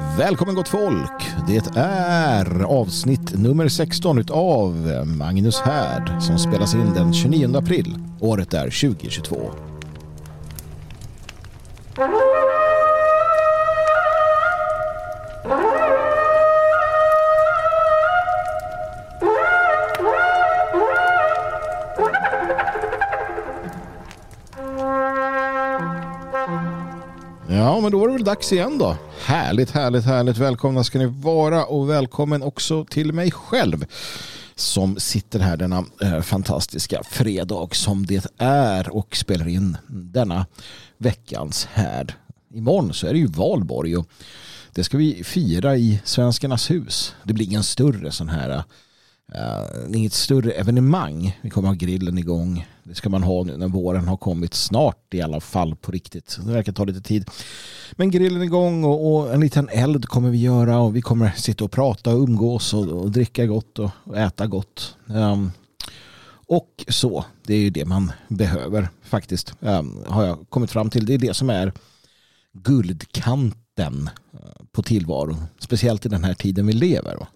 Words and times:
Välkommen 0.00 0.54
gott 0.54 0.68
folk! 0.68 1.30
Det 1.46 1.76
är 1.76 2.62
avsnitt 2.62 3.34
nummer 3.34 3.68
16 3.68 4.24
av 4.30 4.76
Magnus 5.18 5.60
Härd 5.60 6.22
som 6.22 6.38
spelas 6.38 6.74
in 6.74 6.94
den 6.94 7.12
29 7.12 7.56
april. 7.56 7.96
Året 8.20 8.54
är 8.54 8.90
2022. 8.90 9.71
Dags 28.32 28.52
igen 28.52 28.78
då. 28.78 28.96
Härligt, 29.24 29.70
härligt, 29.70 30.04
härligt. 30.04 30.38
Välkomna 30.38 30.84
ska 30.84 30.98
ni 30.98 31.06
vara 31.06 31.64
och 31.64 31.90
välkommen 31.90 32.42
också 32.42 32.84
till 32.84 33.12
mig 33.12 33.30
själv 33.30 33.84
som 34.54 34.96
sitter 34.96 35.38
här 35.38 35.56
denna 35.56 35.84
eh, 36.02 36.20
fantastiska 36.20 37.02
fredag 37.10 37.74
som 37.74 38.06
det 38.06 38.26
är 38.38 38.96
och 38.96 39.16
spelar 39.16 39.48
in 39.48 39.76
denna 39.88 40.46
veckans 40.98 41.64
härd. 41.64 42.12
Imorgon 42.54 42.94
så 42.94 43.06
är 43.06 43.12
det 43.12 43.18
ju 43.18 43.26
valborg 43.26 43.96
och 43.96 44.06
det 44.72 44.84
ska 44.84 44.96
vi 44.96 45.24
fira 45.24 45.76
i 45.76 46.00
Svenskarnas 46.04 46.70
hus. 46.70 47.14
Det 47.24 47.32
blir 47.32 47.46
ingen 47.46 47.62
större 47.62 48.10
sån 48.10 48.28
här 48.28 48.62
Uh, 49.34 49.96
inget 49.96 50.12
större 50.12 50.50
evenemang. 50.50 51.38
Vi 51.42 51.50
kommer 51.50 51.68
ha 51.68 51.74
grillen 51.74 52.18
igång. 52.18 52.66
Det 52.84 52.94
ska 52.94 53.08
man 53.08 53.22
ha 53.22 53.42
nu 53.42 53.56
när 53.56 53.68
våren 53.68 54.08
har 54.08 54.16
kommit 54.16 54.54
snart 54.54 55.14
i 55.14 55.22
alla 55.22 55.40
fall 55.40 55.76
på 55.76 55.92
riktigt. 55.92 56.38
Det 56.46 56.52
verkar 56.52 56.72
ta 56.72 56.84
lite 56.84 57.00
tid. 57.00 57.30
Men 57.92 58.10
grillen 58.10 58.40
är 58.40 58.44
igång 58.44 58.84
och, 58.84 59.14
och 59.14 59.34
en 59.34 59.40
liten 59.40 59.68
eld 59.68 60.06
kommer 60.06 60.30
vi 60.30 60.38
göra 60.38 60.78
och 60.78 60.96
vi 60.96 61.02
kommer 61.02 61.30
sitta 61.30 61.64
och 61.64 61.70
prata 61.70 62.14
och 62.14 62.22
umgås 62.22 62.74
och, 62.74 62.88
och 62.88 63.10
dricka 63.10 63.46
gott 63.46 63.78
och, 63.78 63.90
och 64.04 64.18
äta 64.18 64.46
gott. 64.46 64.96
Um, 65.06 65.52
och 66.46 66.84
så, 66.88 67.24
det 67.46 67.54
är 67.54 67.60
ju 67.60 67.70
det 67.70 67.84
man 67.84 68.12
behöver 68.28 68.88
faktiskt. 69.02 69.54
Um, 69.60 70.04
har 70.06 70.24
jag 70.24 70.46
kommit 70.48 70.70
fram 70.70 70.90
till. 70.90 71.06
Det 71.06 71.14
är 71.14 71.18
det 71.18 71.34
som 71.34 71.50
är 71.50 71.72
guldkanten 72.52 74.10
eh, 74.32 74.64
på 74.72 74.82
tillvaron. 74.82 75.44
Speciellt 75.58 76.06
i 76.06 76.08
den 76.08 76.24
här 76.24 76.34
tiden 76.34 76.66
vi 76.66 76.72
lever. 76.72 77.16
Va? 77.16 77.26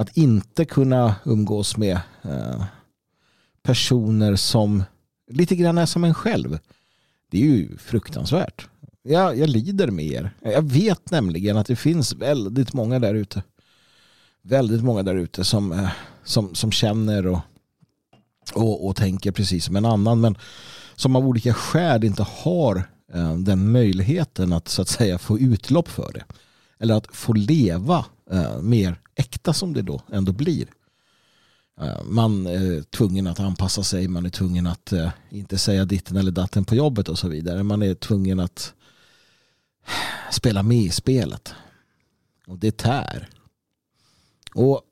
att 0.00 0.16
inte 0.16 0.64
kunna 0.64 1.14
umgås 1.24 1.76
med 1.76 2.00
uh, 2.24 2.64
personer 3.62 4.36
som 4.36 4.84
lite 5.30 5.56
grann 5.56 5.78
är 5.78 5.86
som 5.86 6.04
en 6.04 6.14
själv. 6.14 6.58
Det 7.30 7.42
är 7.42 7.46
ju 7.46 7.76
fruktansvärt. 7.76 8.68
Jag, 9.02 9.38
jag 9.38 9.48
lider 9.48 9.90
med 9.90 10.06
er. 10.06 10.30
Jag 10.42 10.62
vet 10.62 11.10
nämligen 11.10 11.56
att 11.56 11.66
det 11.66 11.76
finns 11.76 12.14
väldigt 12.14 12.72
många 12.72 12.98
där 12.98 13.14
ute. 13.14 13.42
Väldigt 14.42 14.82
många 14.82 15.02
där 15.02 15.14
ute 15.14 15.44
som, 15.44 15.72
eh, 15.72 15.88
som, 16.24 16.54
som 16.54 16.72
känner 16.72 17.26
och, 17.26 17.40
och, 18.54 18.86
och 18.86 18.96
tänker 18.96 19.32
precis 19.32 19.64
som 19.64 19.76
en 19.76 19.84
annan. 19.84 20.20
Men 20.20 20.36
som 20.96 21.16
av 21.16 21.26
olika 21.26 21.54
skäl 21.54 22.04
inte 22.04 22.22
har 22.22 22.82
eh, 23.14 23.36
den 23.36 23.72
möjligheten 23.72 24.52
att 24.52 24.68
så 24.68 24.82
att 24.82 24.88
säga 24.88 25.18
få 25.18 25.38
utlopp 25.38 25.88
för 25.88 26.12
det. 26.12 26.24
Eller 26.78 26.94
att 26.94 27.06
få 27.12 27.32
leva 27.32 28.04
eh, 28.30 28.60
mer 28.60 29.00
äkta 29.14 29.52
som 29.52 29.72
det 29.72 29.82
då 29.82 30.02
ändå 30.12 30.32
blir. 30.32 30.66
Eh, 31.80 32.02
man 32.04 32.46
är 32.46 32.82
tvungen 32.82 33.26
att 33.26 33.40
anpassa 33.40 33.82
sig, 33.82 34.08
man 34.08 34.26
är 34.26 34.30
tvungen 34.30 34.66
att 34.66 34.92
eh, 34.92 35.10
inte 35.30 35.58
säga 35.58 35.84
ditten 35.84 36.16
eller 36.16 36.30
datten 36.30 36.64
på 36.64 36.74
jobbet 36.74 37.08
och 37.08 37.18
så 37.18 37.28
vidare. 37.28 37.62
Man 37.62 37.82
är 37.82 37.94
tvungen 37.94 38.40
att 38.40 38.74
spela 40.30 40.62
med 40.62 40.78
i 40.78 40.90
spelet. 40.90 41.54
Och 42.46 42.58
det 42.58 42.76
tär. 42.76 43.28
Och 44.54 44.82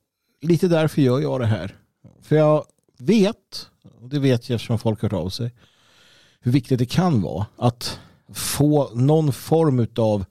lite 0.41 0.69
därför 0.69 1.03
gör 1.03 1.21
jag 1.21 1.41
det 1.41 1.47
här. 1.47 1.77
För 2.23 2.37
jag 2.37 2.65
vet, 2.99 3.69
och 4.01 4.09
det 4.09 4.19
vet 4.19 4.49
jag 4.49 4.55
eftersom 4.55 4.79
folk 4.79 5.03
har 5.03 5.09
hört 5.09 5.25
av 5.25 5.31
sig, 5.31 5.55
hur 6.41 6.53
viktigt 6.53 6.79
det 6.79 6.87
kan 6.87 7.23
vara 7.23 7.47
att 7.57 7.99
få 8.35 8.95
någon 8.95 9.33
form 9.33 9.87
av 9.97 10.25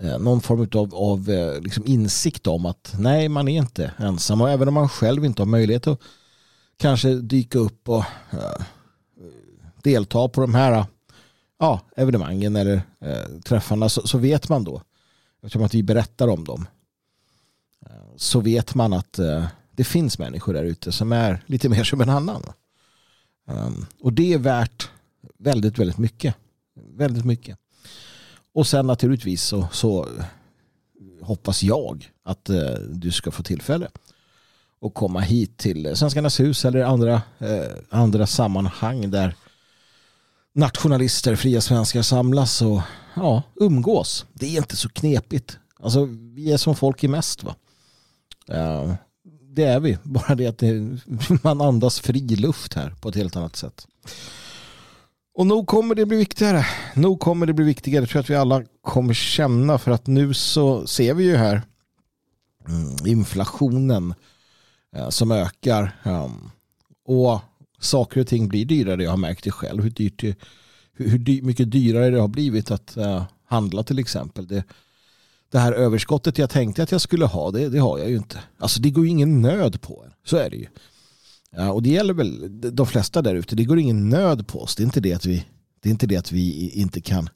Eh, 0.00 0.18
någon 0.18 0.40
form 0.40 0.68
av, 0.74 0.94
av 0.94 1.28
liksom 1.62 1.86
insikt 1.86 2.46
om 2.46 2.66
att 2.66 2.94
nej, 2.98 3.28
man 3.28 3.48
är 3.48 3.58
inte 3.58 3.92
ensam. 3.98 4.40
Och 4.40 4.50
även 4.50 4.68
om 4.68 4.74
man 4.74 4.88
själv 4.88 5.24
inte 5.24 5.42
har 5.42 5.46
möjlighet 5.46 5.86
att 5.86 6.00
kanske 6.76 7.14
dyka 7.14 7.58
upp 7.58 7.88
och 7.88 8.04
eh, 8.30 8.64
delta 9.82 10.28
på 10.28 10.40
de 10.40 10.54
här 10.54 10.86
uh, 11.62 11.80
evenemangen 11.96 12.56
eller 12.56 12.82
träffarna 13.44 13.88
så, 13.88 14.06
så, 14.06 14.18
vet 14.18 14.48
man 14.48 14.64
då, 14.64 14.82
eftersom 15.42 15.62
att 15.62 15.74
vi 15.74 15.82
berättar 15.82 16.28
om 16.28 16.44
dem, 16.44 16.66
så 18.16 18.40
vet 18.40 18.74
man 18.74 18.92
att 18.92 19.18
det 19.70 19.84
finns 19.84 20.18
människor 20.18 20.54
där 20.54 20.64
ute 20.64 20.92
som 20.92 21.12
är 21.12 21.42
lite 21.46 21.68
mer 21.68 21.84
som 21.84 22.00
en 22.00 22.08
annan. 22.08 22.42
Och 24.00 24.12
det 24.12 24.32
är 24.32 24.38
värt 24.38 24.90
väldigt, 25.38 25.78
väldigt 25.78 25.98
mycket. 25.98 26.34
Väldigt 26.74 27.24
mycket. 27.24 27.58
Och 28.54 28.66
sen 28.66 28.86
naturligtvis 28.86 29.42
så, 29.42 29.68
så 29.72 30.08
hoppas 31.22 31.62
jag 31.62 32.10
att 32.24 32.48
eh, 32.48 32.72
du 32.90 33.12
ska 33.12 33.30
få 33.30 33.42
tillfälle 33.42 33.88
att 34.80 34.94
komma 34.94 35.20
hit 35.20 35.56
till 35.56 35.96
Svenskarnas 35.96 36.40
hus 36.40 36.64
eller 36.64 36.80
andra, 36.80 37.22
eh, 37.38 37.72
andra 37.90 38.26
sammanhang 38.26 39.10
där 39.10 39.34
nationalister, 40.52 41.36
fria 41.36 41.60
svenskar 41.60 42.02
samlas 42.02 42.62
och 42.62 42.80
ja, 43.14 43.42
umgås. 43.54 44.26
Det 44.32 44.46
är 44.46 44.56
inte 44.56 44.76
så 44.76 44.88
knepigt. 44.88 45.58
Alltså, 45.80 46.04
vi 46.34 46.52
är 46.52 46.56
som 46.56 46.76
folk 46.76 47.04
är 47.04 47.08
mest. 47.08 47.42
Va? 47.42 47.54
Eh, 48.48 48.94
det 49.42 49.64
är 49.64 49.80
vi. 49.80 49.98
Bara 50.02 50.34
det 50.34 50.46
att 50.46 50.58
det, 50.58 50.98
man 51.42 51.60
andas 51.60 52.00
fri 52.00 52.36
luft 52.36 52.74
här 52.74 52.94
på 53.00 53.08
ett 53.08 53.14
helt 53.14 53.36
annat 53.36 53.56
sätt. 53.56 53.86
Och 55.38 55.46
nog 55.46 55.66
kommer 55.66 55.94
det 55.94 56.06
bli 56.06 56.16
viktigare. 56.16 56.66
Nog 56.94 57.20
kommer 57.20 57.46
det 57.46 57.52
bli 57.52 57.64
viktigare. 57.64 58.02
Jag 58.02 58.08
tror 58.08 58.20
att 58.20 58.30
vi 58.30 58.34
alla 58.34 58.62
kommer 58.82 59.14
känna 59.14 59.78
för 59.78 59.90
att 59.90 60.06
nu 60.06 60.34
så 60.34 60.86
ser 60.86 61.14
vi 61.14 61.24
ju 61.24 61.36
här 61.36 61.62
mm, 62.68 63.06
inflationen 63.06 64.14
eh, 64.96 65.08
som 65.08 65.32
ökar. 65.32 65.96
Ehm, 66.02 66.50
och 67.04 67.40
saker 67.78 68.20
och 68.20 68.26
ting 68.26 68.48
blir 68.48 68.64
dyrare. 68.64 69.02
Jag 69.02 69.10
har 69.10 69.16
märkt 69.16 69.44
det 69.44 69.50
själv 69.50 69.82
hur, 69.82 69.90
dyrt 69.90 70.20
det, 70.20 70.38
hur, 70.92 71.42
mycket 71.42 71.70
dyrare 71.70 72.10
det 72.10 72.20
har 72.20 72.28
blivit 72.28 72.70
att 72.70 72.96
eh, 72.96 73.24
handla 73.44 73.82
till 73.82 73.98
exempel. 73.98 74.46
Det, 74.46 74.64
det 75.50 75.58
här 75.58 75.72
överskottet 75.72 76.38
jag 76.38 76.50
tänkte 76.50 76.82
att 76.82 76.92
jag 76.92 77.00
skulle 77.00 77.26
ha, 77.26 77.50
det, 77.50 77.68
det 77.68 77.78
har 77.78 77.98
jag 77.98 78.10
ju 78.10 78.16
inte. 78.16 78.40
Alltså 78.58 78.80
det 78.80 78.90
går 78.90 79.04
ju 79.04 79.10
ingen 79.10 79.42
nöd 79.42 79.80
på 79.80 80.04
en. 80.04 80.12
Så 80.24 80.36
är 80.36 80.50
det 80.50 80.56
ju. 80.56 80.66
Ja, 81.56 81.72
och 81.72 81.82
det 81.82 81.90
gäller 81.90 82.14
väl 82.14 82.60
de 82.74 82.86
flesta 82.86 83.22
där 83.22 83.34
ute. 83.34 83.56
Det 83.56 83.64
går 83.64 83.78
ingen 83.78 84.08
nöd 84.08 84.46
på 84.46 84.62
oss. 84.62 84.76
Det 84.76 84.82
är 84.82 84.84
inte 84.84 85.00
det 85.00 85.12
att 85.12 85.26
vi, 85.26 85.44
det 85.80 85.88
är 85.88 85.90
inte 85.90 86.06
det 86.06 86.16
att 86.16 86.32
vi 86.32 86.70
inte 86.70 87.00
kan 87.00 87.28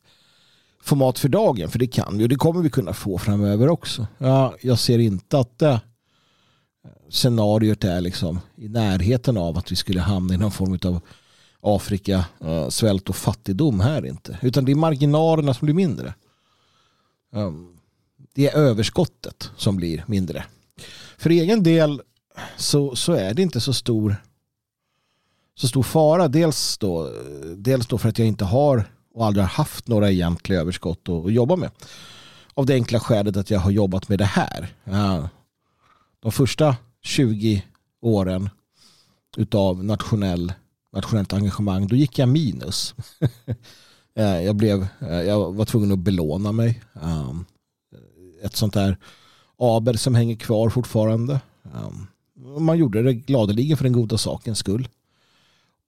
få 0.82 0.96
mat 0.96 1.18
för 1.18 1.28
dagen. 1.28 1.70
För 1.70 1.78
det 1.78 1.86
kan 1.86 2.18
vi 2.18 2.24
och 2.24 2.28
det 2.28 2.36
kommer 2.36 2.62
vi 2.62 2.70
kunna 2.70 2.92
få 2.92 3.18
framöver 3.18 3.68
också. 3.68 4.06
Ja, 4.18 4.54
jag 4.60 4.78
ser 4.78 4.98
inte 4.98 5.38
att 5.38 5.58
det, 5.58 5.80
scenariot 7.08 7.84
är 7.84 8.00
liksom 8.00 8.40
i 8.56 8.68
närheten 8.68 9.36
av 9.36 9.58
att 9.58 9.72
vi 9.72 9.76
skulle 9.76 10.00
hamna 10.00 10.34
i 10.34 10.38
någon 10.38 10.50
form 10.50 10.78
av 10.84 11.00
Afrika, 11.60 12.24
eh, 12.40 12.68
svält 12.68 13.08
och 13.08 13.16
fattigdom 13.16 13.80
här 13.80 14.06
inte. 14.06 14.38
Utan 14.42 14.64
det 14.64 14.72
är 14.72 14.76
marginalerna 14.76 15.54
som 15.54 15.66
blir 15.66 15.74
mindre. 15.74 16.14
Ehm, 17.34 17.76
det 18.34 18.48
är 18.48 18.56
överskottet 18.56 19.50
som 19.56 19.76
blir 19.76 20.04
mindre. 20.06 20.44
För 21.18 21.30
egen 21.30 21.62
del 21.62 22.02
så, 22.56 22.96
så 22.96 23.12
är 23.12 23.34
det 23.34 23.42
inte 23.42 23.60
så 23.60 23.72
stor 23.72 24.16
så 25.54 25.68
stor 25.68 25.82
fara. 25.82 26.28
Dels 26.28 26.78
då, 26.78 27.10
dels 27.56 27.86
då 27.86 27.98
för 27.98 28.08
att 28.08 28.18
jag 28.18 28.28
inte 28.28 28.44
har 28.44 28.84
och 29.14 29.26
aldrig 29.26 29.44
har 29.44 29.50
haft 29.50 29.88
några 29.88 30.10
egentliga 30.10 30.60
överskott 30.60 31.08
att, 31.08 31.26
att 31.26 31.32
jobba 31.32 31.56
med. 31.56 31.70
Av 32.54 32.66
det 32.66 32.74
enkla 32.74 33.00
skälet 33.00 33.36
att 33.36 33.50
jag 33.50 33.60
har 33.60 33.70
jobbat 33.70 34.08
med 34.08 34.18
det 34.18 34.24
här. 34.24 34.68
De 36.20 36.32
första 36.32 36.76
20 37.02 37.64
åren 38.00 38.50
utav 39.36 39.84
nationell, 39.84 40.52
nationellt 40.92 41.32
engagemang, 41.32 41.86
då 41.86 41.96
gick 41.96 42.18
jag 42.18 42.28
minus. 42.28 42.94
Eh, 44.14 44.42
jag, 44.42 44.56
blev, 44.56 44.86
eh, 45.00 45.20
jag 45.20 45.52
var 45.52 45.64
tvungen 45.64 45.92
att 45.92 45.98
belåna 45.98 46.52
mig. 46.52 46.82
Eh, 46.94 47.30
ett 48.42 48.56
sånt 48.56 48.74
där 48.74 48.96
aber 49.58 49.94
som 49.94 50.14
hänger 50.14 50.36
kvar 50.36 50.70
fortfarande 50.70 51.40
man 52.42 52.78
gjorde 52.78 53.02
det 53.02 53.12
gladeligen 53.12 53.76
för 53.76 53.84
den 53.84 53.92
goda 53.92 54.18
sakens 54.18 54.58
skull. 54.58 54.88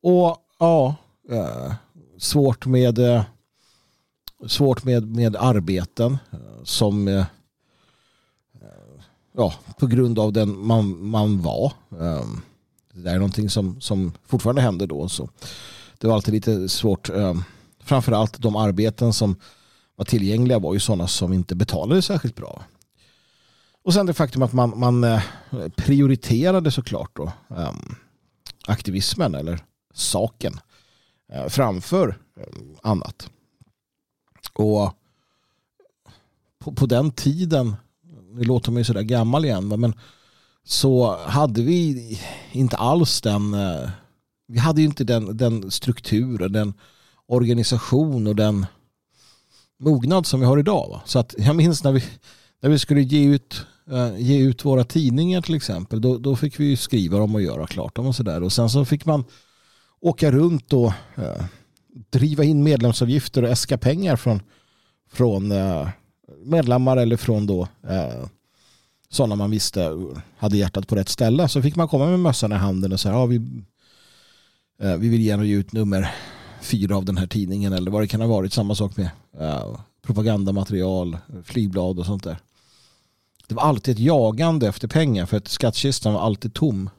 Och 0.02 0.36
ja, 0.58 0.94
eh, 1.30 1.72
svårt 2.18 2.66
med 2.66 2.98
eh, 2.98 3.22
svårt 4.46 4.84
med, 4.84 5.16
med 5.16 5.36
arbeten 5.36 6.18
eh, 6.32 6.38
som 6.64 7.24
ja, 9.36 9.54
på 9.78 9.86
grund 9.86 10.18
av 10.18 10.32
den 10.32 10.66
man, 10.66 11.06
man 11.06 11.42
var. 11.42 11.72
Det 12.92 13.10
är 13.10 13.14
någonting 13.14 13.50
som, 13.50 13.80
som 13.80 14.12
fortfarande 14.26 14.62
händer 14.62 14.86
då. 14.86 15.08
Så 15.08 15.28
det 15.98 16.06
var 16.06 16.14
alltid 16.14 16.34
lite 16.34 16.68
svårt. 16.68 17.10
Framförallt 17.78 18.38
de 18.38 18.56
arbeten 18.56 19.12
som 19.12 19.36
var 19.96 20.04
tillgängliga 20.04 20.58
var 20.58 20.74
ju 20.74 20.80
sådana 20.80 21.08
som 21.08 21.32
inte 21.32 21.54
betalade 21.54 22.02
särskilt 22.02 22.36
bra. 22.36 22.62
Och 23.84 23.94
sen 23.94 24.06
det 24.06 24.14
faktum 24.14 24.42
att 24.42 24.52
man, 24.52 24.78
man 24.78 25.04
eh, 25.04 25.22
prioriterade 25.76 26.70
såklart 26.70 27.10
då, 27.16 27.32
um, 27.48 27.94
aktivismen 28.66 29.34
eller 29.34 29.64
saken 29.94 30.60
uh, 31.34 31.48
framför 31.48 32.18
um, 32.36 32.76
annat. 32.82 33.30
Och 34.52 34.92
på, 36.58 36.72
på 36.72 36.86
den 36.86 37.10
tiden, 37.10 37.76
nu 38.32 38.44
låter 38.44 38.72
mig 38.72 38.84
sådär 38.84 39.02
gammal 39.02 39.44
igen, 39.44 39.68
men 39.68 39.94
så 40.64 41.16
hade 41.16 41.62
vi 41.62 42.20
inte 42.52 42.76
alls 42.76 43.20
den, 43.20 43.54
uh, 43.54 43.90
vi 44.46 44.58
hade 44.58 44.80
ju 44.80 44.86
inte 44.86 45.04
den, 45.04 45.36
den 45.36 45.70
strukturen, 45.70 46.52
den 46.52 46.74
organisation 47.26 48.26
och 48.26 48.36
den 48.36 48.66
mognad 49.78 50.26
som 50.26 50.40
vi 50.40 50.46
har 50.46 50.58
idag. 50.58 50.88
Va? 50.90 51.02
Så 51.06 51.18
att 51.18 51.34
jag 51.38 51.56
minns 51.56 51.84
när 51.84 51.92
vi, 51.92 52.04
när 52.60 52.70
vi 52.70 52.78
skulle 52.78 53.02
ge 53.02 53.24
ut, 53.24 53.66
Eh, 53.90 54.18
ge 54.18 54.38
ut 54.38 54.64
våra 54.64 54.84
tidningar 54.84 55.40
till 55.40 55.54
exempel. 55.54 56.00
Då, 56.00 56.18
då 56.18 56.36
fick 56.36 56.60
vi 56.60 56.76
skriva 56.76 57.18
dem 57.18 57.34
och 57.34 57.42
göra 57.42 57.66
klart 57.66 57.96
dem 57.96 58.06
och 58.06 58.14
sådär. 58.14 58.42
Och 58.42 58.52
sen 58.52 58.70
så 58.70 58.84
fick 58.84 59.06
man 59.06 59.24
åka 60.00 60.30
runt 60.30 60.72
och 60.72 60.92
eh, 61.14 61.44
driva 62.10 62.44
in 62.44 62.62
medlemsavgifter 62.62 63.42
och 63.42 63.48
äska 63.48 63.78
pengar 63.78 64.16
från, 64.16 64.42
från 65.10 65.52
eh, 65.52 65.88
medlemmar 66.44 66.96
eller 66.96 67.16
från 67.16 67.46
då 67.46 67.68
eh, 67.88 68.26
sådana 69.10 69.36
man 69.36 69.50
visste 69.50 69.90
hade 70.38 70.56
hjärtat 70.56 70.88
på 70.88 70.96
rätt 70.96 71.08
ställe. 71.08 71.48
Så 71.48 71.62
fick 71.62 71.76
man 71.76 71.88
komma 71.88 72.06
med 72.06 72.20
mössan 72.20 72.52
i 72.52 72.54
handen 72.54 72.92
och 72.92 73.00
säga 73.00 73.14
ja, 73.14 73.26
vi, 73.26 73.36
eh, 74.80 74.96
vi 74.96 75.08
vill 75.08 75.22
gärna 75.22 75.44
ge 75.44 75.54
ut 75.54 75.72
nummer 75.72 76.14
fyra 76.62 76.96
av 76.96 77.04
den 77.04 77.16
här 77.16 77.26
tidningen 77.26 77.72
eller 77.72 77.90
vad 77.90 78.02
det 78.02 78.08
kan 78.08 78.20
ha 78.20 78.28
varit. 78.28 78.52
Samma 78.52 78.74
sak 78.74 78.96
med 78.96 79.10
propagandamaterial, 80.02 81.18
flygblad 81.44 81.98
och 81.98 82.06
sånt 82.06 82.24
där. 82.24 82.38
Det 83.46 83.54
var 83.54 83.62
alltid 83.62 83.94
ett 83.94 84.00
jagande 84.00 84.68
efter 84.68 84.88
pengar 84.88 85.26
för 85.26 85.36
att 85.36 85.48
skattkistan 85.48 86.14
var 86.14 86.20
alltid 86.20 86.54
tom. 86.54 86.90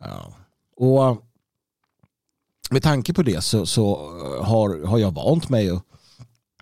Ja. 0.00 0.32
och 0.76 1.04
eh, 1.04 1.16
med 2.70 2.82
tanke 2.82 3.14
på 3.14 3.22
det 3.22 3.44
så, 3.44 3.66
så 3.66 3.94
eh, 3.94 4.44
har, 4.44 4.86
har 4.86 4.98
jag 4.98 5.14
vant 5.14 5.48
mig 5.48 5.72
och 5.72 5.82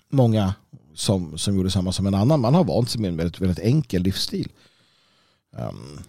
många 0.08 0.54
som, 0.94 1.38
som 1.38 1.56
gjorde 1.56 1.70
samma 1.70 1.92
som 1.92 2.06
en 2.06 2.14
annan. 2.14 2.40
Man 2.40 2.54
har 2.54 2.64
vant 2.64 2.90
sig 2.90 3.00
med 3.00 3.08
en 3.08 3.16
väldigt, 3.16 3.40
väldigt 3.40 3.58
enkel 3.58 4.02
livsstil. 4.02 4.52
Um, 5.50 6.00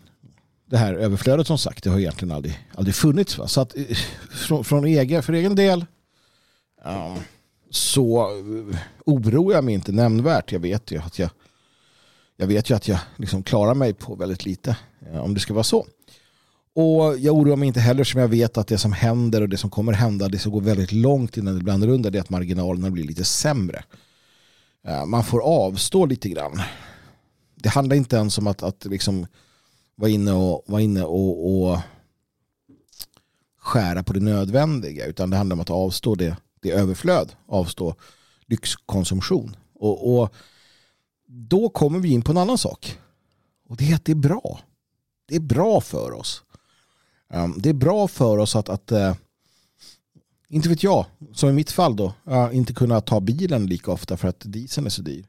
det 0.66 0.78
här 0.78 0.94
överflödet 0.94 1.48
som 1.48 1.58
sagt, 1.58 1.84
det 1.84 1.90
har 1.90 2.00
egentligen 2.00 2.36
aldrig, 2.36 2.68
aldrig 2.76 2.96
funnits. 2.96 3.38
Va? 3.38 3.48
Så 3.48 3.62
att 3.62 3.78
eh, 3.78 3.98
från, 4.30 4.64
från 4.64 4.86
egen, 4.86 5.24
för 5.24 5.34
egen 5.34 5.56
del 5.56 5.86
um, 6.86 7.18
så 7.70 8.30
oroar 9.06 9.54
jag 9.54 9.64
mig 9.64 9.74
inte 9.74 9.92
nämnvärt. 9.92 10.52
Jag 10.52 10.60
vet 10.60 10.92
ju 10.92 10.98
att 10.98 11.20
jag, 11.20 11.30
jag, 12.38 12.48
vet 12.48 12.70
ju 12.70 12.76
att 12.76 12.88
jag 12.88 13.00
liksom 13.16 13.44
klarar 13.44 13.74
mig 13.74 13.94
på 13.94 14.16
väldigt 14.16 14.46
lite 14.46 14.78
eh, 15.12 15.20
om 15.20 15.34
det 15.34 15.40
ska 15.40 15.54
vara 15.54 15.64
så. 15.64 15.86
Och 16.74 17.18
jag 17.18 17.36
oroar 17.36 17.56
mig 17.56 17.68
inte 17.68 17.80
heller 17.80 18.04
som 18.04 18.22
jag 18.22 18.28
vet 18.28 18.58
att 18.58 18.68
det 18.68 18.78
som 18.78 18.92
händer 18.92 19.42
och 19.42 19.50
det 19.50 19.58
som 19.58 19.70
kommer 19.70 19.94
hända 19.94 20.30
det 20.30 20.40
som 20.40 20.52
går 20.52 20.62
väldigt 20.62 20.92
långt 20.92 21.38
innan 21.38 21.58
det 21.58 21.64
blir 21.64 21.74
annorlunda. 21.74 22.10
Det 22.10 22.18
är 22.18 22.22
att 22.22 22.30
marginalerna 22.30 22.90
blir 22.90 23.04
lite 23.04 23.24
sämre. 23.24 23.84
Eh, 24.88 25.06
man 25.06 25.24
får 25.24 25.42
avstå 25.42 26.06
lite 26.06 26.30
grann. 26.30 26.62
Det 27.56 27.70
handlar 27.70 27.96
inte 27.96 28.16
ens 28.16 28.38
om 28.38 28.48
att, 28.48 28.64
att 28.64 28.86
liksom 28.86 29.28
vara 29.96 30.12
inne 30.12 30.32
och, 30.32 30.64
vara 30.68 30.82
inne 30.82 31.04
och, 31.04 31.70
och 31.70 31.80
skära 33.60 34.04
på 34.04 34.14
det 34.14 34.20
nödvändiga 34.20 35.06
utan 35.06 35.30
det 35.30 35.38
handlar 35.38 35.56
om 35.56 35.60
att 35.60 35.70
avstå 35.70 36.16
det, 36.16 36.38
det 36.62 36.72
överflöd, 36.72 37.32
avstå 37.48 37.96
lyxkonsumtion. 38.46 39.56
Och, 39.74 40.20
och 40.20 40.34
då 41.28 41.70
kommer 41.70 42.00
vi 42.00 42.10
in 42.10 42.22
på 42.22 42.32
en 42.32 42.38
annan 42.38 42.58
sak. 42.58 42.98
Och 43.70 43.78
det 43.78 43.92
är 43.92 43.96
att 43.96 44.06
det 44.06 44.12
är 44.12 44.16
bra. 44.16 44.60
Det 45.28 45.36
är 45.36 45.40
bra 45.40 45.82
för 45.82 46.12
oss. 46.12 46.44
Ehm, 47.30 47.54
det 47.58 47.70
är 47.70 47.74
bra 47.74 48.08
för 48.08 48.38
oss 48.38 48.56
att, 48.56 48.70
att 48.70 48.92
eh, 48.92 49.16
inte 50.50 50.70
vet 50.70 50.84
jag, 50.84 51.06
som 51.34 51.50
i 51.50 51.54
mitt 51.54 51.72
fall 51.72 51.96
då, 51.96 52.14
inte 52.52 52.74
kunna 52.74 53.02
ta 53.02 53.20
bilen 53.20 53.66
lika 53.66 53.92
ofta 53.92 54.18
för 54.18 54.28
att 54.28 54.42
dieseln 54.46 54.86
är 54.86 54.90
så 54.90 55.02
dyr. 55.02 55.26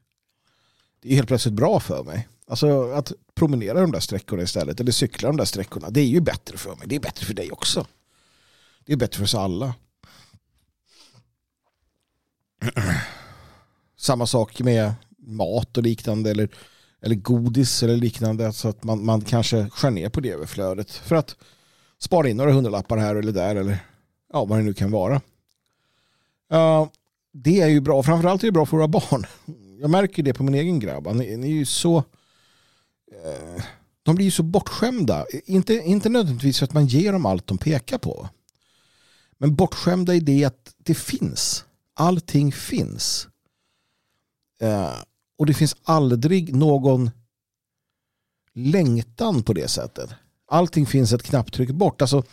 Det 1.00 1.10
är 1.10 1.14
helt 1.14 1.28
plötsligt 1.28 1.54
bra 1.54 1.80
för 1.80 2.04
mig. 2.04 2.28
Alltså 2.46 2.90
att 2.90 3.12
promenera 3.34 3.80
de 3.80 3.92
där 3.92 4.00
sträckorna 4.00 4.42
istället 4.42 4.80
eller 4.80 4.92
cykla 4.92 5.28
de 5.28 5.36
där 5.36 5.44
sträckorna. 5.44 5.90
Det 5.90 6.00
är 6.00 6.06
ju 6.06 6.20
bättre 6.20 6.56
för 6.56 6.76
mig. 6.76 6.88
Det 6.88 6.96
är 6.96 7.00
bättre 7.00 7.26
för 7.26 7.34
dig 7.34 7.50
också. 7.50 7.86
Det 8.84 8.92
är 8.92 8.96
bättre 8.96 9.16
för 9.16 9.24
oss 9.24 9.34
alla. 9.34 9.74
Samma 13.96 14.26
sak 14.26 14.60
med 14.60 14.94
mat 15.28 15.76
och 15.76 15.82
liknande 15.82 16.30
eller, 16.30 16.48
eller 17.02 17.14
godis 17.14 17.82
eller 17.82 17.96
liknande. 17.96 18.52
Så 18.52 18.69
att 18.69 18.84
man, 18.84 19.04
man 19.04 19.20
kanske 19.20 19.69
skär 19.69 19.90
ner 19.90 20.08
på 20.08 20.20
det 20.20 20.30
överflödet 20.30 20.90
för 20.90 21.16
att 21.16 21.36
spara 21.98 22.28
in 22.28 22.36
några 22.36 22.52
hundralappar 22.52 22.96
här 22.96 23.16
eller 23.16 23.32
där 23.32 23.56
eller 23.56 23.78
ja, 24.32 24.44
vad 24.44 24.58
det 24.58 24.62
nu 24.62 24.75
kan 24.75 24.90
vara. 24.90 25.14
Uh, 26.52 26.88
det 27.32 27.60
är 27.60 27.69
ju 27.69 27.80
bra. 27.80 28.02
Framförallt 28.02 28.42
är 28.42 28.48
det 28.48 28.52
bra 28.52 28.66
för 28.66 28.76
våra 28.76 28.88
barn. 28.88 29.26
Jag 29.80 29.90
märker 29.90 30.22
det 30.22 30.34
på 30.34 30.42
min 30.42 30.54
egen 30.54 30.80
grabb. 30.80 31.06
Ni, 31.14 31.32
är 31.32 31.46
ju 31.46 31.66
så 31.66 32.04
Uh, 33.12 33.62
de 34.02 34.14
blir 34.14 34.24
ju 34.24 34.31
så 34.31 34.42
bortskämda. 34.42 35.26
Inte, 35.44 35.74
inte 35.74 36.08
nödvändigtvis 36.08 36.58
för 36.58 36.64
att 36.64 36.72
man 36.72 36.86
ger 36.86 37.12
dem 37.12 37.26
allt 37.26 37.46
de 37.46 37.58
pekar 37.58 37.98
på. 37.98 38.28
Men 39.38 39.54
bortskämda 39.54 40.14
i 40.14 40.20
det 40.20 40.44
att 40.44 40.74
det 40.78 40.94
finns. 40.94 41.64
Allting 41.94 42.52
finns. 42.52 43.28
Eh, 44.60 44.92
och 45.38 45.46
det 45.46 45.55
finns 45.55 45.76
aldrig 45.82 46.56
någon 46.56 47.11
längtan 48.55 49.43
på 49.43 49.52
det 49.52 49.69
sättet. 49.69 50.11
Allting 50.46 50.87
finns 50.87 51.12
ett 51.12 51.23
knapptryck 51.23 51.70
bort. 51.70 52.02
Alltså, 52.02 52.25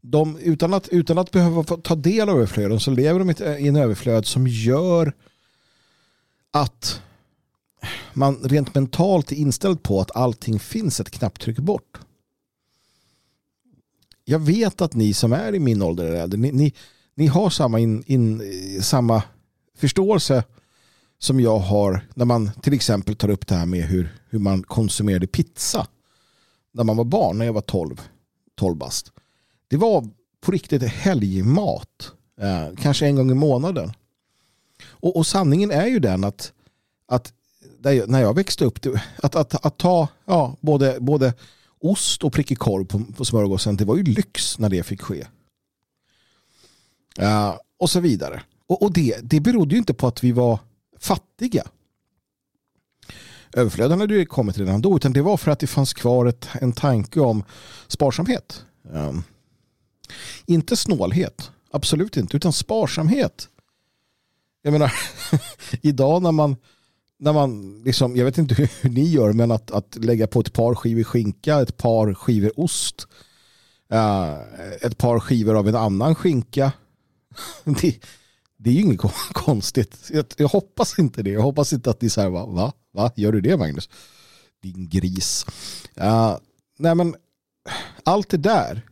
de, 0.00 0.38
utan, 0.38 0.74
att, 0.74 0.88
utan 0.88 1.18
att 1.18 1.30
behöva 1.30 1.62
ta 1.62 1.94
del 1.94 2.28
av 2.28 2.36
överflöden 2.36 2.80
så 2.80 2.90
lever 2.90 3.18
de 3.18 3.30
i 3.58 3.68
en 3.68 3.76
överflöd 3.76 4.26
som 4.26 4.46
gör 4.46 5.12
att 6.50 7.02
man 8.12 8.36
rent 8.42 8.74
mentalt 8.74 9.32
är 9.32 9.36
inställd 9.36 9.82
på 9.82 10.00
att 10.00 10.16
allting 10.16 10.60
finns 10.60 11.00
ett 11.00 11.10
knapptryck 11.10 11.58
bort. 11.58 11.98
Jag 14.24 14.38
vet 14.38 14.80
att 14.80 14.94
ni 14.94 15.14
som 15.14 15.32
är 15.32 15.54
i 15.54 15.58
min 15.58 15.82
ålder 15.82 16.04
eller 16.04 16.22
äldre, 16.22 16.40
ni, 16.40 16.52
ni, 16.52 16.74
ni 17.14 17.26
har 17.26 17.50
samma, 17.50 17.78
in, 17.78 18.02
in, 18.06 18.42
samma 18.82 19.22
förståelse 19.76 20.44
som 21.22 21.40
jag 21.40 21.58
har 21.58 22.06
när 22.14 22.24
man 22.24 22.50
till 22.62 22.72
exempel 22.72 23.16
tar 23.16 23.30
upp 23.30 23.46
det 23.46 23.54
här 23.54 23.66
med 23.66 23.84
hur, 23.84 24.14
hur 24.28 24.38
man 24.38 24.62
konsumerade 24.62 25.26
pizza 25.26 25.86
när 26.72 26.84
man 26.84 26.96
var 26.96 27.04
barn, 27.04 27.38
när 27.38 27.44
jag 27.44 27.52
var 27.52 27.60
12, 27.60 28.00
12 28.54 28.76
bast. 28.76 29.12
Det 29.68 29.76
var 29.76 30.08
på 30.40 30.52
riktigt 30.52 30.82
helgmat, 30.82 32.12
eh, 32.40 32.76
kanske 32.76 33.06
en 33.06 33.16
gång 33.16 33.30
i 33.30 33.34
månaden. 33.34 33.92
Och, 34.84 35.16
och 35.16 35.26
sanningen 35.26 35.70
är 35.70 35.86
ju 35.86 35.98
den 35.98 36.24
att, 36.24 36.52
att 37.06 37.32
jag, 37.82 38.08
när 38.08 38.20
jag 38.20 38.34
växte 38.34 38.64
upp, 38.64 38.78
att, 39.16 39.34
att, 39.34 39.66
att 39.66 39.78
ta 39.78 40.08
ja, 40.24 40.56
både, 40.60 41.00
både 41.00 41.34
ost 41.80 42.24
och 42.24 42.32
prickig 42.32 42.58
korv 42.58 42.84
på, 42.84 43.04
på 43.16 43.24
smörgåsen, 43.24 43.76
det 43.76 43.84
var 43.84 43.96
ju 43.96 44.02
lyx 44.02 44.58
när 44.58 44.68
det 44.68 44.82
fick 44.82 45.00
ske. 45.02 45.26
Eh, 47.18 47.54
och 47.78 47.90
så 47.90 48.00
vidare. 48.00 48.42
Och, 48.66 48.82
och 48.82 48.92
det, 48.92 49.16
det 49.22 49.40
berodde 49.40 49.74
ju 49.74 49.78
inte 49.78 49.94
på 49.94 50.06
att 50.06 50.24
vi 50.24 50.32
var 50.32 50.58
fattiga. 51.00 51.62
Överflöden 53.52 54.00
hade 54.00 54.14
ju 54.14 54.26
kommit 54.26 54.58
redan 54.58 54.82
då, 54.82 54.96
utan 54.96 55.12
det 55.12 55.22
var 55.22 55.36
för 55.36 55.50
att 55.50 55.58
det 55.58 55.66
fanns 55.66 55.94
kvar 55.94 56.26
ett, 56.26 56.48
en 56.52 56.72
tanke 56.72 57.20
om 57.20 57.44
sparsamhet. 57.88 58.64
Um, 58.82 59.22
inte 60.46 60.76
snålhet, 60.76 61.50
absolut 61.70 62.16
inte, 62.16 62.36
utan 62.36 62.52
sparsamhet. 62.52 63.48
Jag 64.62 64.72
menar, 64.72 64.92
idag 65.82 66.22
när 66.22 66.32
man 66.32 66.56
när 67.20 67.32
man, 67.32 67.82
liksom, 67.84 68.16
jag 68.16 68.24
vet 68.24 68.38
inte 68.38 68.54
hur 68.80 68.90
ni 68.90 69.08
gör, 69.08 69.32
men 69.32 69.50
att, 69.50 69.70
att 69.70 69.96
lägga 70.04 70.26
på 70.26 70.40
ett 70.40 70.52
par 70.52 70.74
skivor 70.74 71.02
skinka, 71.02 71.60
ett 71.60 71.76
par 71.76 72.14
skivor 72.14 72.60
ost, 72.60 73.06
uh, 73.92 74.38
ett 74.80 74.98
par 74.98 75.20
skivor 75.20 75.56
av 75.56 75.68
en 75.68 75.76
annan 75.76 76.14
skinka. 76.14 76.72
det, 77.64 78.04
det 78.62 78.70
är 78.70 78.74
ju 78.74 78.80
inget 78.80 79.00
konstigt. 79.32 80.10
Jag, 80.12 80.24
jag, 80.36 80.48
hoppas 80.48 80.98
inte 80.98 81.22
det. 81.22 81.30
Jag 81.30 81.42
hoppas 81.42 81.72
inte 81.72 81.90
att 81.90 82.02
ni 82.02 82.10
säger 82.10 82.30
va? 82.30 82.46
va? 82.46 82.72
Va? 82.92 83.12
Gör 83.16 83.32
du 83.32 83.40
det 83.40 83.56
Magnus? 83.56 83.88
Din 84.62 84.88
gris. 84.88 85.46
Uh, 86.00 86.36
nej 86.78 86.94
men 86.94 87.14
allt 88.04 88.28
det 88.28 88.36
där 88.36 88.82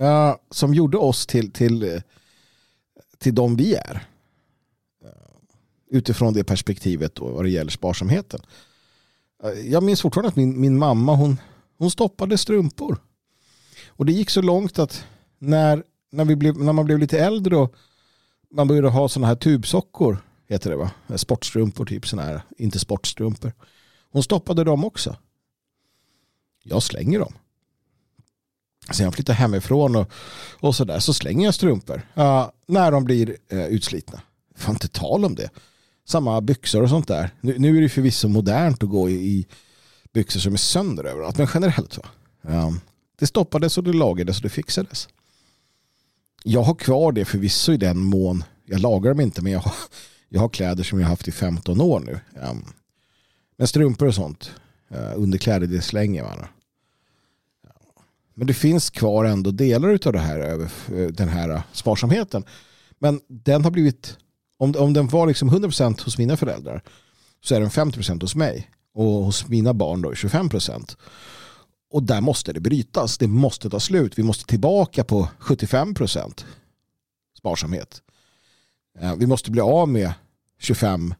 uh, 0.00 0.34
som 0.50 0.74
gjorde 0.74 0.96
oss 0.96 1.26
till, 1.26 1.52
till, 1.52 2.02
till 3.18 3.34
de 3.34 3.56
vi 3.56 3.74
är 3.74 4.06
utifrån 5.90 6.32
det 6.32 6.44
perspektivet 6.44 7.14
då, 7.14 7.28
vad 7.28 7.44
det 7.44 7.50
gäller 7.50 7.70
sparsamheten. 7.70 8.40
Jag 9.64 9.82
minns 9.82 10.02
fortfarande 10.02 10.28
att 10.28 10.36
min, 10.36 10.60
min 10.60 10.78
mamma 10.78 11.14
hon, 11.14 11.40
hon 11.78 11.90
stoppade 11.90 12.38
strumpor. 12.38 12.98
Och 13.88 14.06
det 14.06 14.12
gick 14.12 14.30
så 14.30 14.42
långt 14.42 14.78
att 14.78 15.04
när, 15.38 15.82
när, 16.10 16.24
vi 16.24 16.36
blev, 16.36 16.58
när 16.58 16.72
man 16.72 16.84
blev 16.84 16.98
lite 16.98 17.18
äldre 17.18 17.56
och 17.56 17.74
man 18.50 18.68
började 18.68 18.88
ha 18.88 19.08
sådana 19.08 19.26
här 19.26 19.34
tubsockor 19.34 20.18
heter 20.48 20.70
det 20.70 20.76
va? 20.76 20.90
Sportstrumpor 21.16 21.84
typ 21.84 22.06
sådana 22.08 22.28
här, 22.28 22.42
inte 22.58 22.78
sportstrumpor. 22.78 23.52
Hon 24.12 24.22
stoppade 24.22 24.64
dem 24.64 24.84
också. 24.84 25.16
Jag 26.62 26.82
slänger 26.82 27.18
dem. 27.18 27.32
Sen 28.90 29.04
jag 29.04 29.14
flyttar 29.14 29.34
hemifrån 29.34 29.96
och, 29.96 30.10
och 30.60 30.76
sådär 30.76 30.98
så 30.98 31.14
slänger 31.14 31.44
jag 31.44 31.54
strumpor. 31.54 32.02
Uh, 32.18 32.48
när 32.66 32.90
de 32.90 33.04
blir 33.04 33.36
uh, 33.52 33.66
utslitna. 33.66 34.20
Får 34.56 34.74
inte 34.74 34.88
tal 34.88 35.24
om 35.24 35.34
det. 35.34 35.50
Samma 36.04 36.40
byxor 36.40 36.82
och 36.82 36.88
sånt 36.88 37.08
där. 37.08 37.30
Nu, 37.40 37.58
nu 37.58 37.78
är 37.78 37.82
det 37.82 37.88
förvisso 37.88 38.28
modernt 38.28 38.82
att 38.82 38.88
gå 38.88 39.10
i, 39.10 39.14
i 39.14 39.46
byxor 40.12 40.40
som 40.40 40.52
är 40.52 40.56
sönder 40.56 41.04
överallt. 41.04 41.38
Men 41.38 41.48
generellt 41.54 41.98
va. 41.98 42.04
Um, 42.42 42.80
det 43.18 43.26
stoppades 43.26 43.78
och 43.78 43.84
det 43.84 43.92
lagades 43.92 44.36
och 44.36 44.42
det 44.42 44.48
fixades. 44.48 45.08
Jag 46.44 46.62
har 46.62 46.74
kvar 46.74 47.12
det 47.12 47.24
förvisso 47.24 47.72
i 47.72 47.76
den 47.76 47.98
mån. 47.98 48.44
Jag 48.64 48.80
lagar 48.80 49.10
dem 49.10 49.20
inte 49.20 49.42
men 49.42 49.52
jag 49.52 49.60
har, 49.60 49.74
jag 50.28 50.40
har 50.40 50.48
kläder 50.48 50.84
som 50.84 51.00
jag 51.00 51.06
har 51.06 51.10
haft 51.10 51.28
i 51.28 51.32
15 51.32 51.80
år 51.80 52.00
nu. 52.00 52.20
Ehm, 52.42 52.50
um, 52.50 52.64
men 53.56 53.68
strumpor 53.68 54.08
och 54.08 54.14
sånt. 54.14 54.50
Eh, 54.90 55.00
uh, 55.00 55.12
underkläder 55.16 55.66
det 55.66 55.82
slänger 55.82 56.22
man. 56.22 56.46
Men 58.34 58.46
det 58.46 58.54
finns 58.54 58.90
kvar 58.90 59.24
ändå 59.24 59.50
delar 59.50 59.88
av 60.06 60.12
det 60.12 60.18
här, 60.18 60.60
eh, 60.60 61.06
den 61.08 61.28
här 61.28 61.62
sparsamheten. 61.72 62.44
Men 62.98 63.20
den 63.28 63.64
har 63.64 63.70
blivit, 63.70 64.18
om, 64.58 64.74
om 64.78 64.92
den 64.92 65.08
var 65.08 65.26
liksom 65.26 65.50
100% 65.50 66.04
hos 66.04 66.18
mina 66.18 66.36
föräldrar 66.36 66.82
så 67.44 67.54
är 67.54 67.60
den 67.60 67.70
50% 67.70 68.22
hos 68.22 68.34
mig. 68.34 68.70
Och 68.94 69.04
hos 69.04 69.48
mina 69.48 69.74
barn 69.74 70.02
då 70.02 70.12
25%. 70.12 70.96
Och 71.90 72.02
där 72.02 72.20
måste 72.20 72.52
det 72.52 72.60
brytas. 72.60 73.18
Det 73.18 73.26
måste 73.26 73.70
ta 73.70 73.80
slut. 73.80 74.18
Vi 74.18 74.22
måste 74.22 74.44
tillbaka 74.44 75.04
på 75.04 75.28
75% 75.40 76.44
sparsamhet. 77.38 78.02
Eh, 78.98 79.16
vi 79.16 79.26
måste 79.26 79.50
bli 79.50 79.60
av 79.60 79.88
med 79.88 80.12
25% 80.60 81.14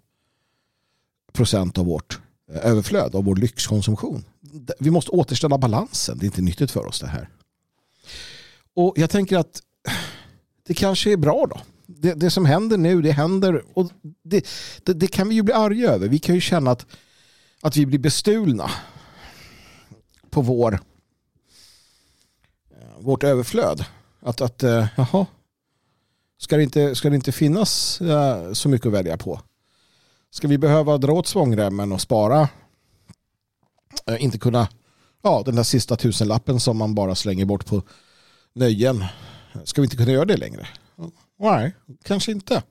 av 1.78 1.86
vårt 1.86 2.18
eh, 2.52 2.66
överflöd, 2.66 3.14
av 3.14 3.24
vår 3.24 3.36
lyxkonsumtion 3.36 4.24
vi 4.78 4.90
måste 4.90 5.10
återställa 5.10 5.58
balansen. 5.58 6.18
Det 6.18 6.24
är 6.24 6.26
inte 6.26 6.42
nyttigt 6.42 6.70
för 6.70 6.86
oss 6.86 7.00
det 7.00 7.06
här. 7.06 7.28
Och 8.74 8.92
jag 8.96 9.10
tänker 9.10 9.38
att 9.38 9.62
det 10.66 10.74
kanske 10.74 11.12
är 11.12 11.16
bra 11.16 11.46
då. 11.50 11.60
Det, 11.86 12.14
det 12.14 12.30
som 12.30 12.46
händer 12.46 12.76
nu, 12.76 13.02
det 13.02 13.12
händer 13.12 13.62
och 13.74 13.90
det, 14.24 14.46
det, 14.82 14.92
det, 14.92 15.06
kan 15.06 15.28
vi 15.28 15.34
ju 15.34 15.42
bli 15.42 15.54
arga 15.54 15.90
över. 15.90 16.08
Vi 16.08 16.18
kan 16.18 16.34
ju 16.34 16.40
känna 16.40 16.70
att, 16.70 16.86
att 17.62 17.76
vi 17.76 17.86
blir 17.86 17.98
bestulna 17.98 18.70
på 20.36 20.42
vår 20.42 20.80
vårt 22.98 23.24
överflöd. 23.24 23.84
Att, 24.20 24.40
att 24.40 24.62
eh, 24.62 24.86
jaha, 24.96 25.26
ska 26.38 26.56
det 26.56 26.62
inte, 26.62 26.94
ska 26.94 27.10
det 27.10 27.16
inte 27.16 27.32
finnas 27.32 28.00
uh, 28.00 28.52
så 28.52 28.68
mycket 28.68 28.86
att 28.86 28.92
välja 28.92 29.16
på? 29.16 29.40
Ska 30.30 30.48
vi 30.48 30.58
behöva 30.58 30.98
dra 30.98 31.12
åt 31.12 31.26
svångremmen 31.26 31.92
och 31.92 32.00
spara 32.00 32.48
Eh, 34.06 34.24
inte 34.24 34.38
kunna, 34.38 34.68
ja 35.22 35.42
den 35.46 35.56
där 35.56 35.62
sista 35.62 35.96
tusenlappen 35.96 36.60
som 36.60 36.76
man 36.76 36.94
bara 36.94 37.14
slänger 37.14 37.44
bort 37.44 37.66
på 37.66 37.82
nöjen. 38.52 39.04
Ska 39.64 39.80
vi 39.80 39.84
inte 39.86 39.96
kunna 39.96 40.12
göra 40.12 40.24
det 40.24 40.36
längre? 40.36 40.66
Nej, 41.38 41.74
kanske 42.04 42.32
inte. 42.32 42.62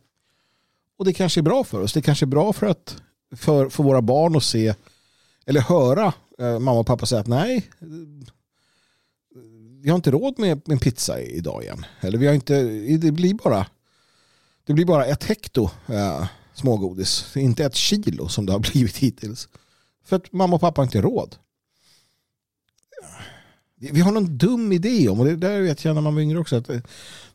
Och 0.97 1.05
det 1.05 1.13
kanske 1.13 1.39
är 1.39 1.43
bra 1.43 1.63
för 1.63 1.81
oss. 1.81 1.93
Det 1.93 2.01
kanske 2.01 2.25
är 2.25 2.27
bra 2.27 2.53
för, 2.53 2.67
att, 2.67 2.97
för, 3.35 3.69
för 3.69 3.83
våra 3.83 4.01
barn 4.01 4.35
att 4.35 4.43
se 4.43 4.73
eller 5.45 5.61
höra 5.61 6.05
eh, 6.05 6.13
Eh, 6.39 6.59
mamma 6.59 6.79
och 6.79 6.87
pappa 6.87 7.05
säger 7.05 7.21
att 7.21 7.27
nej, 7.27 7.69
vi 9.85 9.89
har 9.89 9.95
inte 9.95 10.11
råd 10.11 10.39
med 10.39 10.61
en 10.69 10.79
pizza 10.79 11.21
idag 11.21 11.63
igen. 11.63 11.85
Eller 12.01 12.17
vi 12.17 12.27
har 12.27 12.33
inte, 12.33 12.63
det 12.97 13.11
blir 13.11 13.33
bara, 13.33 13.67
det 14.63 14.73
blir 14.73 14.85
bara 14.85 15.05
ett 15.05 15.23
hekto 15.23 15.69
eh, 15.87 16.27
smågodis. 16.53 17.37
Inte 17.37 17.65
ett 17.65 17.75
kilo 17.75 18.27
som 18.27 18.45
det 18.45 18.51
har 18.51 18.59
blivit 18.71 18.97
hittills. 18.97 19.47
För 20.03 20.15
att 20.15 20.33
mamma 20.33 20.55
och 20.55 20.61
pappa 20.61 20.83
inte 20.83 20.97
har 20.97 21.03
råd. 21.03 21.35
Vi 23.75 24.01
har 24.01 24.11
någon 24.11 24.37
dum 24.37 24.71
idé 24.71 25.09
om, 25.09 25.19
och 25.19 25.25
det 25.25 25.35
där 25.35 25.61
vet 25.61 25.85
jag 25.85 25.95
när 25.95 26.01
man 26.01 26.15
var 26.15 26.21
yngre 26.21 26.39
också, 26.39 26.55
att, 26.55 26.69
eh, 26.69 26.81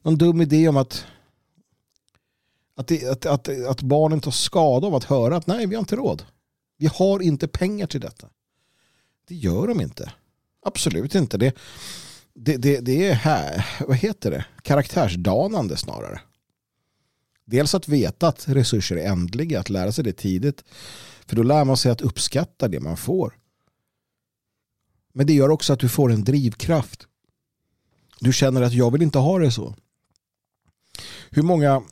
någon 0.03 0.19
dum 0.19 0.41
idé 0.41 0.69
om 0.69 0.77
att, 0.77 1.07
att, 2.77 2.87
det, 2.87 3.09
att, 3.09 3.27
att, 3.27 3.49
att 3.49 3.83
barnen 3.83 4.21
tar 4.21 4.31
skada 4.31 4.87
av 4.87 4.95
att 4.95 5.05
höra 5.05 5.37
att 5.37 5.47
nej, 5.47 5.67
vi 5.67 5.75
har 5.75 5.81
inte 5.81 5.97
råd. 5.97 6.25
Vi 6.77 6.87
har 6.87 7.23
inte 7.23 7.49
pengar 7.49 7.87
till 7.87 8.01
detta. 8.01 8.29
Det 9.31 9.37
gör 9.37 9.67
de 9.67 9.81
inte. 9.81 10.13
Absolut 10.63 11.15
inte. 11.15 11.39
Det, 11.39 11.55
det, 12.35 12.57
det, 12.57 12.81
det 12.81 13.09
är 13.09 13.15
här, 13.15 13.67
vad 13.89 13.97
heter 13.97 14.31
det? 14.31 14.45
karaktärsdanande 14.63 15.77
snarare. 15.77 16.21
Dels 17.45 17.75
att 17.75 17.89
veta 17.89 18.29
att 18.29 18.49
resurser 18.49 18.97
är 18.97 19.11
ändliga, 19.11 19.61
att 19.61 19.71
lära 19.71 19.93
sig 19.93 20.05
det 20.05 20.13
tidigt. 20.13 20.65
För 21.27 21.37
då 21.37 21.43
lär 21.43 21.65
man 21.65 21.77
sig 21.77 21.93
att 21.93 22.01
uppskatta 22.01 22.69
det 22.69 22.81
man 22.81 22.97
får. 22.97 23.39
Men 25.13 25.27
det 25.27 25.33
gör 25.33 25.49
också 25.49 25.73
att 25.73 25.81
du 25.81 25.89
får 25.89 26.13
en 26.13 26.25
drivkraft. 26.25 27.07
Du 28.21 28.33
känner 28.33 28.63
att 28.63 28.73
jag 28.73 28.91
vill 28.91 29.03
inte 29.03 29.19
ha 29.19 29.39
det 29.39 29.51
så. 29.51 29.75
Hur 31.31 31.43
många 31.43 31.83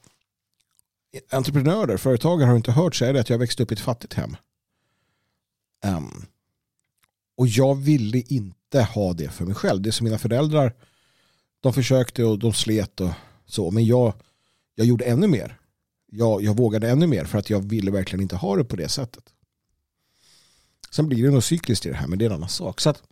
entreprenörer, 1.31 1.97
företagare 1.97 2.49
har 2.49 2.57
inte 2.57 2.73
hört 2.73 2.95
säga 2.95 3.13
det 3.13 3.21
att 3.21 3.31
jag 3.31 3.39
växte 3.39 3.63
upp 3.63 3.73
i 3.73 3.75
ett 3.75 3.81
fattigt 3.81 4.15
hem. 4.15 4.37
Um, 5.85 6.27
och 7.39 7.47
jag 7.47 7.75
ville 7.75 8.21
inte 8.21 8.83
ha 8.83 9.13
det 9.13 9.29
för 9.29 9.45
mig 9.45 9.55
själv. 9.55 9.83
Det 9.83 9.93
som 9.93 10.05
mina 10.05 10.19
föräldrar, 10.19 10.75
de 11.61 11.73
försökte 11.73 12.25
och 12.25 12.39
de 12.39 12.53
slet 12.53 13.01
och 13.01 13.11
så. 13.47 13.71
Men 13.71 13.87
jag, 13.87 14.15
jag 14.75 14.87
gjorde 14.87 15.05
ännu 15.05 15.27
mer 15.27 15.59
jag, 16.11 16.43
jag 16.43 16.57
vågade 16.57 16.91
ännu 16.91 17.07
mer 17.07 17.25
för 17.25 17.39
att 17.39 17.51
jag 17.51 17.61
ville 17.61 17.91
verkligen 17.91 18.23
inte 18.23 18.37
ha 18.37 18.57
det 18.57 18.65
på 18.65 18.77
det 18.77 18.89
sättet. 18.89 19.25
Sen 20.91 21.09
blir 21.09 21.23
det 21.23 21.31
nog 21.31 21.45
cykliskt 21.45 21.87
i 21.87 21.89
det 21.89 21.95
här, 21.95 22.07
men 22.07 22.19
det 22.19 22.25
är 22.25 22.27
en 22.27 22.35
annan 22.37 22.49
sak. 22.49 22.81
Så 22.81 22.91
att, 22.91 23.03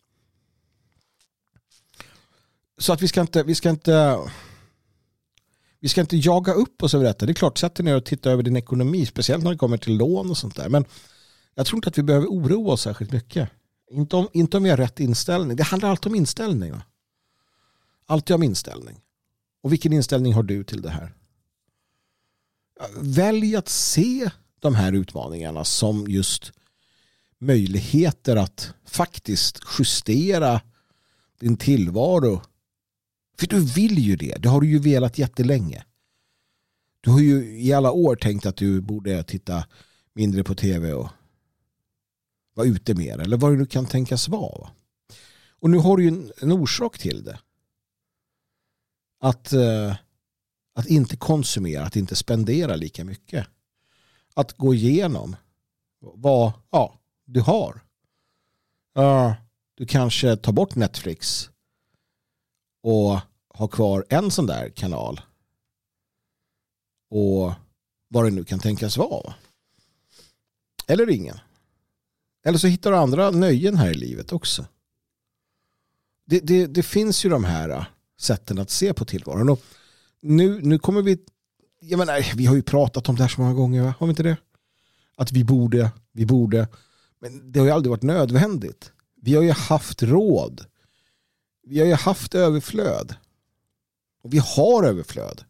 så 2.78 2.92
att 2.92 3.02
vi 3.02 3.08
ska 3.08 3.20
inte, 3.20 3.42
vi 3.42 3.54
ska 3.54 3.70
inte 3.70 4.18
vi 5.80 5.88
ska 5.88 6.00
inte 6.00 6.16
jaga 6.16 6.52
upp 6.52 6.82
oss 6.82 6.94
över 6.94 7.04
detta. 7.04 7.26
Det 7.26 7.32
är 7.32 7.34
klart, 7.34 7.58
sätt 7.58 7.74
dig 7.74 7.84
ner 7.84 7.96
och 7.96 8.04
titta 8.04 8.30
över 8.30 8.42
din 8.42 8.56
ekonomi, 8.56 9.06
speciellt 9.06 9.44
när 9.44 9.50
det 9.50 9.58
kommer 9.58 9.78
till 9.78 9.96
lån 9.96 10.30
och 10.30 10.36
sånt 10.36 10.56
där. 10.56 10.68
Men 10.68 10.84
jag 11.54 11.66
tror 11.66 11.78
inte 11.78 11.88
att 11.88 11.98
vi 11.98 12.02
behöver 12.02 12.26
oroa 12.26 12.72
oss 12.72 12.82
särskilt 12.82 13.12
mycket. 13.12 13.50
Inte 13.90 14.16
om, 14.16 14.28
inte 14.32 14.56
om 14.56 14.62
vi 14.62 14.70
har 14.70 14.76
rätt 14.76 15.00
inställning. 15.00 15.56
Det 15.56 15.62
handlar 15.62 15.90
alltid 15.90 16.12
om 16.12 16.14
inställning. 16.14 16.74
Alltid 18.06 18.34
om 18.34 18.42
inställning. 18.42 19.00
Och 19.62 19.72
vilken 19.72 19.92
inställning 19.92 20.34
har 20.34 20.42
du 20.42 20.64
till 20.64 20.82
det 20.82 20.90
här? 20.90 21.14
välj 23.00 23.56
att 23.56 23.68
se 23.68 24.30
de 24.60 24.74
här 24.74 24.92
utmaningarna 24.92 25.64
som 25.64 26.04
just 26.08 26.52
möjligheter 27.38 28.36
att 28.36 28.74
faktiskt 28.84 29.58
justera 29.78 30.60
din 31.40 31.56
tillvaro. 31.56 32.42
För 33.38 33.46
du 33.46 33.60
vill 33.60 33.98
ju 33.98 34.16
det. 34.16 34.36
Det 34.42 34.48
har 34.48 34.60
du 34.60 34.68
ju 34.68 34.78
velat 34.78 35.18
jättelänge. 35.18 35.84
Du 37.00 37.10
har 37.10 37.20
ju 37.20 37.60
i 37.60 37.72
alla 37.72 37.90
år 37.90 38.16
tänkt 38.16 38.46
att 38.46 38.56
du 38.56 38.80
borde 38.80 39.22
titta 39.22 39.64
mindre 40.12 40.44
på 40.44 40.54
tv 40.54 40.92
och 40.92 41.08
vara 42.56 42.66
ute 42.66 42.94
mer. 42.94 43.18
Eller 43.18 43.36
vad 43.36 43.52
det 43.52 43.56
nu 43.56 43.66
kan 43.66 43.86
tänkas 43.86 44.28
vara. 44.28 44.70
Och 45.60 45.70
nu 45.70 45.78
har 45.78 45.96
du 45.96 46.02
ju 46.02 46.08
en, 46.08 46.32
en 46.42 46.52
orsak 46.52 46.98
till 46.98 47.24
det. 47.24 47.38
Att 49.20 49.52
eh, 49.52 49.94
att 50.76 50.86
inte 50.86 51.16
konsumera, 51.16 51.84
att 51.84 51.96
inte 51.96 52.16
spendera 52.16 52.76
lika 52.76 53.04
mycket. 53.04 53.46
Att 54.34 54.52
gå 54.52 54.74
igenom 54.74 55.36
vad 56.00 56.52
ja, 56.70 56.98
du 57.24 57.40
har. 57.40 57.80
Uh, 58.98 59.32
du 59.74 59.86
kanske 59.86 60.36
tar 60.36 60.52
bort 60.52 60.74
Netflix 60.74 61.50
och 62.82 63.20
har 63.48 63.68
kvar 63.68 64.06
en 64.08 64.30
sån 64.30 64.46
där 64.46 64.70
kanal. 64.70 65.20
Och 67.10 67.52
vad 68.08 68.24
det 68.24 68.30
nu 68.30 68.44
kan 68.44 68.58
tänkas 68.58 68.96
vara. 68.96 69.34
Eller 70.86 71.10
ingen. 71.10 71.38
Eller 72.46 72.58
så 72.58 72.66
hittar 72.66 72.90
du 72.90 72.96
andra 72.96 73.30
nöjen 73.30 73.76
här 73.76 73.90
i 73.90 73.94
livet 73.94 74.32
också. 74.32 74.66
Det, 76.26 76.40
det, 76.40 76.66
det 76.66 76.82
finns 76.82 77.24
ju 77.24 77.28
de 77.28 77.44
här 77.44 77.68
äh, 77.68 77.84
sätten 78.20 78.58
att 78.58 78.70
se 78.70 78.94
på 78.94 79.04
tillvaron. 79.04 79.48
Och 79.48 79.62
nu, 80.20 80.60
nu 80.62 80.78
kommer 80.78 81.02
vi, 81.02 81.18
jag 81.80 81.98
menar, 81.98 82.36
vi 82.36 82.46
har 82.46 82.56
ju 82.56 82.62
pratat 82.62 83.08
om 83.08 83.16
det 83.16 83.22
här 83.22 83.28
så 83.28 83.40
många 83.40 83.54
gånger, 83.54 83.82
va? 83.82 83.94
har 83.98 84.06
vi 84.06 84.10
inte 84.10 84.22
det? 84.22 84.36
Att 85.16 85.32
vi 85.32 85.44
borde, 85.44 85.90
vi 86.12 86.26
borde, 86.26 86.68
men 87.18 87.52
det 87.52 87.58
har 87.58 87.66
ju 87.66 87.72
aldrig 87.72 87.90
varit 87.90 88.02
nödvändigt. 88.02 88.92
Vi 89.22 89.34
har 89.34 89.42
ju 89.42 89.52
haft 89.52 90.02
råd. 90.02 90.64
Vi 91.62 91.78
har 91.78 91.86
ju 91.86 91.94
haft 91.94 92.34
överflöd. 92.34 93.14
Och 94.22 94.34
vi 94.34 94.38
har 94.38 94.84
överflöd. 94.84 95.44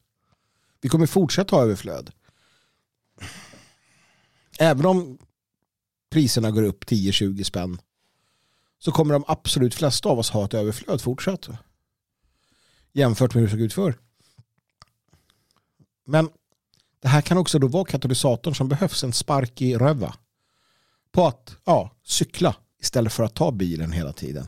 Vi 0.81 0.89
kommer 0.89 1.07
fortsätta 1.07 1.57
ha 1.57 1.63
överflöd. 1.63 2.11
Även 4.59 4.87
om 4.87 5.19
priserna 6.11 6.51
går 6.51 6.63
upp 6.63 6.85
10-20 6.85 7.43
spänn 7.43 7.79
så 8.79 8.93
kommer 8.93 9.15
de 9.15 9.25
absolut 9.27 9.75
flesta 9.75 10.09
av 10.09 10.19
oss 10.19 10.31
ha 10.31 10.45
ett 10.45 10.55
överflöd 10.55 11.01
fortsatt. 11.01 11.49
Jämfört 12.93 13.35
med 13.35 13.41
hur 13.41 13.47
det 13.47 13.51
såg 13.51 13.61
ut 13.61 13.73
förr. 13.73 13.99
Men 16.05 16.31
Det 17.01 17.09
här 17.09 17.21
kan 17.21 17.39
också 17.39 17.59
då 17.59 17.67
vara 17.67 17.85
katalysatorn 17.85 18.55
som 18.55 18.69
behövs, 18.69 19.05
en 19.05 19.13
spark 19.13 19.63
i 19.63 19.77
röva. 19.77 20.15
På 21.13 21.27
att 21.27 21.57
ja, 21.65 21.91
cykla 22.03 22.57
istället 22.81 23.13
för 23.13 23.25
att 23.25 23.35
ta 23.35 23.53
bilen 23.53 23.93
hela 23.93 24.13
tiden. 24.13 24.47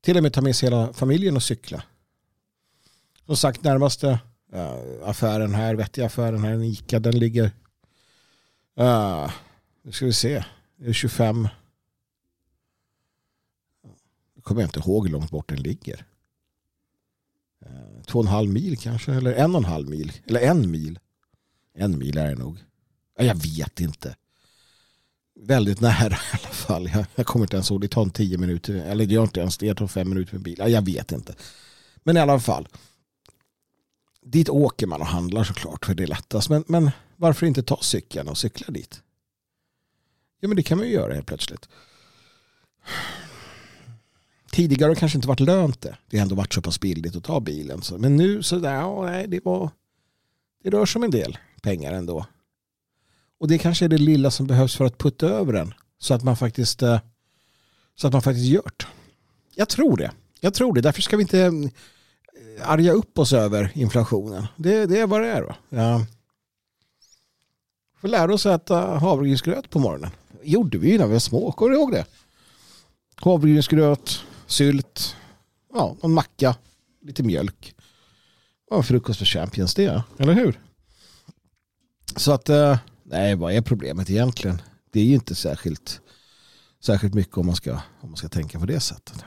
Till 0.00 0.16
och 0.16 0.22
med 0.22 0.32
ta 0.32 0.40
med 0.40 0.56
sig 0.56 0.66
hela 0.66 0.92
familjen 0.92 1.36
och 1.36 1.42
cykla. 1.42 1.82
Som 3.26 3.36
sagt, 3.36 3.64
närmaste 3.64 4.20
eh, 4.52 4.76
affären 5.04 5.54
här, 5.54 5.74
vettiga 5.74 6.06
affären 6.06 6.44
här, 6.44 6.52
en 6.52 6.62
Ica, 6.62 6.98
den 6.98 7.18
ligger, 7.18 7.50
uh, 8.80 9.30
nu 9.86 9.92
ska 9.92 10.06
vi 10.06 10.12
se, 10.12 10.44
det 10.76 10.88
är 10.88 10.92
25, 10.92 11.48
jag 14.34 14.44
kommer 14.44 14.62
inte 14.62 14.78
ihåg 14.78 15.06
hur 15.06 15.12
långt 15.12 15.30
bort 15.30 15.48
den 15.48 15.62
ligger. 15.62 16.04
Eh, 17.66 18.02
två 18.06 18.18
och 18.18 18.24
en 18.24 18.30
halv 18.30 18.50
mil 18.50 18.78
kanske, 18.78 19.12
eller 19.12 19.32
en 19.32 19.54
och 19.54 19.58
en 19.58 19.64
halv 19.64 19.88
mil, 19.88 20.12
eller 20.26 20.40
en 20.40 20.70
mil. 20.70 20.98
En 21.74 21.98
mil 21.98 22.18
är 22.18 22.28
det 22.28 22.34
nog. 22.34 22.58
Jag 23.18 23.34
vet 23.34 23.80
inte. 23.80 24.16
Väldigt 25.40 25.80
nära 25.80 26.14
i 26.32 26.38
alla 26.42 26.54
fall. 26.54 26.90
Jag, 26.94 27.06
jag 27.14 27.26
kommer 27.26 27.44
inte 27.44 27.56
ens 27.56 27.70
ihåg. 27.70 27.80
Det 27.80 27.88
tar 27.88 28.02
en 28.02 28.10
tio 28.10 28.38
minuter. 28.38 28.74
Eller 28.74 29.06
det 29.06 29.14
gör 29.14 29.22
inte 29.22 29.40
ens 29.40 29.58
det. 29.58 29.68
Det 29.68 29.74
tar 29.74 29.86
fem 29.86 30.08
minuter 30.08 30.34
med 30.34 30.42
bil. 30.42 30.62
Jag 30.66 30.84
vet 30.84 31.12
inte. 31.12 31.34
Men 31.96 32.16
i 32.16 32.20
alla 32.20 32.40
fall. 32.40 32.68
Dit 34.22 34.48
åker 34.48 34.86
man 34.86 35.00
och 35.00 35.06
handlar 35.06 35.44
såklart. 35.44 35.86
För 35.86 35.94
det 35.94 36.02
är 36.02 36.06
lättast. 36.06 36.48
Men, 36.50 36.64
men 36.66 36.90
varför 37.16 37.46
inte 37.46 37.62
ta 37.62 37.78
cykeln 37.82 38.28
och 38.28 38.38
cykla 38.38 38.72
dit? 38.72 39.02
Ja 40.40 40.48
men 40.48 40.56
det 40.56 40.62
kan 40.62 40.78
man 40.78 40.86
ju 40.86 40.92
göra 40.92 41.14
helt 41.14 41.26
plötsligt. 41.26 41.68
Tidigare 44.52 44.88
har 44.88 44.94
det 44.94 45.00
kanske 45.00 45.18
inte 45.18 45.28
varit 45.28 45.40
lönt 45.40 45.80
det. 45.80 45.96
Det 46.10 46.16
har 46.16 46.22
ändå 46.22 46.34
varit 46.34 46.54
så 46.54 46.62
pass 46.62 46.80
billigt 46.80 47.16
att 47.16 47.24
ta 47.24 47.40
bilen. 47.40 47.82
Men 47.98 48.16
nu 48.16 48.42
så 48.42 48.58
där, 48.58 48.74
ja, 48.74 49.04
nej, 49.04 49.26
det 49.28 49.44
var 49.44 49.70
det 50.62 50.70
rör 50.70 50.86
sig 50.86 50.98
om 50.98 51.04
en 51.04 51.10
del 51.10 51.38
pengar 51.62 51.92
ändå. 51.92 52.26
Och 53.40 53.48
det 53.48 53.58
kanske 53.58 53.84
är 53.84 53.88
det 53.88 53.98
lilla 53.98 54.30
som 54.30 54.46
behövs 54.46 54.76
för 54.76 54.84
att 54.84 54.98
putta 54.98 55.26
över 55.26 55.52
den. 55.52 55.74
Så 55.98 56.14
att 56.14 56.22
man 56.22 56.36
faktiskt, 56.36 56.82
eh, 56.82 57.00
så 57.94 58.06
att 58.06 58.12
man 58.12 58.22
faktiskt 58.22 58.46
gör 58.46 58.70
det. 58.76 58.86
Jag 59.54 59.68
tror 59.68 59.96
det. 59.96 60.12
Jag 60.40 60.54
tror 60.54 60.74
det. 60.74 60.80
Därför 60.80 61.02
ska 61.02 61.16
vi 61.16 61.22
inte 61.22 61.40
eh, 61.40 62.70
arga 62.70 62.92
upp 62.92 63.18
oss 63.18 63.32
över 63.32 63.70
inflationen. 63.74 64.46
Det, 64.56 64.86
det 64.86 64.98
är 64.98 65.06
vad 65.06 65.20
det 65.20 65.28
är. 65.28 65.42
Då. 65.42 65.54
Ja. 65.68 66.06
får 68.00 68.08
lära 68.08 68.34
oss 68.34 68.46
att 68.46 68.62
äta 68.62 68.98
havregrynsgröt 68.98 69.70
på 69.70 69.78
morgonen. 69.78 70.10
Gjorde 70.46 70.78
vi 70.78 70.98
när 70.98 71.06
vi 71.06 71.12
var 71.12 71.18
små. 71.18 71.52
Kommer 71.52 71.70
du 71.70 71.76
ihåg 71.76 71.92
det? 71.92 72.06
Havregrynsgröt, 73.16 74.22
sylt, 74.46 75.16
ja, 75.74 75.96
en 76.02 76.12
macka, 76.12 76.56
lite 77.02 77.22
mjölk. 77.22 77.74
Ja, 78.70 78.82
frukost 78.82 79.18
för 79.18 79.26
Champions 79.26 79.74
det, 79.74 80.02
eller 80.18 80.32
hur? 80.32 80.60
Så 82.16 82.32
att, 82.32 82.48
eh, 82.48 82.78
nej, 83.02 83.34
vad 83.34 83.52
är 83.52 83.62
problemet 83.62 84.10
egentligen? 84.10 84.62
Det 84.92 85.00
är 85.00 85.04
ju 85.04 85.14
inte 85.14 85.34
särskilt, 85.34 86.00
särskilt 86.84 87.14
mycket 87.14 87.36
om 87.36 87.46
man, 87.46 87.56
ska, 87.56 87.72
om 88.00 88.10
man 88.10 88.16
ska 88.16 88.28
tänka 88.28 88.58
på 88.58 88.66
det 88.66 88.80
sättet. 88.80 89.24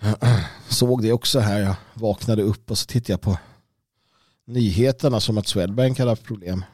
Såg 0.68 1.02
det 1.02 1.12
också 1.12 1.40
här, 1.40 1.60
jag 1.60 1.74
vaknade 1.94 2.42
upp 2.42 2.70
och 2.70 2.78
så 2.78 2.86
tittade 2.86 3.12
jag 3.12 3.20
på 3.20 3.38
nyheterna 4.46 5.20
som 5.20 5.38
att 5.38 5.46
Swedbank 5.46 5.98
hade 5.98 6.10
haft 6.10 6.24
problem. 6.24 6.64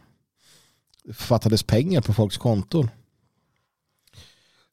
Det 1.06 1.12
fattades 1.12 1.62
pengar 1.62 2.00
på 2.00 2.12
folks 2.12 2.36
konton. 2.36 2.90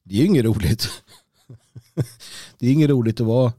Det 0.02 0.14
är 0.14 0.18
ju 0.18 0.26
inget 0.26 0.44
roligt. 0.44 0.88
Det 2.58 2.66
är 2.66 2.72
inget 2.72 2.90
roligt 2.90 3.20
att 3.20 3.26
vara 3.26 3.52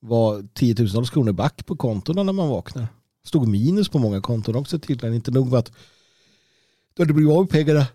var 0.00 0.48
tiotusentals 0.54 1.10
kronor 1.10 1.32
back 1.32 1.66
på 1.66 1.76
kontona 1.76 2.22
när 2.22 2.32
man 2.32 2.48
vaknar. 2.48 2.86
Stod 3.24 3.48
minus 3.48 3.88
på 3.88 3.98
många 3.98 4.20
konton 4.20 4.56
också 4.56 4.78
tydligen. 4.78 5.14
Inte 5.14 5.30
nog 5.30 5.50
med 5.50 5.58
att 5.58 5.72
du 6.94 7.02
hade 7.02 7.12
blivit 7.12 7.32
av 7.32 7.40
med 7.42 7.50
pengarna. 7.50 7.86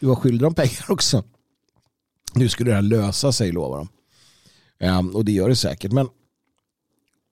Du 0.00 0.06
var 0.06 0.14
skyldig 0.14 0.40
dem 0.40 0.54
pengar 0.54 0.90
också. 0.90 1.24
Nu 2.34 2.48
skulle 2.48 2.70
det 2.70 2.74
här 2.74 2.82
lösa 2.82 3.32
sig 3.32 3.52
lovar 3.52 3.78
de. 3.78 3.88
Um, 4.88 5.16
och 5.16 5.24
det 5.24 5.32
gör 5.32 5.48
det 5.48 5.56
säkert. 5.56 5.92
Men, 5.92 6.08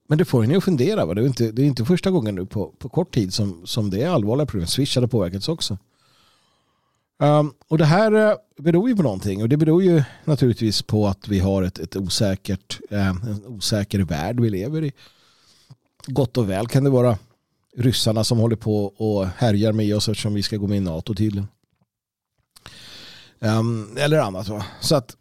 men 0.08 0.18
det 0.18 0.24
får 0.24 0.44
en 0.44 0.56
att 0.56 0.64
fundera. 0.64 1.06
Va? 1.06 1.14
Det, 1.14 1.22
är 1.22 1.26
inte, 1.26 1.50
det 1.52 1.62
är 1.62 1.66
inte 1.66 1.84
första 1.84 2.10
gången 2.10 2.34
nu 2.34 2.46
på, 2.46 2.72
på 2.78 2.88
kort 2.88 3.14
tid 3.14 3.34
som, 3.34 3.66
som 3.66 3.90
det 3.90 4.02
är 4.02 4.08
allvarliga 4.08 4.46
problem. 4.46 4.66
Swish 4.66 4.94
hade 4.94 5.08
påverkats 5.08 5.48
också. 5.48 5.78
Um, 7.18 7.54
och 7.68 7.78
det 7.78 7.84
här 7.84 8.12
eh, 8.12 8.34
beror 8.58 8.88
ju 8.88 8.96
på 8.96 9.02
någonting 9.02 9.42
och 9.42 9.48
det 9.48 9.56
beror 9.56 9.82
ju 9.82 10.02
naturligtvis 10.24 10.82
på 10.82 11.06
att 11.06 11.28
vi 11.28 11.38
har 11.38 11.62
ett, 11.62 11.78
ett 11.78 11.96
osäkert, 11.96 12.80
ehm, 12.90 13.16
en 13.22 13.46
osäker 13.46 13.98
värld 13.98 14.40
vi 14.40 14.50
lever 14.50 14.84
i. 14.84 14.92
Gott 16.06 16.36
och 16.36 16.50
väl 16.50 16.68
kan 16.68 16.84
det 16.84 16.90
vara 16.90 17.18
ryssarna 17.76 18.24
som 18.24 18.38
håller 18.38 18.56
på 18.56 18.84
och 18.84 19.26
härjar 19.26 19.72
med 19.72 19.96
oss 19.96 20.08
eftersom 20.08 20.34
vi 20.34 20.42
ska 20.42 20.56
gå 20.56 20.66
med 20.66 20.76
i 20.76 20.80
NATO 20.80 21.14
tydligen. 21.14 21.48
Um, 23.38 23.96
eller 23.96 24.18
annat 24.18 24.48
va. 24.48 24.64
Så 24.80 24.96
att 24.96 25.16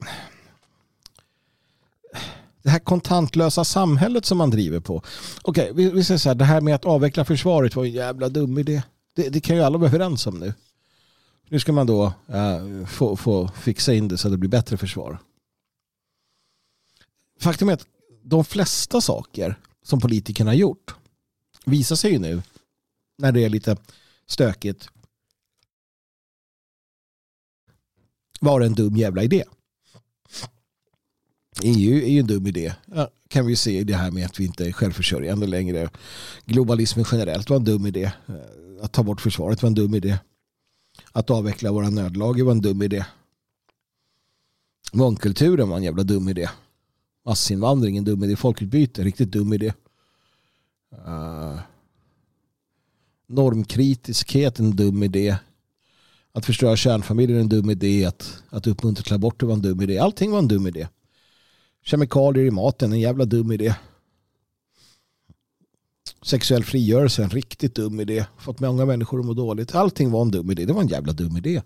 det 2.64 2.70
här 2.70 2.80
kontantlösa 2.80 3.66
samhället 3.66 4.26
som 4.26 4.38
man 4.38 4.50
driver 4.50 4.80
på. 4.80 5.04
Okej, 5.42 5.72
okay, 5.72 5.74
vi, 5.74 5.92
vi 5.92 6.04
säger 6.04 6.18
så 6.18 6.30
här, 6.30 6.36
det 6.36 6.46
här 6.46 6.62
med 6.62 6.76
att 6.76 6.86
avveckla 6.86 7.26
försvaret 7.26 7.76
var 7.76 7.86
en 7.86 7.92
jävla 7.92 8.30
dum 8.30 8.58
idé. 8.58 8.84
Det, 9.16 9.30
det 9.30 9.40
kan 9.40 9.56
ju 9.56 9.62
alla 9.62 9.78
vara 9.78 9.90
överens 9.90 10.28
om 10.28 10.40
nu. 10.40 10.54
Nu 11.50 11.60
ska 11.60 11.72
man 11.72 11.88
då 11.88 12.14
äh, 12.28 12.86
få, 12.86 13.16
få 13.16 13.48
fixa 13.48 13.94
in 13.94 14.08
det 14.08 14.18
så 14.18 14.28
att 14.28 14.34
det 14.34 14.38
blir 14.38 14.50
bättre 14.50 14.78
försvar. 14.78 15.18
Faktum 17.40 17.70
är 17.70 17.74
att 17.74 17.88
de 18.24 18.46
flesta 18.46 19.02
saker 19.02 19.56
som 19.84 20.00
politikerna 20.00 20.52
har 20.52 20.56
gjort 20.56 20.96
visar 21.66 21.96
sig 21.96 22.12
ju 22.12 22.20
nu 22.20 22.42
när 23.18 23.32
det 23.32 23.46
är 23.46 23.50
lite 23.50 23.78
stökigt 24.28 24.90
var 28.40 28.62
en 28.62 28.74
dum 28.74 28.96
jävla 28.96 29.24
idé. 29.24 29.44
EU 31.62 32.04
är 32.04 32.10
ju 32.10 32.20
en 32.20 32.28
dum 32.28 32.48
idé. 32.48 32.74
Ja, 32.86 33.10
kan 33.28 33.46
vi 33.46 33.56
se 33.56 33.80
i 33.80 33.84
det 33.84 33.96
här 33.96 34.12
med 34.12 34.26
att 34.26 34.40
vi 34.40 34.46
inte 34.46 34.68
är 34.68 34.72
självförsörjande 34.72 35.48
längre. 35.48 35.90
Globalismen 36.46 37.06
generellt 37.12 37.50
var 37.50 37.58
en 37.58 37.64
dum 37.64 37.86
idé. 37.86 38.04
Eh, 38.04 38.36
att 38.82 38.92
ta 38.92 39.04
bort 39.04 39.22
försvaret 39.22 39.62
var 39.62 39.68
en 39.68 39.74
dum 39.74 39.96
idé. 39.96 40.20
Att 41.12 41.30
avveckla 41.30 41.72
våra 41.72 41.90
nödlager 41.90 42.44
var 42.44 42.52
en 42.52 42.62
dum 42.62 42.82
idé. 42.82 43.06
Mångkulturen 44.94 45.70
var 45.70 45.78
en 45.78 45.84
jävla 45.84 46.04
dum 46.04 46.30
idé. 46.30 46.50
Massinvandring 47.26 47.98
en 47.98 48.04
dum 48.04 48.24
idé. 48.24 48.36
Folkutbyte, 48.36 49.04
riktigt 49.04 49.32
dum 49.32 49.54
idé. 49.54 49.74
Uh, 51.08 51.60
normkritiskhet 53.28 54.60
en 54.60 54.76
dum 54.76 55.04
idé. 55.04 55.38
Att 56.32 56.46
förstöra 56.46 56.76
kärnfamiljen 56.76 57.40
en 57.40 57.50
dum 57.50 57.70
idé. 57.70 58.06
Att, 58.06 58.44
att 58.50 58.68
uppmuntra 58.68 59.04
till 59.04 59.14
aborter 59.14 59.48
var 59.48 59.54
en 59.54 59.62
dum 59.62 59.82
idé. 59.82 59.98
Allting 59.98 60.32
var 60.32 60.40
en 60.40 60.48
dum 60.48 60.68
idé. 60.68 60.88
Kemikalier 61.84 62.46
i 62.46 62.52
maten 62.52 62.94
en 62.94 63.00
jävla 63.00 63.26
dum 63.26 63.52
idé. 63.52 63.76
Sexuell 66.22 66.64
frigörelse, 66.64 67.24
en 67.24 67.30
riktigt 67.30 67.76
dum 67.76 68.00
idé. 68.00 68.26
Fått 68.38 68.60
många 68.60 68.86
människor 68.86 69.20
att 69.20 69.26
må 69.26 69.34
dåligt. 69.34 69.76
Allting 69.76 70.12
var 70.12 70.22
en 70.22 70.32
dum 70.32 70.52
idé. 70.52 70.66
Det 70.66 70.74
var 70.74 70.82
en 70.82 70.88
jävla 70.88 71.14
dum 71.14 71.38
idé. 71.38 71.62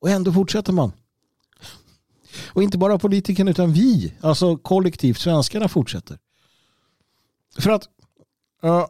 Och 0.00 0.10
ändå 0.10 0.32
fortsätter 0.32 0.72
man. 0.72 0.92
Och 2.46 2.62
inte 2.62 2.78
bara 2.78 2.98
politikerna 2.98 3.50
utan 3.50 3.72
vi, 3.72 4.14
alltså 4.20 4.56
kollektivt, 4.56 5.18
svenskarna 5.18 5.68
fortsätter. 5.68 6.18
För 7.58 7.70
att 7.70 7.88
uh, 8.64 8.86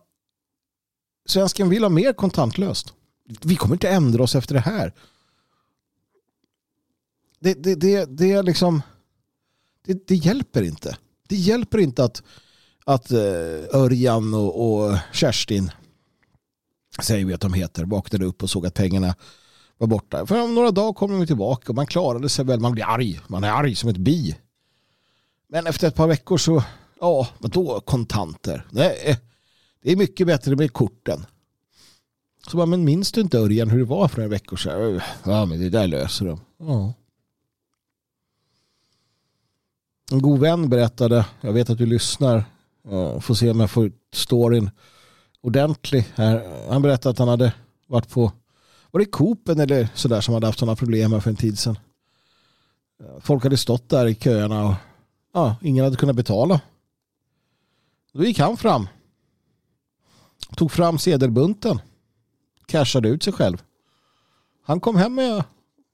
svensken 1.27 1.69
vill 1.69 1.83
ha 1.83 1.89
mer 1.89 2.13
kontantlöst. 2.13 2.95
Vi 3.43 3.57
kommer 3.57 3.75
inte 3.75 3.89
ändra 3.89 4.23
oss 4.23 4.35
efter 4.35 4.55
det 4.55 4.61
här. 4.61 4.95
Det, 7.41 7.55
det, 7.55 7.75
det, 7.75 8.19
det 8.19 8.33
är 8.33 8.43
liksom 8.43 8.83
det, 9.89 10.09
det 10.09 10.15
hjälper 10.15 10.63
inte. 10.63 10.97
Det 11.29 11.37
hjälper 11.37 11.79
inte 11.79 12.05
att 12.05 12.23
att 12.89 13.11
eh, 13.11 13.19
Örjan 13.73 14.35
och, 14.35 14.83
och 14.85 14.99
Kerstin, 15.13 15.71
säger 17.03 17.25
vi 17.25 17.35
att 17.35 17.41
de 17.41 17.53
heter, 17.53 17.85
vaknade 17.85 18.25
upp 18.25 18.43
och 18.43 18.51
såg 18.51 18.67
att 18.67 18.75
pengarna 18.75 19.15
var 19.79 19.87
borta. 19.87 20.27
För 20.27 20.43
om 20.43 20.55
några 20.55 20.71
dagar 20.71 20.93
kommer 20.93 21.19
de 21.19 21.27
tillbaka 21.27 21.69
och 21.69 21.75
man 21.75 21.87
klarade 21.87 22.29
sig 22.29 22.45
väl. 22.45 22.61
Man 22.61 22.73
blir 22.73 22.85
arg. 22.85 23.21
Man 23.27 23.45
är 23.45 23.51
arg 23.51 23.75
som 23.75 23.91
ett 23.91 23.97
bi. 23.97 24.37
Men 25.49 25.67
efter 25.67 25.89
ett 25.89 25.95
par 25.95 26.07
veckor 26.07 26.39
så, 26.39 26.63
ja, 27.01 27.29
då 27.39 27.81
kontanter? 27.81 28.67
Nej, 28.71 29.19
det 29.83 29.93
är 29.93 29.97
mycket 29.97 30.27
bättre 30.27 30.57
med 30.57 30.73
korten. 30.73 31.27
Så 32.47 32.57
bara, 32.57 32.67
men 32.67 32.85
minns 32.85 33.13
du 33.13 33.21
inte 33.21 33.39
Örjan 33.39 33.71
hur 33.71 33.79
det 33.79 33.85
var 33.85 34.09
för 34.09 34.17
några 34.17 34.31
veckor 34.31 34.57
sedan? 34.57 35.01
Ja, 35.25 35.45
men 35.45 35.61
det 35.61 35.71
där 35.71 35.87
löser 35.87 36.27
de. 36.27 36.41
Ja. 36.59 36.95
En 40.11 40.23
god 40.23 40.41
vän 40.41 40.69
berättade, 40.69 41.27
jag 41.41 41.53
vet 41.53 41.71
att 41.71 41.79
du 41.79 41.87
lyssnar, 41.87 42.45
eh, 42.91 43.21
Får 43.21 43.35
se 43.35 43.51
om 43.51 43.61
jag 43.61 43.71
får 43.71 43.87
ut 43.87 43.95
storyn 44.13 44.71
ordentlig 45.41 46.07
här. 46.15 46.69
Han 46.71 46.83
berättade 46.83 47.11
att 47.11 47.19
han 47.19 47.29
hade 47.29 47.53
varit 47.87 48.09
på 48.09 48.33
var 48.91 49.01
det 49.01 49.07
Coopen 49.07 49.61
eller 49.61 49.89
sådär 49.95 50.21
som 50.21 50.35
hade 50.35 50.47
haft 50.47 50.59
sådana 50.59 50.77
problem 50.77 51.21
för 51.21 51.31
en 51.31 51.37
tid 51.37 51.59
sedan. 51.59 51.79
Eh, 53.01 53.21
folk 53.21 53.43
hade 53.43 53.57
stått 53.57 53.89
där 53.89 54.07
i 54.07 54.15
köerna 54.15 54.67
och 54.67 54.75
ja, 55.35 55.57
ingen 55.63 55.85
hade 55.85 55.97
kunnat 55.97 56.17
betala. 56.17 56.61
Då 58.13 58.25
gick 58.25 58.39
han 58.39 58.57
fram 58.57 58.89
Tog 60.57 60.73
fram 60.73 60.99
sedelbunten. 60.99 61.81
Cashade 62.67 63.09
ut 63.09 63.23
sig 63.23 63.33
själv. 63.33 63.63
Han 64.63 64.81
kom 64.81 64.97
hem 64.97 65.15
med 65.15 65.45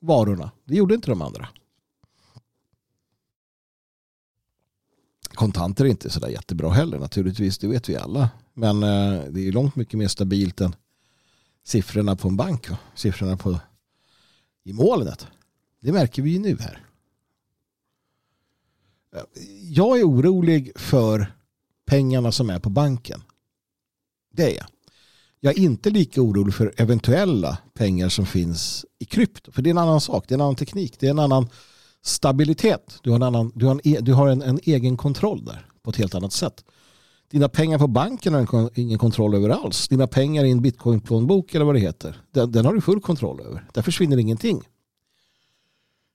varorna. 0.00 0.50
Det 0.64 0.74
gjorde 0.74 0.94
inte 0.94 1.10
de 1.10 1.22
andra. 1.22 1.48
Kontanter 5.34 5.84
är 5.84 5.88
inte 5.88 6.10
sådär 6.10 6.28
jättebra 6.28 6.70
heller 6.70 6.98
naturligtvis. 6.98 7.58
Det 7.58 7.68
vet 7.68 7.88
vi 7.88 7.96
alla. 7.96 8.30
Men 8.54 8.82
eh, 8.82 9.22
det 9.30 9.48
är 9.48 9.52
långt 9.52 9.76
mycket 9.76 9.98
mer 9.98 10.08
stabilt 10.08 10.60
än 10.60 10.76
siffrorna 11.64 12.16
på 12.16 12.28
en 12.28 12.36
bank. 12.36 12.66
Siffrorna 12.94 13.36
på, 13.36 13.60
i 14.64 14.72
molnet. 14.72 15.26
Det 15.80 15.92
märker 15.92 16.22
vi 16.22 16.30
ju 16.30 16.38
nu 16.38 16.56
här. 16.60 16.84
Jag 19.62 20.00
är 20.00 20.04
orolig 20.04 20.72
för 20.76 21.34
pengarna 21.86 22.32
som 22.32 22.50
är 22.50 22.58
på 22.58 22.70
banken. 22.70 23.22
Det 24.32 24.42
är 24.42 24.56
jag. 24.56 24.66
Jag 25.40 25.58
är 25.58 25.62
inte 25.62 25.90
lika 25.90 26.22
orolig 26.22 26.54
för 26.54 26.74
eventuella 26.76 27.58
pengar 27.74 28.08
som 28.08 28.26
finns 28.26 28.86
i 28.98 29.04
krypto. 29.04 29.52
För 29.52 29.62
det 29.62 29.68
är 29.68 29.70
en 29.70 29.78
annan 29.78 30.00
sak. 30.00 30.24
Det 30.28 30.32
är 30.32 30.36
en 30.36 30.40
annan 30.40 30.56
teknik. 30.56 30.98
Det 30.98 31.06
är 31.06 31.10
en 31.10 31.18
annan 31.18 31.48
stabilitet. 32.04 32.98
Du 33.02 33.10
har 33.10 33.16
en, 33.16 33.22
annan, 33.22 33.52
du 33.54 33.66
har 33.66 33.72
en, 33.72 33.80
e, 33.84 33.98
du 34.00 34.12
har 34.12 34.28
en, 34.28 34.42
en 34.42 34.60
egen 34.62 34.96
kontroll 34.96 35.44
där 35.44 35.66
på 35.82 35.90
ett 35.90 35.96
helt 35.96 36.14
annat 36.14 36.32
sätt. 36.32 36.64
Dina 37.30 37.48
pengar 37.48 37.78
på 37.78 37.86
banken 37.86 38.34
har 38.34 38.70
ingen 38.78 38.98
kontroll 38.98 39.34
över 39.34 39.48
alls. 39.48 39.88
Dina 39.88 40.06
pengar 40.06 40.44
i 40.44 40.50
en 40.50 40.60
bitcoin-plånbok 40.60 41.54
eller 41.54 41.64
vad 41.64 41.74
det 41.74 41.80
heter. 41.80 42.22
Den, 42.30 42.52
den, 42.52 42.64
har 42.64 42.74
du 42.74 42.80
full 42.80 43.00
kontroll 43.00 43.40
över. 43.40 43.68
Där 43.72 43.82
försvinner 43.82 44.16
ingenting. 44.16 44.58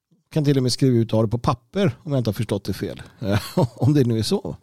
Du 0.10 0.34
kan 0.34 0.46
till 0.46 0.58
och 0.58 0.64
med 0.64 0.72
skriva 0.72 0.98
ut 0.98 1.14
av 1.14 1.24
det 1.24 1.30
på 1.30 1.38
papper 1.38 1.98
om 2.04 2.12
jag 2.12 2.20
inte 2.20 2.30
har 2.30 2.34
förstått 2.34 2.64
det 2.64 2.74
fel. 2.74 3.02
om 3.56 3.94
det 3.94 4.04
nu 4.04 4.20
är 4.20 4.24
så. 4.24 4.56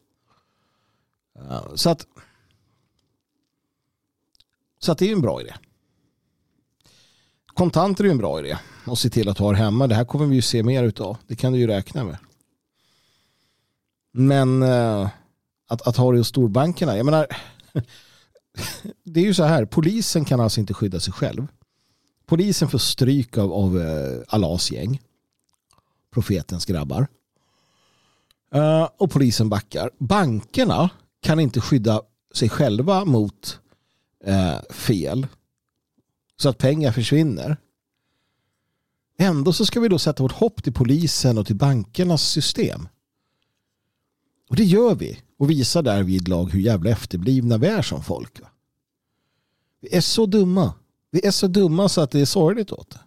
Så 1.75 1.91
att, 1.91 2.07
så 4.79 4.93
att 4.93 4.99
det 4.99 5.09
är 5.09 5.13
en 5.13 5.21
bra 5.21 5.41
idé. 5.41 5.55
Kontanter 7.57 8.05
är 8.05 8.09
ju 8.09 8.11
en 8.11 8.19
bra 8.19 8.41
idé. 8.41 8.59
Och 8.87 8.99
se 8.99 9.11
till 9.11 9.29
att 9.29 9.39
ha 9.39 9.51
det 9.51 9.57
hemma. 9.59 9.87
Det 9.87 9.95
här 9.95 10.05
kommer 10.05 10.27
vi 10.27 10.35
ju 10.35 10.43
se 10.43 10.63
mer 10.63 10.85
utav. 10.85 11.17
Det 11.27 11.37
kan 11.37 11.53
du 11.53 11.59
ju 11.59 11.67
räkna 11.67 12.05
med. 12.05 12.17
Men 14.13 14.63
eh, 14.63 15.09
att, 15.69 15.87
att 15.87 15.97
ha 15.97 16.13
det 16.13 16.19
hos 16.19 16.29
storbankerna. 16.29 16.97
Jag 16.97 17.07
menar, 17.07 17.27
det 19.05 19.21
är 19.21 19.25
ju 19.25 19.35
så 19.35 19.45
här. 19.45 19.65
Polisen 19.65 20.25
kan 20.25 20.41
alltså 20.41 20.61
inte 20.61 20.75
skydda 20.75 21.01
sig 21.01 21.13
själv. 21.13 21.47
Polisen 22.27 22.69
får 22.69 22.79
stryk 22.79 23.39
av, 23.39 23.53
av 23.53 23.81
eh, 23.81 24.23
Allahs 24.29 24.71
gäng. 24.71 25.01
Profetens 26.15 26.65
grabbar. 26.65 27.07
Eh, 28.55 28.89
och 28.97 29.11
polisen 29.11 29.49
backar. 29.49 29.91
Bankerna 29.99 30.91
kan 31.21 31.41
inte 31.41 31.61
skydda 31.61 32.03
sig 32.35 32.49
själva 32.49 33.05
mot 33.05 33.61
eh, 34.25 34.63
fel. 34.71 35.27
Så 36.37 36.49
att 36.49 36.59
pengar 36.59 36.93
försvinner. 36.93 37.57
Ändå 39.19 39.53
så 39.53 39.67
ska 39.67 39.81
vi 39.81 39.89
då 39.89 39.99
sätta 39.99 40.23
vårt 40.23 40.33
hopp 40.33 40.63
till 40.63 40.73
polisen 40.73 41.39
och 41.39 41.47
till 41.47 41.57
bankernas 41.57 42.23
system. 42.23 42.89
Och 44.49 44.57
det 44.57 44.65
gör 44.65 44.95
vi. 44.95 45.19
Och 45.39 45.51
visar 45.51 45.83
där 45.83 46.03
vid 46.03 46.29
lag 46.29 46.51
hur 46.51 46.61
jävla 46.61 46.91
efterblivna 46.91 47.59
vi 47.59 47.67
är 47.67 47.83
som 47.83 48.03
folk. 48.03 48.41
Vi 49.81 49.97
är 49.97 50.01
så 50.01 50.27
dumma. 50.27 50.75
Vi 51.11 51.27
är 51.27 51.31
så 51.31 51.47
dumma 51.47 51.89
så 51.89 52.01
att 52.01 52.11
det 52.11 52.21
är 52.21 52.25
sorgligt 52.25 52.73
åt 52.73 52.91
det. 52.91 53.01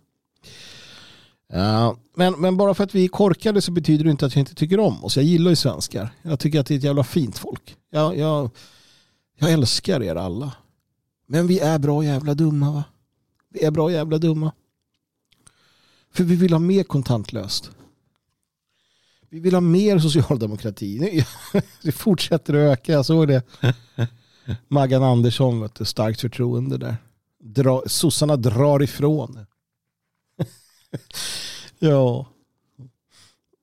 Ja, 1.53 1.97
men, 2.15 2.33
men 2.33 2.57
bara 2.57 2.73
för 2.73 2.83
att 2.83 2.95
vi 2.95 3.03
är 3.03 3.07
korkade 3.07 3.61
så 3.61 3.71
betyder 3.71 4.03
det 4.03 4.11
inte 4.11 4.25
att 4.25 4.35
jag 4.35 4.41
inte 4.41 4.55
tycker 4.55 4.79
om 4.79 5.03
oss. 5.03 5.15
Jag 5.15 5.25
gillar 5.25 5.49
ju 5.49 5.55
svenskar. 5.55 6.09
Jag 6.21 6.39
tycker 6.39 6.59
att 6.59 6.65
det 6.65 6.73
är 6.73 6.77
ett 6.77 6.83
jävla 6.83 7.03
fint 7.03 7.37
folk. 7.37 7.75
Jag, 7.89 8.17
jag, 8.17 8.49
jag 9.39 9.51
älskar 9.51 10.03
er 10.03 10.15
alla. 10.15 10.51
Men 11.27 11.47
vi 11.47 11.59
är 11.59 11.79
bra 11.79 12.03
jävla 12.03 12.33
dumma 12.33 12.71
va? 12.71 12.83
Vi 13.49 13.63
är 13.63 13.71
bra 13.71 13.91
jävla 13.91 14.17
dumma. 14.17 14.51
För 16.13 16.23
vi 16.23 16.35
vill 16.35 16.53
ha 16.53 16.59
mer 16.59 16.83
kontantlöst. 16.83 17.71
Vi 19.29 19.39
vill 19.39 19.53
ha 19.53 19.61
mer 19.61 19.99
socialdemokrati. 19.99 21.25
Det 21.83 21.91
fortsätter 21.91 22.53
att 22.53 22.79
öka. 22.79 22.91
Jag 22.91 23.05
såg 23.05 23.27
det. 23.27 23.43
Maggan 24.67 25.03
Andersson, 25.03 25.61
vet 25.61 25.75
du, 25.75 25.85
starkt 25.85 26.21
förtroende 26.21 26.77
där. 26.77 26.97
Dra, 27.39 27.83
sossarna 27.87 28.35
drar 28.35 28.83
ifrån. 28.83 29.45
ja. 31.79 32.27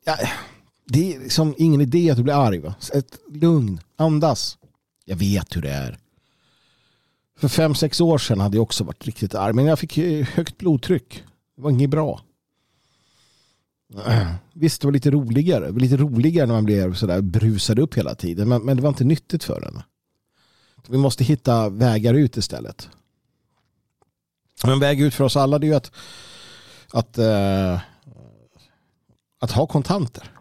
ja. 0.04 0.16
Det 0.84 1.14
är 1.14 1.20
liksom 1.20 1.54
ingen 1.58 1.80
idé 1.80 2.10
att 2.10 2.16
du 2.16 2.22
blir 2.22 2.46
arg. 2.46 2.58
Va? 2.58 2.74
Ett 2.94 3.18
lugn, 3.28 3.80
andas. 3.96 4.58
Jag 5.04 5.16
vet 5.16 5.56
hur 5.56 5.62
det 5.62 5.70
är. 5.70 5.98
För 7.36 7.48
fem, 7.48 7.74
sex 7.74 8.00
år 8.00 8.18
sedan 8.18 8.40
hade 8.40 8.56
jag 8.56 8.62
också 8.62 8.84
varit 8.84 9.06
riktigt 9.06 9.34
arg. 9.34 9.52
Men 9.52 9.64
jag 9.64 9.78
fick 9.78 9.98
eh, 9.98 10.26
högt 10.26 10.58
blodtryck. 10.58 11.24
Det 11.56 11.62
var 11.62 11.70
inget 11.70 11.90
bra. 11.90 12.20
Eh, 14.06 14.32
visst, 14.52 14.80
det 14.80 14.86
var 14.86 14.92
lite 14.92 15.10
roligare. 15.10 15.66
Det 15.66 15.72
var 15.72 15.80
lite 15.80 15.96
roligare 15.96 16.46
när 16.46 16.54
man 16.54 16.64
blev 16.64 16.94
sådär 16.94 17.20
brusad 17.20 17.78
upp 17.78 17.94
hela 17.94 18.14
tiden. 18.14 18.48
Men, 18.48 18.62
men 18.62 18.76
det 18.76 18.82
var 18.82 18.88
inte 18.88 19.04
nyttigt 19.04 19.44
för 19.44 19.62
en. 19.62 19.82
Vi 20.88 20.98
måste 20.98 21.24
hitta 21.24 21.68
vägar 21.68 22.14
ut 22.14 22.36
istället. 22.36 22.88
En 24.64 24.80
väg 24.80 25.00
ut 25.00 25.14
för 25.14 25.24
oss 25.24 25.36
alla 25.36 25.58
det 25.58 25.66
är 25.66 25.68
ju 25.68 25.74
att, 25.74 25.92
att, 26.92 27.18
uh, 27.18 27.80
att 29.38 29.50
ha 29.50 29.66
kontanter. 29.66 30.32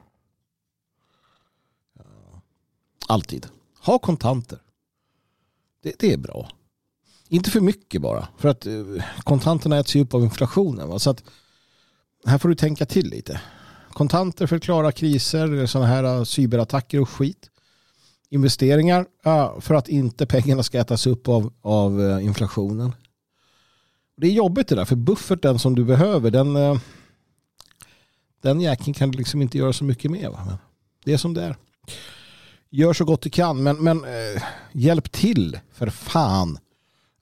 Alltid. 3.07 3.47
Ha 3.79 3.99
kontanter. 3.99 4.59
Det, 5.83 5.99
det, 5.99 6.13
är 6.13 6.17
bra. 6.17 6.51
Inte 7.35 7.51
för 7.51 7.61
mycket 7.61 8.01
bara. 8.01 8.27
För 8.37 8.49
att 8.49 8.65
eh, 8.65 8.73
kontanterna 9.23 9.77
äts 9.77 9.95
ju 9.95 10.01
upp 10.01 10.13
av 10.13 10.23
inflationen. 10.23 10.89
Va? 10.89 10.99
Så 10.99 11.09
att 11.09 11.23
här 12.25 12.37
får 12.37 12.49
du 12.49 12.55
tänka 12.55 12.85
till 12.85 13.09
lite. 13.09 13.41
Kontanter 13.93 14.47
för 14.47 14.55
att 14.55 14.63
klara 14.63 14.91
kriser, 14.91 15.65
sådana 15.65 15.87
här 15.87 16.03
eh, 16.03 16.23
cyberattacker 16.23 17.01
och 17.01 17.09
skit. 17.09 17.49
Investeringar 18.29 19.05
för 19.61 19.75
att 19.75 19.89
inte 19.89 20.25
pengarna 20.25 20.63
ska 20.63 20.79
ätas 20.79 21.07
upp 21.07 21.27
av, 21.27 21.53
av 21.61 22.01
eh, 22.01 22.25
inflationen. 22.25 22.91
Det 24.17 24.27
är 24.27 24.31
jobbigt 24.31 24.67
det 24.67 24.75
där, 24.75 24.85
för 24.85 24.95
bufferten 24.95 25.59
som 25.59 25.75
du 25.75 25.83
behöver, 25.83 26.31
den, 26.31 26.79
den 28.41 28.61
jäkeln 28.61 28.93
kan 28.93 29.11
du 29.11 29.17
liksom 29.17 29.41
inte 29.41 29.57
göra 29.57 29.73
så 29.73 29.83
mycket 29.83 30.11
med. 30.11 30.29
Va? 30.29 30.57
Det 31.05 31.13
är 31.13 31.17
som 31.17 31.33
det 31.33 31.43
är. 31.43 31.55
Gör 32.69 32.93
så 32.93 33.05
gott 33.05 33.21
du 33.21 33.29
kan, 33.29 33.63
men, 33.63 33.83
men 33.83 34.03
eh, 34.03 34.43
hjälp 34.71 35.11
till 35.11 35.59
för 35.73 35.89
fan 35.89 36.57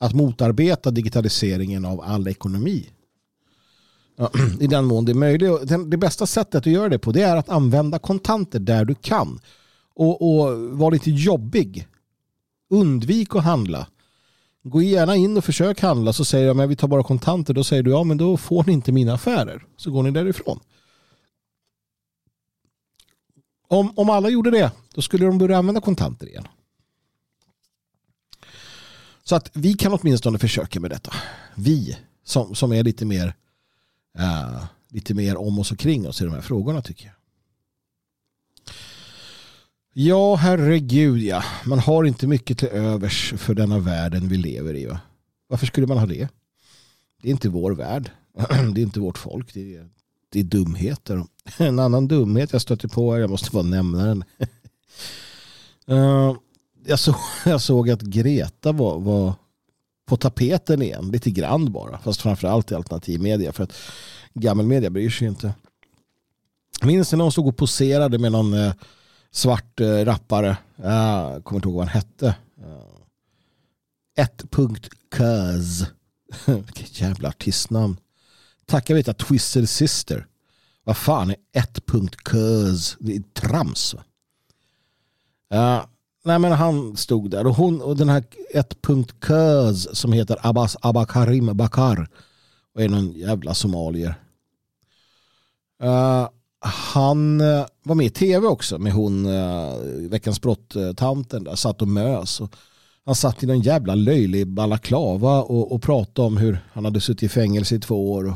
att 0.04 0.14
motarbeta 0.14 0.92
digitaliseringen 0.92 1.86
av 1.86 2.02
all 2.02 2.28
ekonomi. 2.28 2.90
I 4.60 4.68
den 4.68 4.86
mån 4.86 5.06
det 5.06 5.12
är 5.12 5.14
möjligt. 5.14 5.52
Det 5.92 5.98
bästa 5.98 6.28
sättet 6.28 6.56
att 6.56 6.66
göra 6.66 6.90
det 6.90 7.00
på 7.00 7.12
det 7.12 7.22
är 7.22 7.36
att 7.36 7.50
använda 7.50 8.00
kontanter 8.00 8.60
där 8.60 8.86
du 8.86 8.96
kan. 8.96 9.40
Och, 9.96 10.22
och 10.22 10.60
var 10.60 10.92
lite 10.92 11.12
jobbig. 11.12 11.88
Undvik 12.70 13.36
att 13.36 13.44
handla. 13.44 13.88
Gå 14.64 14.82
gärna 14.82 15.16
in 15.16 15.38
och 15.38 15.46
försök 15.46 15.82
handla 15.82 16.14
så 16.14 16.26
säger 16.26 16.48
jag, 16.48 16.56
men 16.56 16.70
vi 16.70 16.76
tar 16.76 16.88
bara 16.88 17.04
kontanter. 17.04 17.54
Då 17.54 17.64
säger 17.64 17.84
du 17.84 17.92
ja 17.92 18.04
men 18.04 18.18
då 18.18 18.38
får 18.38 18.64
ni 18.64 18.74
inte 18.74 18.92
mina 18.92 19.14
affärer. 19.14 19.66
Så 19.78 19.92
går 19.92 20.04
ni 20.04 20.12
därifrån. 20.12 20.60
Om, 23.68 23.94
om 23.96 24.10
alla 24.10 24.30
gjorde 24.30 24.52
det 24.52 24.72
då 24.94 25.02
skulle 25.02 25.26
de 25.26 25.38
börja 25.38 25.58
använda 25.58 25.82
kontanter 25.82 26.28
igen. 26.28 26.48
Så 29.24 29.36
att 29.36 29.50
vi 29.54 29.74
kan 29.74 29.94
åtminstone 29.94 30.40
försöka 30.40 30.80
med 30.80 30.92
detta. 30.92 31.14
Vi 31.56 31.98
som, 32.24 32.56
som 32.56 32.74
är 32.74 32.84
lite 32.84 33.06
mer 33.06 33.34
uh, 34.20 34.64
lite 34.94 35.14
mer 35.14 35.38
om 35.38 35.60
oss 35.60 35.72
och 35.72 35.80
kring 35.80 36.08
oss 36.08 36.22
i 36.22 36.26
de 36.26 36.34
här 36.34 36.42
frågorna 36.42 36.82
tycker 36.82 37.06
jag. 37.06 37.16
Ja, 39.94 40.36
herregud 40.36 41.22
ja. 41.22 41.44
Man 41.66 41.80
har 41.80 42.04
inte 42.04 42.28
mycket 42.28 42.58
till 42.58 42.68
övers 42.68 43.34
för 43.38 43.54
denna 43.54 43.80
världen 43.80 44.28
vi 44.28 44.38
lever 44.38 44.74
i. 44.74 44.86
Va? 44.86 45.00
Varför 45.48 45.66
skulle 45.66 45.88
man 45.88 45.98
ha 45.98 46.06
det? 46.06 46.28
Det 47.22 47.28
är 47.28 47.32
inte 47.32 47.50
vår 47.50 47.72
värld. 47.72 48.12
Det 48.74 48.82
är 48.82 48.84
inte 48.84 49.00
vårt 49.00 49.18
folk. 49.18 49.54
Det 49.54 49.76
är, 49.76 49.90
det 50.30 50.40
är 50.40 50.44
dumheter. 50.44 51.24
En 51.58 51.80
annan 51.80 52.08
dumhet 52.08 52.54
jag 52.54 52.62
stötte 52.62 52.88
på, 52.88 53.20
jag 53.20 53.30
måste 53.30 53.52
bara 53.52 53.64
nämna 53.64 54.06
den. 54.06 54.24
Uh, 55.90 56.38
jag, 56.86 57.00
såg, 57.00 57.16
jag 57.46 57.62
såg 57.62 57.90
att 57.90 58.02
Greta 58.02 58.72
var, 58.72 59.00
var 59.00 59.34
på 60.06 60.18
tapeten 60.18 60.82
igen, 60.82 61.12
lite 61.12 61.32
grann 61.32 61.72
bara. 61.72 61.98
Fast 61.98 62.22
framförallt 62.22 62.72
i 62.72 62.76
alternativ 62.76 63.22
media. 63.22 63.52
För 63.52 63.64
att 63.64 63.74
gammelmedia 64.34 64.90
bryr 64.90 65.10
sig 65.10 65.28
inte. 65.28 65.54
Minns 66.84 67.12
ni 67.12 67.18
när 67.18 67.24
hon 67.24 67.32
stod 67.32 67.48
och 67.48 67.58
poserade 67.58 68.18
med 68.18 68.32
någon 68.32 68.54
eh, 68.54 68.74
svart 69.32 69.80
eh, 69.80 70.06
rappare? 70.06 70.58
Jag 70.76 71.44
kommer 71.44 71.58
inte 71.58 71.68
ihåg 71.68 71.76
vad 71.76 71.88
han 71.88 71.96
hette. 71.96 72.28
Eh, 72.58 74.24
ett 74.24 74.52
punkt 74.52 74.90
Cuz. 75.12 75.86
Vilket 76.46 77.02
jävla 77.02 77.30
artistnamn. 77.30 77.98
Tacka 78.66 78.94
vet 78.94 79.08
jag 79.08 79.18
Twisted 79.18 79.70
Sister. 79.70 80.28
Vad 80.84 80.98
fan 80.98 81.30
är 81.30 81.36
ett 81.54 81.86
punkt 81.86 82.16
Cuz? 82.16 82.98
Det 83.00 83.16
är 83.16 83.22
trams. 83.34 83.96
Nej 86.26 86.40
men 86.40 86.52
han 86.52 86.98
stod 86.98 87.30
där 87.30 87.48
och, 87.48 87.56
hon, 87.56 87.82
och 87.82 87.98
den 87.98 88.10
här 88.10 88.24
1.kös 88.54 89.98
som 89.98 90.14
heter 90.14 90.38
Abbas 90.42 90.78
Abakarim 90.82 91.58
Bakar 91.58 92.08
och 92.76 92.82
är 92.82 92.90
någon 92.90 93.12
jävla 93.12 93.54
somalier. 93.54 94.16
Uh, 95.84 96.28
han 96.60 97.42
uh, 97.42 97.66
var 97.84 97.96
med 97.96 98.06
i 98.06 98.10
tv 98.10 98.48
också 98.48 98.80
med 98.80 98.94
hon 98.94 99.26
uh, 99.26 100.10
Veckans 100.10 100.42
brott-tanten 100.42 101.44
där, 101.44 101.56
satt 101.56 101.82
och 101.82 101.88
mös. 101.88 102.42
Och 102.42 102.56
han 103.06 103.16
satt 103.16 103.44
i 103.44 103.48
någon 103.48 103.62
jävla 103.62 103.96
löjlig 103.96 104.48
balaklava 104.48 105.42
och, 105.42 105.72
och 105.72 105.82
pratade 105.82 106.28
om 106.28 106.38
hur 106.38 106.66
han 106.74 106.86
hade 106.86 107.02
suttit 107.02 107.24
i 107.24 107.30
fängelse 107.30 107.76
i 107.76 107.80
två 107.80 108.12
år. 108.14 108.28
Och, 108.28 108.36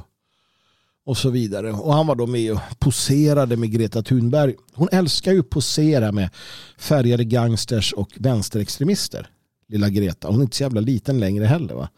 och 1.08 1.18
så 1.18 1.30
vidare. 1.30 1.72
Och 1.72 1.94
han 1.94 2.08
var 2.08 2.16
då 2.16 2.28
med 2.28 2.52
och 2.52 2.60
poserade 2.80 3.58
med 3.58 3.72
Greta 3.72 4.04
Thunberg. 4.04 4.56
Hon 4.74 4.88
älskar 4.92 5.34
ju 5.34 5.40
att 5.40 5.50
posera 5.50 6.12
med 6.12 6.30
färgade 6.78 7.24
gangsters 7.24 7.94
och 7.94 8.10
vänsterextremister. 8.16 9.30
Lilla 9.68 9.90
Greta. 9.90 10.28
Hon 10.28 10.40
är 10.40 10.44
inte 10.44 10.56
så 10.56 10.64
jävla 10.64 10.82
liten 10.82 11.20
längre 11.20 11.46
heller 11.46 11.74
va. 11.74 11.90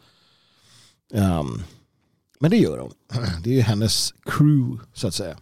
Um, 1.12 1.62
men 2.40 2.50
det 2.50 2.56
gör 2.56 2.78
hon. 2.78 2.92
Det 3.44 3.50
är 3.50 3.54
ju 3.54 3.60
hennes 3.60 4.14
crew 4.24 4.84
så 4.94 5.08
att 5.08 5.14
säga. 5.14 5.36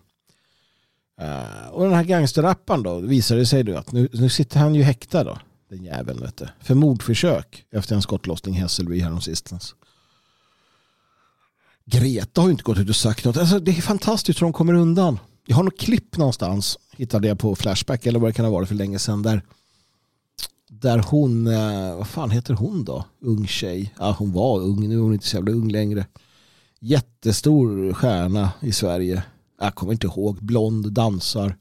Uh, 1.22 1.68
och 1.68 1.84
den 1.84 1.94
här 1.94 2.04
gangsterrapparen 2.04 2.82
då 2.82 2.98
visade 2.98 3.46
sig 3.46 3.64
då 3.64 3.76
att 3.76 3.92
nu, 3.92 4.08
nu 4.12 4.28
sitter 4.28 4.58
han 4.58 4.74
ju 4.74 4.82
häktad 4.82 5.24
då. 5.24 5.38
Den 5.70 5.84
jäveln 5.84 6.20
vet 6.20 6.36
du. 6.36 6.48
För 6.60 6.74
mordförsök 6.74 7.64
efter 7.70 7.94
en 7.94 8.02
skottlossning 8.02 8.54
i 8.54 8.58
Hässelby 8.58 9.00
häromsistens. 9.00 9.74
Greta 11.90 12.40
har 12.40 12.50
inte 12.50 12.62
gått 12.62 12.78
ut 12.78 12.88
och 12.88 12.96
sagt 12.96 13.24
något. 13.24 13.36
Alltså, 13.36 13.58
det 13.60 13.70
är 13.70 13.82
fantastiskt 13.82 14.40
hur 14.40 14.46
de 14.46 14.52
kommer 14.52 14.74
undan. 14.74 15.18
Jag 15.46 15.56
har 15.56 15.62
något 15.62 15.78
klipp 15.78 16.16
någonstans. 16.16 16.78
Hittade 16.96 17.28
jag 17.28 17.38
på 17.38 17.56
Flashback 17.56 18.06
eller 18.06 18.18
vad 18.18 18.28
det 18.28 18.34
kan 18.34 18.44
ha 18.44 18.52
varit 18.52 18.68
för 18.68 18.74
länge 18.74 18.98
sedan. 18.98 19.22
Där, 19.22 19.42
där 20.68 20.98
hon, 20.98 21.46
eh, 21.46 21.96
vad 21.96 22.08
fan 22.08 22.30
heter 22.30 22.54
hon 22.54 22.84
då? 22.84 23.04
Ung 23.20 23.46
tjej. 23.46 23.94
Ja, 23.98 24.16
hon 24.18 24.32
var 24.32 24.60
ung, 24.60 24.88
nu 24.88 24.94
är 24.94 25.00
hon 25.00 25.12
inte 25.12 25.26
så 25.26 25.36
jävla 25.36 25.52
ung 25.52 25.70
längre. 25.70 26.06
Jättestor 26.80 27.92
stjärna 27.92 28.50
i 28.60 28.72
Sverige. 28.72 29.22
Jag 29.60 29.74
kommer 29.74 29.92
inte 29.92 30.06
ihåg. 30.06 30.38
Blond, 30.42 30.92
dansar. 30.92 31.56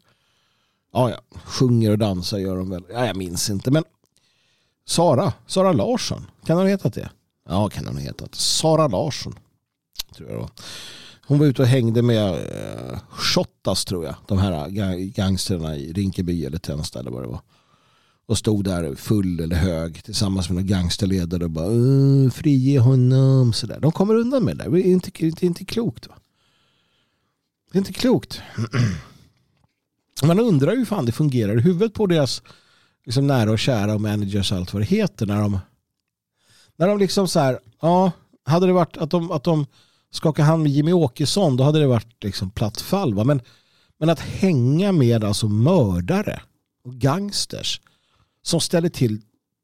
Ja, 0.94 1.10
ja. 1.10 1.38
Sjunger 1.44 1.92
och 1.92 1.98
dansar 1.98 2.38
gör 2.38 2.58
de 2.58 2.70
väl. 2.70 2.84
Ja, 2.94 3.06
jag 3.06 3.16
minns 3.16 3.50
inte. 3.50 3.72
Men 3.72 3.84
Sara, 4.86 5.34
Sara 5.48 5.72
Larsson. 5.72 6.26
Kan 6.46 6.58
hon 6.58 6.66
ha 6.66 6.70
hetat 6.70 6.94
det? 6.94 7.10
Ja, 7.50 7.70
kan 7.70 7.86
hon 7.86 7.96
ha 7.96 8.02
hetat. 8.02 8.36
Sara 8.36 8.88
Larsson 8.88 9.36
tror 10.16 10.32
jag 10.32 10.50
Hon 11.28 11.40
var 11.40 11.46
ute 11.46 11.62
och 11.62 11.68
hängde 11.68 12.02
med 12.02 12.30
eh, 12.30 13.00
Shottaz 13.10 13.86
tror 13.86 14.06
jag. 14.06 14.16
De 14.28 14.38
här 14.38 14.70
gangsterna 14.98 15.76
i 15.76 15.94
Rinkeby 15.94 16.46
eller 16.46 16.58
Tensta 16.58 17.00
eller 17.00 17.12
vad 17.12 17.24
det 17.24 17.28
var. 17.28 17.42
Och 18.26 18.38
stod 18.38 18.64
där 18.64 18.96
full 18.96 19.40
eller 19.40 19.56
hög 19.56 20.04
tillsammans 20.04 20.50
med 20.50 20.56
några 20.56 20.68
gangsterledare 20.68 21.44
och 21.44 21.50
bara 21.50 22.32
frige 22.32 22.80
honom. 22.80 23.54
Så 23.54 23.68
där. 23.68 23.80
De 23.80 23.92
kommer 23.92 24.16
undan 24.16 24.44
med 24.44 24.58
det. 24.58 24.70
Det 24.70 24.88
är 24.88 24.92
inte, 24.92 25.12
det 25.20 25.44
är 25.44 25.48
inte 25.48 25.66
klokt. 25.66 26.08
Va? 26.08 26.16
Det 27.72 27.78
är 27.78 27.80
inte 27.80 27.94
klokt. 27.94 28.42
Man 30.24 30.40
undrar 30.40 30.76
hur 30.76 30.86
fan 30.86 31.06
det 31.06 31.12
fungerar 31.12 31.58
i 31.58 31.62
huvudet 31.62 31.94
på 31.94 32.06
deras 32.08 32.42
liksom 33.06 33.28
nära 33.28 33.52
och 33.52 33.60
kära 33.60 33.94
och 33.94 34.02
managers 34.02 34.52
och 34.52 34.58
allt 34.58 34.74
vad 34.74 34.82
det 34.82 34.86
heter. 34.86 35.26
När 35.26 35.42
de, 35.42 35.60
när 36.78 36.88
de 36.88 37.00
liksom 37.00 37.28
så 37.28 37.40
här, 37.40 37.60
ja, 37.82 38.12
hade 38.44 38.66
det 38.66 38.74
varit 38.74 38.98
att 38.98 39.10
de, 39.10 39.32
att 39.32 39.44
de 39.44 39.66
skaka 40.12 40.44
hand 40.44 40.64
med 40.64 40.72
Jimmy 40.72 40.94
Åkesson 40.94 41.58
då 41.58 41.64
hade 41.64 41.80
det 41.80 41.88
varit 41.88 42.24
liksom 42.24 42.50
platt 42.50 42.82
fall. 42.82 43.14
Va? 43.14 43.24
Men, 43.24 43.42
men 44.00 44.10
att 44.10 44.20
hänga 44.20 44.92
med 44.92 45.24
alltså 45.24 45.48
mördare 45.48 46.42
och 46.84 46.94
gangsters 46.94 47.82
som 48.42 48.60
ställer 48.62 48.90
till 48.90 49.22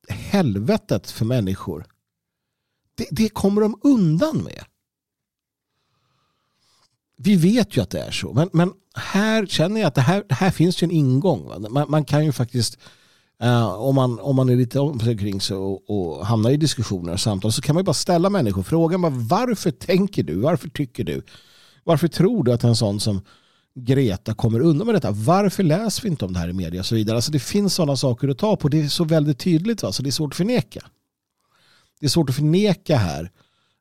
helvetet 0.10 1.12
för 1.12 1.26
människor. 1.26 1.86
Det, 2.96 3.08
det 3.12 3.30
kommer 3.30 3.62
de 3.62 3.80
undan 3.84 4.38
med. 4.38 4.64
Vi 7.18 7.36
vet 7.36 7.78
ju 7.78 7.82
att 7.82 7.90
det 7.90 8.00
är 8.00 8.12
så. 8.12 8.34
Men, 8.34 8.50
men 8.54 8.74
här 8.96 9.46
känner 9.46 9.82
jag 9.82 9.88
att 9.88 9.96
det 9.96 10.02
här, 10.02 10.24
här 10.30 10.52
finns 10.52 10.84
ju 10.84 10.86
en 10.86 10.92
ingång. 10.92 11.72
Man, 11.72 11.86
man, 11.92 12.06
kan 12.06 12.26
ju 12.26 12.32
faktiskt 12.32 12.78
Uh, 13.44 13.74
om, 13.74 13.96
man, 13.96 14.20
om 14.20 14.36
man 14.36 14.50
är 14.50 14.56
lite 14.56 14.80
omkring 14.80 15.42
sig 15.42 15.58
och, 15.58 15.90
och 15.90 16.26
hamnar 16.26 16.50
i 16.50 16.58
diskussioner 16.58 17.14
och 17.14 17.20
samtal 17.20 17.52
så 17.52 17.62
kan 17.62 17.76
man 17.76 17.82
ju 17.82 17.86
bara 17.86 17.94
ställa 17.94 18.30
människor 18.30 18.64
frågan 18.64 19.02
bara, 19.02 19.12
varför 19.12 19.72
tänker 19.72 20.24
du? 20.24 20.36
Varför 20.36 20.70
tycker 20.70 21.04
du? 21.04 21.22
Varför 21.84 22.08
tror 22.08 22.44
du 22.44 22.54
att 22.54 22.64
en 22.64 22.76
sån 22.76 23.00
som 23.00 23.22
Greta 23.76 24.34
kommer 24.34 24.60
undan 24.60 24.88
med 24.88 24.96
detta? 24.96 25.12
Varför 25.12 25.64
läser 25.64 26.04
vi 26.04 26.10
inte 26.10 26.26
om 26.26 26.34
det 26.34 26.40
här 26.40 26.50
i 26.50 26.54
media 26.54 26.80
och 26.80 26.86
så 26.86 26.96
vidare? 26.96 27.16
Alltså 27.16 27.32
det 27.32 27.40
finns 27.40 27.74
sådana 27.74 27.98
saker 27.98 28.28
att 28.28 28.38
ta 28.38 28.56
på. 28.56 28.68
Det 28.68 28.82
är 28.82 28.88
så 28.88 29.04
väldigt 29.04 29.40
tydligt 29.40 29.84
va? 29.84 29.92
så 29.92 30.04
det 30.04 30.10
är 30.10 30.12
svårt 30.12 30.34
att 30.34 30.38
förneka. 30.38 30.86
Det 32.00 32.06
är 32.06 32.10
svårt 32.10 32.30
att 32.30 32.36
förneka 32.36 32.98
här. 32.98 33.32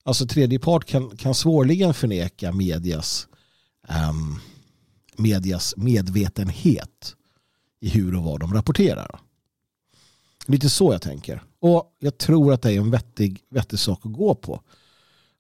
Alltså 0.05 0.27
tredje 0.27 0.59
part 0.59 0.85
kan, 0.85 1.17
kan 1.17 1.35
svårligen 1.35 1.95
förneka 1.95 2.53
medias, 2.53 3.29
um, 4.11 4.41
medias 5.17 5.75
medvetenhet 5.77 7.17
i 7.81 7.89
hur 7.89 8.17
och 8.17 8.23
vad 8.23 8.41
de 8.41 8.55
rapporterar. 8.55 9.21
Lite 10.47 10.69
så 10.69 10.93
jag 10.93 11.03
tänker. 11.03 11.43
Och 11.61 11.97
jag 11.99 12.19
tror 12.19 12.53
att 12.53 12.63
det 12.63 12.73
är 12.73 12.79
en 12.79 12.91
vettig, 12.91 13.41
vettig 13.51 13.79
sak 13.79 14.01
att 14.07 14.13
gå 14.13 14.35
på. 14.35 14.61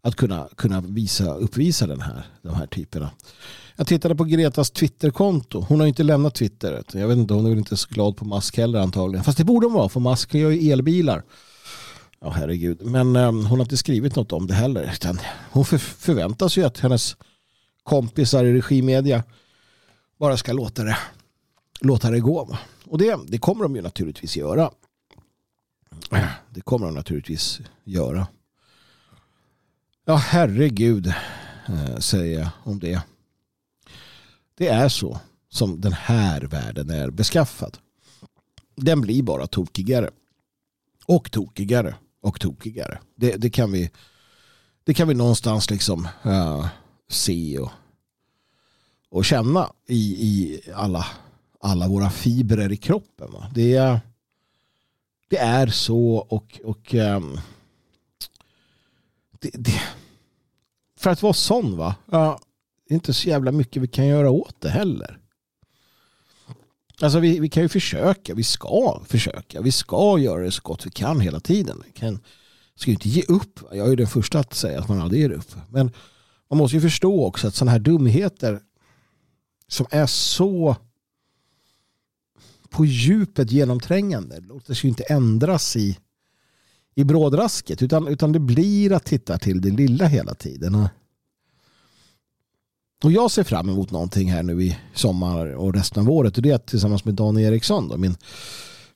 Att 0.02 0.16
kunna, 0.16 0.48
kunna 0.56 0.80
visa, 0.80 1.34
uppvisa 1.34 1.86
den 1.86 2.00
här, 2.00 2.26
de 2.42 2.54
här 2.54 2.66
typerna. 2.66 3.10
Jag 3.76 3.86
tittade 3.86 4.14
på 4.14 4.24
Gretas 4.24 4.70
Twitterkonto. 4.70 5.60
Hon 5.68 5.80
har 5.80 5.86
inte 5.86 6.02
lämnat 6.02 6.34
Twitter. 6.34 6.84
Jag 6.92 7.08
vet 7.08 7.18
inte, 7.18 7.34
hon 7.34 7.44
är 7.44 7.48
väl 7.48 7.58
inte 7.58 7.76
så 7.76 7.88
glad 7.90 8.16
på 8.16 8.24
Musk 8.24 8.56
heller 8.56 8.78
antagligen. 8.78 9.24
Fast 9.24 9.38
det 9.38 9.44
borde 9.44 9.66
hon 9.66 9.74
vara, 9.74 9.88
för 9.88 10.00
Musk 10.00 10.34
gör 10.34 10.50
ju 10.50 10.72
elbilar. 10.72 11.22
Ja, 12.20 12.30
herregud. 12.30 12.82
Men 12.82 13.16
eh, 13.16 13.32
hon 13.32 13.46
har 13.46 13.60
inte 13.60 13.76
skrivit 13.76 14.16
något 14.16 14.32
om 14.32 14.46
det 14.46 14.54
heller. 14.54 14.92
Utan 14.94 15.18
hon 15.50 15.64
för, 15.64 15.78
förväntas 15.78 16.56
ju 16.56 16.64
att 16.64 16.78
hennes 16.78 17.16
kompisar 17.82 18.44
i 18.44 18.52
regimedia 18.52 19.22
bara 20.18 20.36
ska 20.36 20.52
låta 20.52 20.84
det, 20.84 20.98
låta 21.80 22.10
det 22.10 22.20
gå. 22.20 22.56
Och 22.86 22.98
det, 22.98 23.18
det 23.26 23.38
kommer 23.38 23.62
de 23.62 23.76
ju 23.76 23.82
naturligtvis 23.82 24.36
göra. 24.36 24.70
Det 26.50 26.60
kommer 26.60 26.86
han 26.86 26.94
naturligtvis 26.94 27.60
göra. 27.84 28.26
Ja, 30.04 30.16
herregud, 30.16 31.06
eh, 31.68 31.98
säger 31.98 32.40
jag 32.40 32.48
om 32.64 32.78
det. 32.78 33.02
Det 34.54 34.68
är 34.68 34.88
så 34.88 35.20
som 35.48 35.80
den 35.80 35.92
här 35.92 36.40
världen 36.40 36.90
är 36.90 37.10
beskaffad. 37.10 37.78
Den 38.76 39.00
blir 39.00 39.22
bara 39.22 39.46
tokigare. 39.46 40.10
Och 41.06 41.30
tokigare. 41.30 41.94
Och 42.20 42.40
tokigare. 42.40 42.98
Det, 43.16 43.36
det 43.36 43.50
kan, 43.50 43.72
vi, 43.72 43.90
det 44.84 44.94
kan 44.94 45.08
vi 45.08 45.14
någonstans 45.14 45.70
liksom 45.70 46.08
uh, 46.26 46.66
se 47.08 47.58
och, 47.58 47.70
och 49.08 49.24
känna 49.24 49.72
i, 49.88 49.98
i 49.98 50.60
alla, 50.74 51.06
alla 51.60 51.88
våra 51.88 52.10
fibrer 52.10 52.72
i 52.72 52.76
kroppen. 52.76 53.32
Va? 53.32 53.50
Det 53.54 53.74
är 53.74 54.00
det 55.32 55.38
är 55.38 55.66
så 55.66 56.14
och, 56.16 56.60
och 56.64 56.94
um, 56.94 57.40
det, 59.40 59.50
det, 59.54 59.82
för 60.98 61.10
att 61.10 61.22
vara 61.22 61.32
sån 61.32 61.76
va, 61.76 61.94
ja, 62.10 62.40
det 62.88 62.94
är 62.94 62.94
inte 62.94 63.14
så 63.14 63.28
jävla 63.28 63.52
mycket 63.52 63.82
vi 63.82 63.88
kan 63.88 64.06
göra 64.06 64.30
åt 64.30 64.60
det 64.60 64.68
heller. 64.70 65.18
Alltså 67.00 67.18
vi, 67.18 67.38
vi 67.38 67.48
kan 67.48 67.62
ju 67.62 67.68
försöka, 67.68 68.34
vi 68.34 68.44
ska 68.44 69.02
försöka, 69.06 69.60
vi 69.60 69.72
ska 69.72 70.18
göra 70.18 70.42
det 70.42 70.50
så 70.50 70.62
gott 70.62 70.86
vi 70.86 70.90
kan 70.90 71.20
hela 71.20 71.40
tiden. 71.40 71.82
Vi 71.86 71.92
kan, 71.92 72.20
ska 72.74 72.90
ju 72.90 72.94
inte 72.94 73.08
ge 73.08 73.22
upp. 73.22 73.60
Jag 73.72 73.92
är 73.92 73.96
den 73.96 74.06
första 74.06 74.38
att 74.38 74.54
säga 74.54 74.80
att 74.80 74.88
man 74.88 75.00
aldrig 75.00 75.22
ger 75.22 75.32
upp. 75.32 75.54
Men 75.68 75.90
man 76.50 76.58
måste 76.58 76.76
ju 76.76 76.80
förstå 76.80 77.26
också 77.26 77.48
att 77.48 77.54
sådana 77.54 77.72
här 77.72 77.78
dumheter 77.78 78.60
som 79.68 79.86
är 79.90 80.06
så 80.06 80.76
på 82.72 82.84
djupet 82.84 83.50
genomträngande. 83.50 84.40
Det 84.40 84.46
låter 84.46 84.74
sig 84.74 84.88
inte 84.88 85.02
ändras 85.02 85.76
i, 85.76 85.98
i 86.94 87.04
brådrasket 87.04 87.82
utan, 87.82 88.08
utan 88.08 88.32
det 88.32 88.40
blir 88.40 88.92
att 88.92 89.04
titta 89.04 89.38
till 89.38 89.60
det 89.60 89.70
lilla 89.70 90.06
hela 90.06 90.34
tiden. 90.34 90.86
Och 93.04 93.12
jag 93.12 93.30
ser 93.30 93.44
fram 93.44 93.68
emot 93.68 93.90
någonting 93.90 94.32
här 94.32 94.42
nu 94.42 94.62
i 94.62 94.78
sommar 94.94 95.46
och 95.46 95.74
resten 95.74 96.02
av 96.02 96.10
året 96.10 96.36
och 96.36 96.42
det 96.42 96.50
är 96.50 96.54
att 96.54 96.66
tillsammans 96.66 97.04
med 97.04 97.14
Dan 97.14 97.38
Eriksson, 97.38 97.88
då, 97.88 97.96
min, 97.96 98.16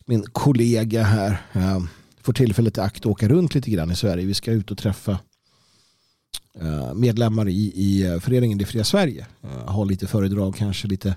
min 0.04 0.22
kollega 0.32 1.02
här, 1.02 1.42
äh, 1.52 1.80
får 2.20 2.32
tillfället 2.32 2.78
i 2.78 2.80
akt 2.80 3.00
att 3.00 3.06
åka 3.06 3.28
runt 3.28 3.54
lite 3.54 3.70
grann 3.70 3.90
i 3.90 3.96
Sverige. 3.96 4.26
Vi 4.26 4.34
ska 4.34 4.50
ut 4.52 4.70
och 4.70 4.78
träffa 4.78 5.18
äh, 6.60 6.94
medlemmar 6.94 7.48
i, 7.48 7.72
i 7.74 8.06
eh, 8.06 8.20
föreningen 8.20 8.58
Det 8.58 8.64
fria 8.64 8.84
Sverige. 8.84 9.26
Äh, 9.42 9.72
ha 9.72 9.84
lite 9.84 10.06
föredrag, 10.06 10.56
kanske 10.56 10.88
lite 10.88 11.16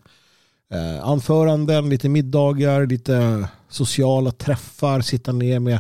eh, 0.74 1.04
anföranden, 1.04 1.90
lite 1.90 2.10
middagar, 2.10 2.86
lite 2.86 3.48
sociala 3.70 4.32
träffar, 4.32 5.02
sitta 5.02 5.32
ner 5.32 5.60
med, 5.60 5.80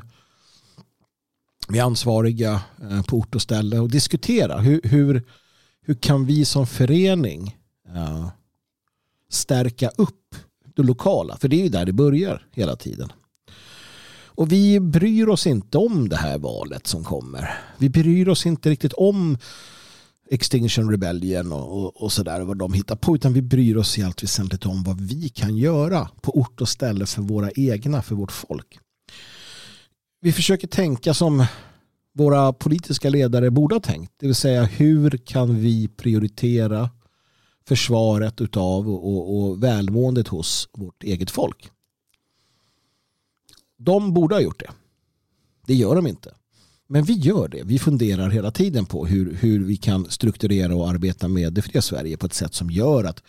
med 1.67 1.83
ansvariga 1.83 2.61
eh, 2.81 3.01
på 3.01 3.17
ort 3.17 3.35
och 3.35 3.41
ställe 3.41 3.79
och 3.79 3.89
diskutera 3.89 4.57
hur, 4.57 4.81
hur, 4.83 5.23
hur 5.81 5.93
kan 5.93 6.25
vi 6.25 6.45
som 6.45 6.67
förening 6.67 7.57
eh, 7.95 8.27
stärka 9.29 9.89
upp 9.89 10.35
det 10.75 10.83
lokala? 10.83 11.37
För 11.37 11.47
det 11.47 11.55
är 11.55 11.63
ju 11.63 11.69
där 11.69 11.85
det 11.85 11.93
börjar 11.93 12.47
hela 12.51 12.75
tiden. 12.75 13.11
Och 14.39 14.51
vi 14.51 14.79
bryr 14.79 15.27
oss 15.29 15.47
inte 15.47 15.77
om 15.77 16.09
det 16.09 16.15
här 16.15 16.37
valet 16.37 16.87
som 16.87 17.03
kommer. 17.03 17.59
Vi 17.77 17.89
bryr 17.89 18.27
oss 18.27 18.45
inte 18.45 18.69
riktigt 18.69 18.93
om 18.93 19.37
Extinction 20.31 20.91
Rebellion 20.91 21.51
och, 21.51 21.77
och, 21.77 22.03
och 22.03 22.11
sådär 22.11 22.41
vad 22.41 22.57
de 22.57 22.73
hittar 22.73 22.95
på 22.95 23.15
utan 23.15 23.33
vi 23.33 23.41
bryr 23.41 23.77
oss 23.77 23.97
i 23.97 24.03
allt 24.03 24.23
väsentligt 24.23 24.65
om 24.65 24.83
vad 24.83 25.01
vi 25.01 25.29
kan 25.29 25.57
göra 25.57 26.09
på 26.21 26.37
ort 26.39 26.61
och 26.61 26.69
ställe 26.69 27.05
för 27.05 27.21
våra 27.21 27.51
egna, 27.51 28.01
för 28.01 28.15
vårt 28.15 28.31
folk. 28.31 28.79
Vi 30.21 30.31
försöker 30.31 30.67
tänka 30.67 31.13
som 31.13 31.45
våra 32.13 32.53
politiska 32.53 33.09
ledare 33.09 33.51
borde 33.51 33.75
ha 33.75 33.79
tänkt. 33.79 34.13
Det 34.17 34.25
vill 34.25 34.35
säga 34.35 34.63
hur 34.63 35.09
kan 35.09 35.59
vi 35.61 35.87
prioritera 35.87 36.89
försvaret 37.67 38.41
utav 38.41 38.89
och, 38.89 39.13
och, 39.13 39.35
och 39.35 39.63
välmåendet 39.63 40.27
hos 40.27 40.69
vårt 40.73 41.03
eget 41.03 41.31
folk. 41.31 41.71
De 43.77 44.13
borde 44.13 44.35
ha 44.35 44.41
gjort 44.41 44.59
det. 44.59 44.71
Det 45.67 45.73
gör 45.73 45.95
de 45.95 46.07
inte. 46.07 46.33
Men 46.91 47.03
vi 47.03 47.13
gör 47.13 47.47
det. 47.47 47.63
Vi 47.63 47.79
funderar 47.79 48.29
hela 48.29 48.51
tiden 48.51 48.85
på 48.85 49.05
hur, 49.05 49.33
hur 49.33 49.65
vi 49.65 49.77
kan 49.77 50.09
strukturera 50.09 50.75
och 50.75 50.89
arbeta 50.89 51.27
med 51.27 51.53
det 51.53 51.61
fria 51.61 51.81
Sverige 51.81 52.17
på 52.17 52.25
ett 52.25 52.33
sätt 52.33 52.53
som 52.53 52.69
gör 52.69 53.03
att 53.03 53.23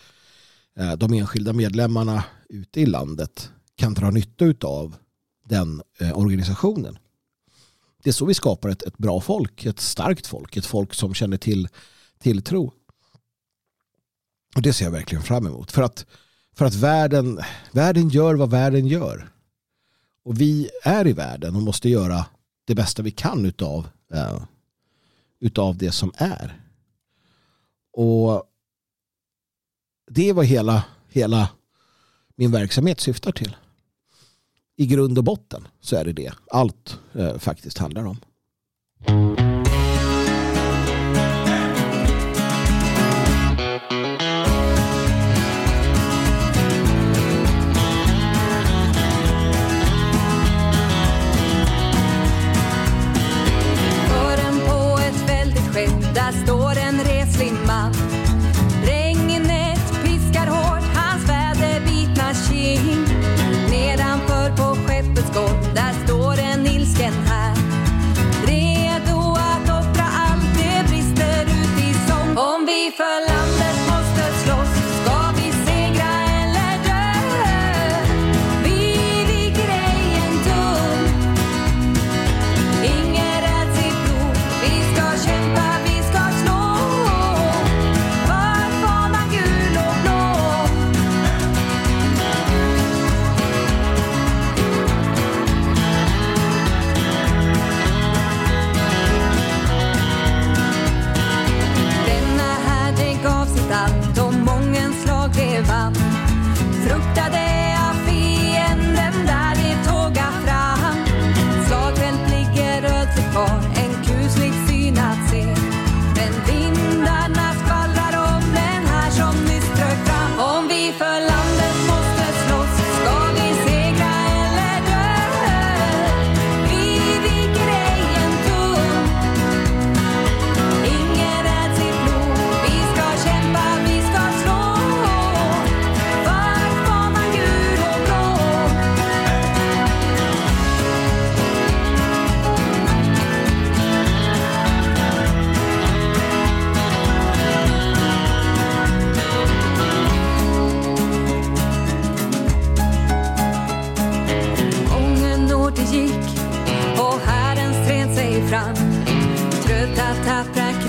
eh, 0.78 0.92
de 0.92 1.12
enskilda 1.12 1.52
medlemmarna 1.52 2.24
ute 2.48 2.80
i 2.80 2.86
landet 2.86 3.50
kan 3.76 3.94
dra 3.94 4.10
nytta 4.10 4.54
av 4.62 4.96
den 5.44 5.82
eh, 5.98 6.18
organisationen. 6.18 6.98
Det 8.02 8.10
är 8.10 8.12
så 8.12 8.26
vi 8.26 8.34
skapar 8.34 8.68
ett, 8.68 8.82
ett 8.82 8.98
bra 8.98 9.20
folk, 9.20 9.66
ett 9.66 9.80
starkt 9.80 10.26
folk, 10.26 10.56
ett 10.56 10.66
folk 10.66 10.94
som 10.94 11.14
känner 11.14 11.36
till 11.36 11.68
tilltro. 12.18 12.72
Och 14.56 14.62
det 14.62 14.72
ser 14.72 14.84
jag 14.84 14.92
verkligen 14.92 15.24
fram 15.24 15.46
emot. 15.46 15.70
För 15.70 15.82
att, 15.82 16.06
för 16.54 16.64
att 16.64 16.74
världen, 16.74 17.40
världen 17.72 18.08
gör 18.08 18.34
vad 18.34 18.50
världen 18.50 18.86
gör. 18.86 19.28
Och 20.24 20.40
vi 20.40 20.70
är 20.82 21.06
i 21.06 21.12
världen 21.12 21.56
och 21.56 21.62
måste 21.62 21.88
göra 21.88 22.26
det 22.70 22.74
bästa 22.74 23.02
vi 23.02 23.10
kan 23.10 23.46
utav, 23.46 23.88
uh, 24.14 24.42
utav 25.40 25.76
det 25.76 25.92
som 25.92 26.12
är. 26.16 26.60
Och 27.92 28.44
det 30.10 30.28
är 30.28 30.32
vad 30.32 30.46
hela, 30.46 30.84
hela 31.08 31.48
min 32.36 32.52
verksamhet 32.52 33.00
syftar 33.00 33.32
till. 33.32 33.56
I 34.76 34.86
grund 34.86 35.18
och 35.18 35.24
botten 35.24 35.68
så 35.80 35.96
är 35.96 36.04
det 36.04 36.12
det 36.12 36.32
allt 36.50 36.98
uh, 37.16 37.38
faktiskt 37.38 37.78
handlar 37.78 38.04
om. 38.04 38.16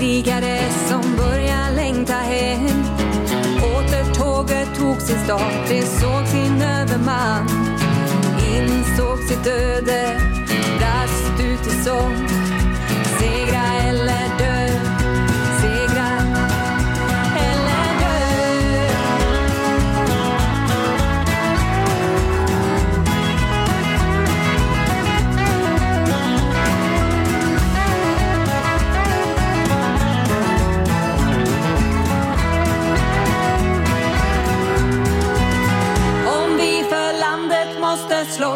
krigare 0.02 0.58
som 0.88 1.16
börjar 1.16 1.70
längta 1.76 2.14
hem. 2.14 2.84
Återtåget 3.76 4.68
tog 4.78 5.00
sin 5.00 5.24
start, 5.24 5.68
det 5.68 5.82
såg 5.82 6.26
sin 6.26 6.62
överman. 6.62 7.48
Insåg 8.56 9.18
sitt 9.28 9.46
öde, 9.46 10.20
Brast 10.78 11.40
ut 11.40 11.66
i 11.66 11.84
sång. 11.84 12.28
Segra 13.18 13.81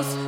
close. 0.02 0.25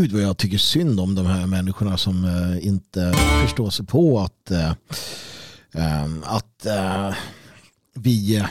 Gud 0.00 0.12
vad 0.12 0.22
jag 0.22 0.36
tycker 0.36 0.58
synd 0.58 1.00
om 1.00 1.14
de 1.14 1.26
här 1.26 1.46
människorna 1.46 1.96
som 1.96 2.24
eh, 2.24 2.66
inte 2.66 3.12
förstår 3.42 3.70
sig 3.70 3.86
på 3.86 4.20
att, 4.20 4.50
eh, 4.50 4.70
eh 5.74 6.06
att 6.22 6.66
eh, 6.66 7.14
vi, 7.94 8.36
eh, 8.36 8.46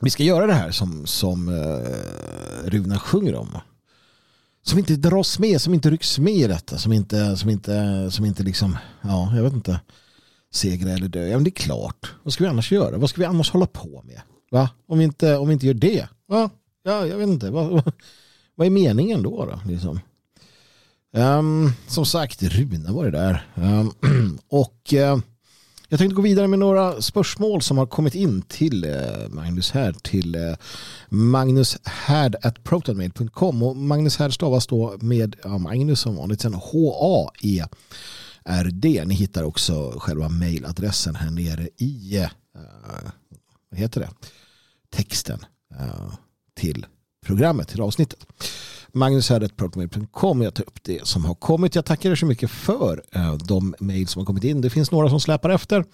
vi 0.00 0.10
ska 0.10 0.22
göra 0.22 0.46
det 0.46 0.52
här 0.52 0.70
som, 0.70 1.06
som 1.06 1.48
eh, 1.48 2.70
Runa 2.70 2.98
sjunger 2.98 3.34
om. 3.34 3.48
Som 4.62 4.78
inte 4.78 4.96
dras 4.96 5.38
med, 5.38 5.60
som 5.60 5.74
inte 5.74 5.90
rycks 5.90 6.18
med 6.18 6.34
i 6.34 6.46
detta, 6.46 6.78
som 6.78 6.92
inte, 6.92 7.36
som 7.36 7.50
inte, 7.50 8.10
som 8.10 8.24
inte 8.24 8.42
liksom, 8.42 8.76
ja, 9.02 9.32
jag 9.36 9.42
vet 9.42 9.52
inte, 9.52 9.80
segra 10.52 10.90
eller 10.90 11.08
dö. 11.08 11.26
Ja, 11.26 11.36
men 11.36 11.44
det 11.44 11.50
är 11.50 11.62
klart. 11.62 12.12
Vad 12.22 12.32
ska 12.32 12.44
vi 12.44 12.50
annars 12.50 12.72
göra? 12.72 12.98
Vad 12.98 13.10
ska 13.10 13.20
vi 13.20 13.26
annars 13.26 13.50
hålla 13.50 13.66
på 13.66 14.02
med? 14.06 14.20
Va? 14.50 14.70
Om, 14.88 14.98
vi 14.98 15.04
inte, 15.04 15.36
om 15.36 15.48
vi 15.48 15.52
inte 15.52 15.66
gör 15.66 15.74
det? 15.74 16.08
Va? 16.26 16.50
Ja, 16.82 17.06
jag 17.06 17.16
vet 17.16 17.28
inte. 17.28 17.50
Vad, 17.50 17.92
vad 18.54 18.66
är 18.66 18.70
meningen 18.70 19.22
då? 19.22 19.46
då 19.46 19.60
liksom? 19.68 20.00
Um, 21.16 21.72
som 21.86 22.06
sagt, 22.06 22.42
Rune 22.42 22.92
var 22.92 23.04
det 23.04 23.10
där. 23.10 23.46
Um, 23.54 23.92
och 24.48 24.92
uh, 24.92 25.18
jag 25.88 25.98
tänkte 25.98 26.14
gå 26.14 26.22
vidare 26.22 26.48
med 26.48 26.58
några 26.58 27.02
spörsmål 27.02 27.62
som 27.62 27.78
har 27.78 27.86
kommit 27.86 28.14
in 28.14 28.42
till 28.42 28.84
uh, 28.84 29.28
Magnus 29.28 29.70
här 29.70 29.92
till 29.92 30.36
uh, 30.36 30.54
Magnus 31.08 31.78
Härd 31.84 32.36
at 32.42 32.64
protonmail.com 32.64 33.62
och 33.62 33.76
Magnus 33.76 34.16
Härd 34.16 34.34
stavas 34.34 34.66
då 34.66 34.96
med 35.00 35.36
ja, 35.44 35.58
Magnus 35.58 36.00
som 36.00 36.16
vanligt 36.16 36.40
sen 36.40 36.54
H-A-E-R-D. 36.54 37.72
Ni 39.06 39.14
hittar 39.14 39.42
också 39.42 39.94
själva 39.98 40.28
mailadressen 40.28 41.14
här 41.14 41.30
nere 41.30 41.68
i 41.76 42.20
uh, 42.24 42.28
vad 43.70 43.80
heter 43.80 44.00
det? 44.00 44.10
texten 44.90 45.38
till 46.54 46.86
programmet, 47.26 47.68
till 47.68 47.80
avsnittet. 47.80 48.26
Magnusherret.com. 48.96 50.42
Jag 50.42 50.54
tar 50.54 50.64
upp 50.64 50.82
det 50.82 51.06
som 51.06 51.24
har 51.24 51.34
kommit. 51.34 51.74
Jag 51.74 51.84
tackar 51.84 52.10
er 52.10 52.14
så 52.14 52.26
mycket 52.26 52.50
för 52.50 53.02
eh, 53.12 53.34
de 53.34 53.74
mejl 53.80 54.06
som 54.06 54.20
har 54.20 54.26
kommit 54.26 54.44
in. 54.44 54.60
Det 54.60 54.70
finns 54.70 54.90
några 54.90 55.08
som 55.08 55.20
släpar 55.20 55.50
efter. 55.50 55.84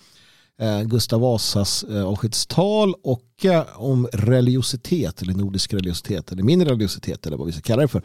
Eh, 0.60 0.82
Gustav 0.82 1.20
Vasas 1.20 1.84
eh, 1.84 2.04
avskedstal 2.04 2.94
och 3.02 3.46
om 3.74 4.08
religiositet 4.12 5.22
eller 5.22 5.34
nordisk 5.34 5.74
religiositet 5.74 6.32
eller 6.32 6.42
min 6.42 6.64
religiositet 6.64 7.26
eller 7.26 7.36
vad 7.36 7.46
vi 7.46 7.52
ska 7.52 7.62
kalla 7.62 7.82
det 7.82 7.88
för. 7.88 8.02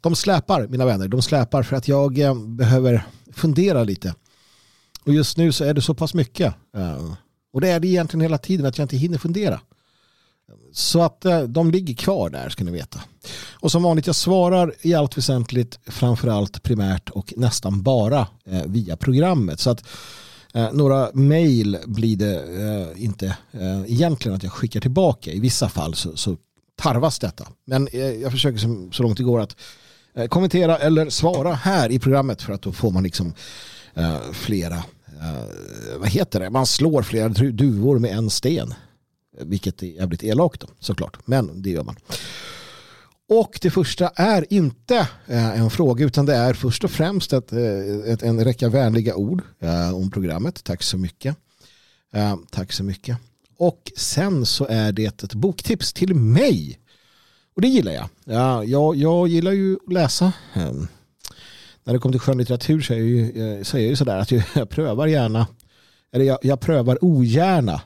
De 0.00 0.16
släpar 0.16 0.66
mina 0.68 0.84
vänner. 0.84 1.08
De 1.08 1.22
släpar 1.22 1.62
för 1.62 1.76
att 1.76 1.88
jag 1.88 2.38
behöver 2.48 3.06
fundera 3.32 3.84
lite. 3.84 4.14
Och 5.04 5.12
just 5.12 5.36
nu 5.36 5.52
så 5.52 5.64
är 5.64 5.74
det 5.74 5.82
så 5.82 5.94
pass 5.94 6.14
mycket. 6.14 6.54
Och 7.52 7.60
det 7.60 7.68
är 7.68 7.80
det 7.80 7.88
egentligen 7.88 8.20
hela 8.20 8.38
tiden 8.38 8.66
att 8.66 8.78
jag 8.78 8.84
inte 8.84 8.96
hinner 8.96 9.18
fundera. 9.18 9.60
Så 10.72 11.02
att 11.02 11.24
eh, 11.24 11.42
de 11.42 11.70
ligger 11.70 11.94
kvar 11.94 12.30
där 12.30 12.48
ska 12.48 12.64
ni 12.64 12.70
veta. 12.70 13.00
Och 13.52 13.72
som 13.72 13.82
vanligt 13.82 14.06
jag 14.06 14.16
svarar 14.16 14.74
i 14.80 14.94
allt 14.94 15.18
väsentligt 15.18 15.78
framförallt 15.86 16.62
primärt 16.62 17.10
och 17.10 17.32
nästan 17.36 17.82
bara 17.82 18.26
eh, 18.44 18.62
via 18.66 18.96
programmet. 18.96 19.60
Så 19.60 19.70
att 19.70 19.84
eh, 20.54 20.72
några 20.72 21.10
mejl 21.14 21.78
blir 21.86 22.16
det 22.16 22.42
eh, 22.62 23.04
inte 23.04 23.26
eh, 23.52 23.82
egentligen 23.86 24.36
att 24.36 24.42
jag 24.42 24.52
skickar 24.52 24.80
tillbaka. 24.80 25.30
I 25.30 25.40
vissa 25.40 25.68
fall 25.68 25.94
så, 25.94 26.16
så 26.16 26.36
tarvas 26.76 27.18
detta. 27.18 27.48
Men 27.64 27.88
jag 28.22 28.32
försöker 28.32 28.90
så 28.92 29.02
långt 29.02 29.16
det 29.16 29.22
går 29.24 29.40
att 29.40 29.56
kommentera 30.28 30.78
eller 30.78 31.10
svara 31.10 31.54
här 31.54 31.90
i 31.92 31.98
programmet 31.98 32.42
för 32.42 32.52
att 32.52 32.62
då 32.62 32.72
får 32.72 32.90
man 32.90 33.02
liksom 33.02 33.34
flera, 34.32 34.82
vad 35.98 36.08
heter 36.08 36.40
det, 36.40 36.50
man 36.50 36.66
slår 36.66 37.02
flera 37.02 37.28
duvor 37.28 37.98
med 37.98 38.10
en 38.10 38.30
sten. 38.30 38.74
Vilket 39.40 39.82
är 39.82 39.86
jävligt 39.86 40.24
elakt 40.24 40.60
då, 40.60 40.66
såklart. 40.78 41.18
Men 41.26 41.62
det 41.62 41.70
gör 41.70 41.84
man. 41.84 41.96
Och 43.28 43.58
det 43.62 43.70
första 43.70 44.08
är 44.08 44.52
inte 44.52 45.08
eh, 45.26 45.60
en 45.60 45.70
fråga 45.70 46.04
utan 46.04 46.26
det 46.26 46.34
är 46.34 46.54
först 46.54 46.84
och 46.84 46.90
främst 46.90 47.32
ett, 47.32 47.52
eh, 47.52 48.12
ett, 48.12 48.22
en 48.22 48.44
räcka 48.44 48.68
vänliga 48.68 49.16
ord 49.16 49.42
eh, 49.60 49.94
om 49.94 50.10
programmet. 50.10 50.64
Tack 50.64 50.82
så 50.82 50.98
mycket. 50.98 51.36
Tack 52.50 52.72
så 52.72 52.84
mycket. 52.84 53.18
Och 53.56 53.92
sen 53.96 54.46
så 54.46 54.66
är 54.66 54.92
det 54.92 55.22
ett 55.22 55.34
boktips 55.34 55.92
till 55.92 56.14
mig. 56.14 56.78
Och 57.54 57.62
det 57.62 57.68
gillar 57.68 57.92
jag. 57.92 58.08
Ja, 58.24 58.64
jag, 58.64 58.96
jag 58.96 59.28
gillar 59.28 59.52
ju 59.52 59.76
att 59.86 59.92
läsa. 59.92 60.32
Ehm, 60.54 60.88
när 61.84 61.92
det 61.92 61.98
kommer 61.98 62.12
till 62.12 62.20
skönlitteratur 62.20 62.80
så 62.80 62.92
är 62.92 62.98
jag 62.98 63.06
ju, 63.06 63.64
så 63.64 63.76
är 63.76 63.80
jag 63.80 63.90
ju 63.90 63.96
sådär 63.96 64.18
att 64.18 64.30
jag 64.30 64.68
prövar 64.70 65.06
gärna, 65.06 65.46
eller 66.12 66.24
jag, 66.24 66.38
jag 66.42 66.60
prövar 66.60 67.04
ogärna 67.04 67.80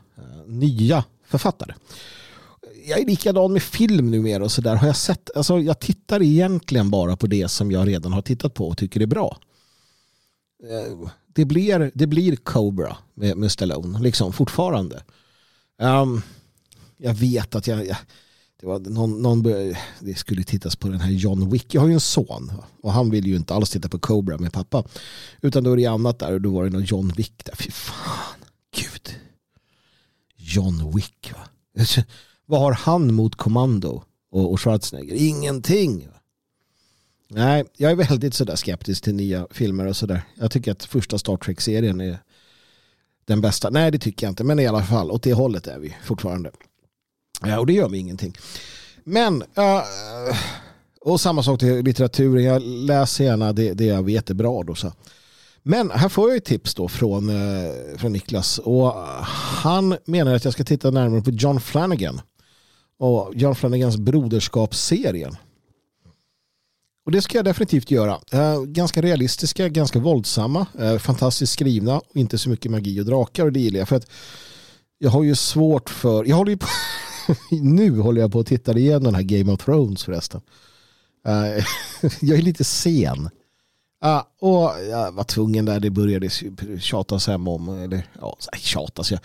nya 0.47 1.05
författare. 1.29 1.75
Jag 2.87 3.01
är 3.01 3.07
likadan 3.07 3.53
med 3.53 3.63
film 3.63 4.11
numera 4.11 4.45
och 4.45 4.53
sådär. 4.53 4.77
Har 4.77 4.87
jag 4.87 4.97
sett, 4.97 5.37
alltså 5.37 5.59
jag 5.59 5.81
tittar 5.81 6.23
egentligen 6.23 6.91
bara 6.91 7.17
på 7.17 7.27
det 7.27 7.49
som 7.49 7.71
jag 7.71 7.89
redan 7.89 8.13
har 8.13 8.23
tittat 8.23 8.55
på 8.55 8.69
och 8.69 8.79
tycker 8.79 9.01
är 9.01 9.07
bra. 9.07 9.39
Eh, 10.63 11.09
det 11.27 11.45
blir, 11.45 11.91
det 11.95 12.07
blir 12.07 12.37
Cobra 12.37 12.97
med, 13.15 13.37
med 13.37 13.53
Stallone, 13.53 14.01
liksom 14.01 14.33
fortfarande. 14.33 15.03
Um, 15.79 16.23
jag 16.97 17.15
vet 17.15 17.55
att 17.55 17.67
jag, 17.67 17.87
jag 17.87 17.97
det, 18.61 18.67
var 18.67 18.79
någon, 18.79 19.23
någon 19.23 19.43
det 20.01 20.19
skulle 20.19 20.45
tittas 20.45 20.77
på 20.77 20.89
den 20.89 21.01
här 21.01 21.11
John 21.11 21.51
Wick. 21.51 21.75
Jag 21.75 21.81
har 21.81 21.89
ju 21.89 21.95
en 21.95 22.01
son 22.01 22.53
och 22.83 22.93
han 22.93 23.11
vill 23.11 23.27
ju 23.27 23.37
inte 23.37 23.55
alls 23.55 23.71
titta 23.71 23.89
på 23.89 23.99
Cobra 23.99 24.39
med 24.39 24.53
pappa. 24.53 24.85
Utan 25.41 25.65
då 25.65 25.73
är 25.73 25.77
det 25.77 25.87
annat 25.87 26.19
där 26.19 26.33
och 26.33 26.41
då 26.41 26.51
var 26.51 26.65
det 26.65 26.71
någon 26.71 26.85
John 26.85 27.13
Wick 27.17 27.45
där. 27.45 27.55
Fy 27.57 27.71
fan. 27.71 28.46
John 30.47 30.93
Wick. 30.95 31.33
Va? 31.33 31.41
Vad 32.47 32.61
har 32.61 32.73
han 32.73 33.15
mot 33.15 33.35
Kommando 33.37 34.03
och, 34.31 34.53
och 34.53 34.61
Schwarzenegger? 34.61 35.15
Ingenting. 35.15 36.07
Va? 36.07 36.13
Nej, 37.29 37.65
jag 37.77 37.93
är 37.93 37.97
väldigt 37.97 38.35
sådär 38.35 38.57
skeptisk 38.57 39.05
till 39.05 39.15
nya 39.15 39.47
filmer 39.51 39.87
och 39.87 39.97
sådär. 39.97 40.23
Jag 40.35 40.51
tycker 40.51 40.73
att 40.73 40.85
första 40.85 41.19
Star 41.19 41.37
Trek-serien 41.37 42.01
är 42.01 42.19
den 43.25 43.41
bästa. 43.41 43.71
Nej, 43.71 43.91
det 43.91 43.99
tycker 43.99 44.27
jag 44.27 44.31
inte. 44.31 44.45
Men 44.45 44.59
i 44.59 44.67
alla 44.67 44.83
fall, 44.83 45.11
åt 45.11 45.23
det 45.23 45.33
hållet 45.33 45.67
är 45.67 45.79
vi 45.79 45.97
fortfarande. 46.05 46.51
Ja, 47.43 47.59
och 47.59 47.67
det 47.67 47.73
gör 47.73 47.89
mig 47.89 48.01
ingenting. 48.01 48.37
Men, 49.05 49.43
uh, 49.43 49.83
och 51.01 51.21
samma 51.21 51.43
sak 51.43 51.61
till 51.61 51.85
litteraturen. 51.85 52.45
Jag 52.45 52.63
läser 52.63 53.25
gärna 53.25 53.53
det, 53.53 53.73
det 53.73 53.85
jag 53.85 54.03
vet 54.03 54.31
är 54.31 54.35
bra. 54.35 54.63
Då, 54.63 54.75
så. 54.75 54.93
Men 55.69 55.91
här 55.91 56.09
får 56.09 56.29
jag 56.29 56.37
ett 56.37 56.45
tips 56.45 56.75
då 56.75 56.89
från, 56.89 57.29
eh, 57.29 57.97
från 57.97 58.13
Niklas. 58.13 58.59
Och 58.59 58.93
han 59.63 59.97
menar 60.05 60.35
att 60.35 60.45
jag 60.45 60.53
ska 60.53 60.65
titta 60.65 60.91
närmare 60.91 61.23
på 61.23 61.31
John 61.31 61.61
Flanagan. 61.61 62.21
Och 62.99 63.33
John 63.35 63.55
Flanagans 63.55 63.97
broderskapsserien. 63.97 65.37
Och 67.07 67.13
det 67.13 67.23
ska 67.23 67.39
jag 67.39 67.45
definitivt 67.45 67.91
göra. 67.91 68.21
Eh, 68.33 68.63
ganska 68.63 69.03
realistiska, 69.03 69.69
ganska 69.69 69.99
våldsamma, 69.99 70.67
eh, 70.79 70.99
fantastiskt 70.99 71.53
skrivna. 71.53 71.99
Och 71.99 72.17
inte 72.17 72.39
så 72.39 72.51
mycket 72.51 72.71
magi 72.71 73.01
och 73.01 73.07
drakar 73.07 73.45
och 73.45 73.53
det 73.53 73.61
gillar 73.61 73.79
jag. 73.79 73.89
För 73.89 73.97
att 73.97 74.11
jag 74.99 75.11
har 75.11 75.23
ju 75.23 75.35
svårt 75.35 75.91
för... 75.91 76.25
Jag 76.25 76.37
håller 76.37 76.51
ju 76.51 76.59
på, 76.59 76.67
nu 77.51 77.99
håller 77.99 78.21
jag 78.21 78.33
på 78.33 78.41
att 78.41 78.47
titta 78.47 78.79
igenom 78.79 79.05
den 79.05 79.15
här 79.15 79.23
Game 79.23 79.53
of 79.53 79.65
Thrones 79.65 80.05
förresten. 80.05 80.41
Jag 82.21 82.39
är 82.39 82.43
lite 82.43 82.65
sen. 82.65 83.31
Ja, 84.01 84.31
och 84.39 84.85
jag 84.91 85.13
var 85.13 85.25
tvungen 85.25 85.65
där, 85.65 85.81
det 85.81 85.91
började 85.91 86.31
tjatas 86.81 87.27
hem 87.27 87.49
om, 87.49 87.69
eller 87.69 88.07
ja, 88.21 88.37
tjatas 88.59 89.11
jag. 89.11 89.21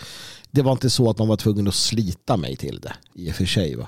Det 0.52 0.62
var 0.62 0.72
inte 0.72 0.90
så 0.90 1.10
att 1.10 1.18
man 1.18 1.28
var 1.28 1.38
tvungen 1.38 1.68
att 1.68 1.76
slita 1.76 2.38
mig 2.38 2.56
till 2.56 2.80
det, 2.80 2.94
i 3.14 3.32
och 3.32 3.36
för 3.36 3.46
sig 3.46 3.76
va. 3.76 3.88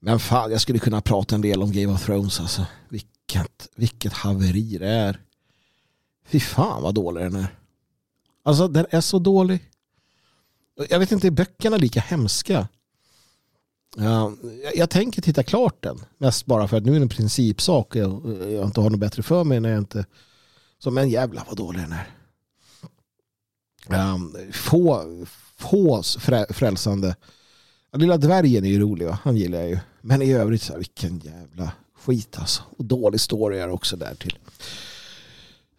Men 0.00 0.20
fan, 0.20 0.50
jag 0.50 0.60
skulle 0.60 0.78
kunna 0.78 1.00
prata 1.00 1.34
en 1.34 1.40
del 1.40 1.62
om 1.62 1.72
Game 1.72 1.92
of 1.92 2.04
Thrones 2.04 2.40
alltså. 2.40 2.66
Vilket, 2.88 3.68
vilket 3.76 4.12
haveri 4.12 4.78
det 4.78 4.88
är. 4.88 5.20
Fy 6.26 6.40
fan 6.40 6.82
vad 6.82 6.94
dålig 6.94 7.24
den 7.24 7.36
är. 7.36 7.54
Alltså 8.42 8.68
den 8.68 8.86
är 8.90 9.00
så 9.00 9.18
dålig. 9.18 9.60
Jag 10.88 10.98
vet 10.98 11.12
inte, 11.12 11.26
är 11.26 11.30
böckerna 11.30 11.76
lika 11.76 12.00
hemska? 12.00 12.68
Ja, 13.96 14.32
jag 14.74 14.90
tänker 14.90 15.22
titta 15.22 15.42
klart 15.42 15.82
den. 15.82 16.00
Mest 16.18 16.46
bara 16.46 16.68
för 16.68 16.76
att 16.76 16.84
nu 16.84 16.90
är 16.90 16.96
det 16.96 17.04
en 17.04 17.08
principsak. 17.08 17.96
Jag, 17.96 18.36
jag 18.52 18.64
inte 18.64 18.80
har 18.80 18.90
något 18.90 19.00
bättre 19.00 19.22
för 19.22 19.44
mig 19.44 19.60
när 19.60 19.68
jag 19.68 19.78
inte... 19.78 20.04
Som 20.78 20.98
en 20.98 21.10
jävla 21.10 21.44
vad 21.48 21.56
dålig 21.56 21.82
den 21.82 21.92
är. 21.92 22.06
Um, 24.14 24.36
få, 24.52 25.04
få 25.56 26.02
frälsande. 26.50 27.16
Lilla 27.92 28.16
dvärgen 28.16 28.64
är 28.64 28.68
ju 28.68 28.80
rolig 28.80 29.06
va? 29.06 29.18
Han 29.22 29.36
gillar 29.36 29.58
jag 29.58 29.68
ju. 29.68 29.78
Men 30.00 30.22
i 30.22 30.32
övrigt 30.32 30.62
så 30.62 30.72
här, 30.72 30.78
vilken 30.78 31.18
jävla 31.18 31.72
skit 31.98 32.36
alltså. 32.38 32.62
Och 32.78 32.84
dålig 32.84 33.20
story 33.20 33.58
är 33.58 33.70
också 33.70 33.96
där 33.96 34.14
till. 34.14 34.38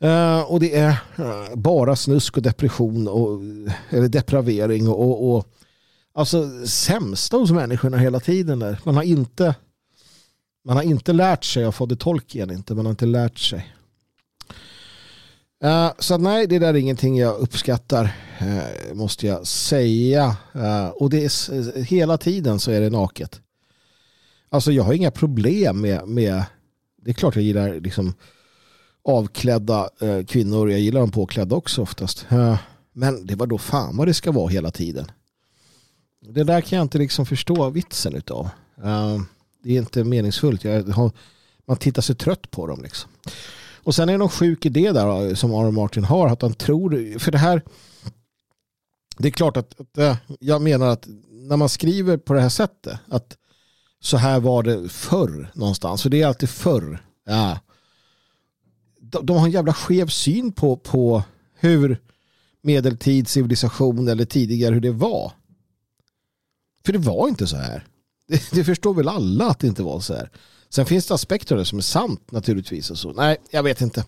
Uh, 0.03 0.41
och 0.41 0.59
det 0.59 0.75
är 0.75 0.89
uh, 1.19 1.55
bara 1.55 1.95
snusk 1.95 2.37
och 2.37 2.43
depression 2.43 3.07
och 3.07 3.39
eller 3.89 4.07
depravering 4.07 4.89
och, 4.89 4.99
och, 4.99 5.35
och 5.35 5.47
alltså, 6.13 6.67
sämsta 6.67 7.37
hos 7.37 7.51
människorna 7.51 7.97
hela 7.97 8.19
tiden. 8.19 8.59
Där. 8.59 8.79
Man, 8.83 8.95
har 8.95 9.03
inte, 9.03 9.55
man 10.65 10.75
har 10.75 10.83
inte 10.83 11.13
lärt 11.13 11.43
sig 11.43 11.65
av 11.65 11.71
Fodde 11.71 11.95
Tolkien, 11.95 12.51
inte. 12.51 12.75
man 12.75 12.85
har 12.85 12.91
inte 12.91 13.05
lärt 13.05 13.39
sig. 13.39 13.73
Uh, 15.63 15.91
så 15.99 16.17
nej, 16.17 16.47
det 16.47 16.59
där 16.59 16.67
är 16.67 16.77
ingenting 16.77 17.17
jag 17.17 17.39
uppskattar, 17.39 18.03
uh, 18.41 18.93
måste 18.93 19.27
jag 19.27 19.47
säga. 19.47 20.35
Uh, 20.55 20.87
och 20.87 21.09
det 21.09 21.23
är, 21.23 21.83
hela 21.83 22.17
tiden 22.17 22.59
så 22.59 22.71
är 22.71 22.81
det 22.81 22.89
naket. 22.89 23.41
Alltså 24.49 24.71
jag 24.71 24.83
har 24.83 24.93
inga 24.93 25.11
problem 25.11 25.81
med, 25.81 26.07
med 26.07 26.43
det 27.01 27.09
är 27.09 27.13
klart 27.13 27.35
jag 27.35 27.43
gillar 27.43 27.79
liksom 27.79 28.13
avklädda 29.03 29.89
kvinnor. 30.27 30.71
Jag 30.71 30.79
gillar 30.79 30.99
dem 30.99 31.11
påklädda 31.11 31.55
också 31.55 31.81
oftast. 31.81 32.25
Men 32.93 33.25
det 33.25 33.35
var 33.35 33.47
då 33.47 33.57
fan 33.57 33.97
vad 33.97 34.07
det 34.07 34.13
ska 34.13 34.31
vara 34.31 34.47
hela 34.47 34.71
tiden. 34.71 35.05
Det 36.21 36.43
där 36.43 36.61
kan 36.61 36.77
jag 36.77 36.85
inte 36.85 36.97
liksom 36.97 37.25
förstå 37.25 37.69
vitsen 37.69 38.15
utav. 38.15 38.49
Uh, 38.85 39.21
det 39.63 39.73
är 39.73 39.77
inte 39.77 40.03
meningsfullt. 40.03 40.63
Jag 40.63 40.83
har, 40.83 41.11
man 41.65 41.77
tittar 41.77 42.01
sig 42.01 42.15
trött 42.15 42.51
på 42.51 42.67
dem. 42.67 42.81
Liksom. 42.83 43.11
Och 43.83 43.95
sen 43.95 44.09
är 44.09 44.13
det 44.13 44.17
någon 44.17 44.29
sjuk 44.29 44.65
idé 44.65 44.91
där 44.91 45.27
eh, 45.27 45.33
som 45.33 45.53
Aron 45.53 45.73
Martin 45.73 46.03
har. 46.03 46.27
Att 46.27 46.41
han 46.41 46.53
tror, 46.53 47.19
för 47.19 47.31
det 47.31 47.37
här, 47.37 47.61
det 49.17 49.27
är 49.27 49.31
klart 49.31 49.57
att, 49.57 49.79
att 49.79 49.97
eh, 49.97 50.17
jag 50.39 50.61
menar 50.61 50.87
att 50.87 51.07
när 51.31 51.57
man 51.57 51.69
skriver 51.69 52.17
på 52.17 52.33
det 52.33 52.41
här 52.41 52.49
sättet, 52.49 52.99
att 53.07 53.37
så 53.99 54.17
här 54.17 54.39
var 54.39 54.63
det 54.63 54.89
förr 54.89 55.51
någonstans. 55.53 56.01
För 56.01 56.09
det 56.09 56.21
är 56.21 56.27
alltid 56.27 56.49
förr. 56.49 57.05
Ja. 57.25 57.59
De, 59.01 59.25
de 59.25 59.37
har 59.37 59.45
en 59.45 59.51
jävla 59.51 59.73
skev 59.73 60.07
syn 60.07 60.51
på, 60.51 60.77
på 60.77 61.23
hur 61.59 62.01
medeltidscivilisation 62.61 64.07
eller 64.07 64.25
tidigare 64.25 64.73
hur 64.73 64.81
det 64.81 64.91
var. 64.91 65.31
För 66.85 66.93
det 66.93 66.99
var 66.99 67.27
inte 67.27 67.47
så 67.47 67.57
här. 67.57 67.85
Det, 68.27 68.51
det, 68.51 68.63
förstår 68.63 68.93
väl 68.93 69.07
alla 69.07 69.45
att 69.45 69.59
det 69.59 69.67
inte 69.67 69.83
var 69.83 69.99
så 69.99 70.13
här. 70.13 70.29
Sen 70.69 70.85
finns 70.85 71.07
det 71.07 71.13
aspekter 71.13 71.55
av 71.55 71.59
det 71.59 71.65
som 71.65 71.77
är 71.77 71.83
sant 71.83 72.31
naturligtvis. 72.31 72.91
Och 72.91 72.97
så. 72.97 73.13
Nej, 73.13 73.37
jag 73.49 73.63
vet 73.63 73.81
inte. 73.81 74.05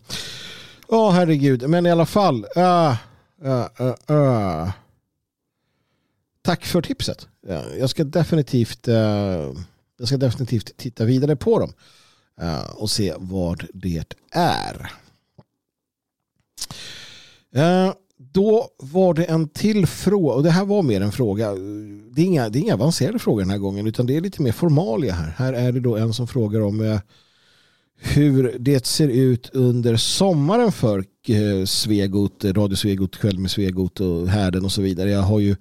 Ja, 0.90 1.08
oh, 1.08 1.12
herregud. 1.12 1.70
Men 1.70 1.86
i 1.86 1.92
alla 1.92 2.06
fall. 2.06 2.46
Uh, 2.58 2.96
uh, 3.46 3.94
uh, 4.12 4.70
Tack 6.44 6.66
för 6.66 6.82
tipset. 6.82 7.28
Jag 7.80 7.90
ska 7.90 8.04
definitivt, 8.04 8.88
eh, 8.88 9.52
jag 9.98 10.08
ska 10.08 10.18
definitivt 10.18 10.78
titta 10.78 11.06
vidare 11.06 11.36
på 11.36 11.60
dem 11.60 11.74
eh, 12.42 12.70
och 12.76 12.92
se 12.92 13.14
vad 13.18 13.66
det 13.74 14.14
är. 14.32 14.92
Eh, 17.56 17.94
då 18.32 18.68
var 18.78 19.14
det 19.14 19.24
en 19.24 19.48
till 19.48 19.88
fråga, 19.88 20.34
och 20.36 20.44
det 20.44 20.50
här 20.50 20.66
var 20.66 20.84
mer 20.84 21.02
en 21.02 21.12
fråga. 21.12 21.52
Det 22.12 22.22
är, 22.22 22.26
inga, 22.26 22.50
det 22.50 22.60
är 22.60 22.62
inga 22.62 22.74
avancerade 22.74 23.20
frågor 23.20 23.42
den 23.42 23.50
här 23.50 23.58
gången, 23.58 23.88
utan 23.88 24.06
det 24.06 24.18
är 24.18 24.22
lite 24.22 24.42
mer 24.42 24.52
formalia 24.52 25.14
här. 25.14 25.34
Här 25.38 25.54
är 25.54 25.72
det 25.72 25.80
då 25.80 25.98
en 25.98 26.14
som 26.14 26.28
frågar 26.28 26.62
om 26.62 26.82
eh, 26.82 27.00
hur 28.04 28.56
det 28.60 28.86
ser 28.86 29.08
ut 29.08 29.50
under 29.54 29.96
sommaren 29.96 30.72
för 30.72 31.06
eh, 31.28 31.66
Svegot, 31.66 32.46
Radio 32.46 32.76
Svegot, 32.76 33.18
Kväll 33.18 33.40
med 33.40 33.52
Svegot 33.52 34.00
och 34.00 34.28
Härden 34.28 34.66
och 34.66 34.72
så 34.72 34.82
vidare. 34.82 35.12
Jag 35.12 35.22
har 35.22 35.40
ju 35.40 35.56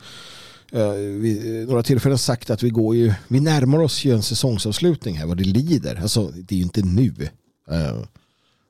eh, 0.73 0.93
vid 0.93 1.61
eh, 1.61 1.69
några 1.69 1.83
tillfällen 1.83 2.19
sagt 2.19 2.51
att 2.51 2.63
vi 2.63 2.71
går 2.71 2.97
ju, 2.97 3.13
vi 3.29 3.41
närmar 3.41 3.79
oss 3.79 4.05
ju 4.05 4.15
en 4.15 4.23
säsongsavslutning 4.23 5.19
här 5.19 5.27
vad 5.27 5.37
det 5.37 5.45
lider. 5.45 6.01
Alltså 6.03 6.33
det 6.37 6.55
är 6.55 6.57
ju 6.57 6.63
inte 6.63 6.83
nu. 6.83 7.15
Eh, 7.71 8.03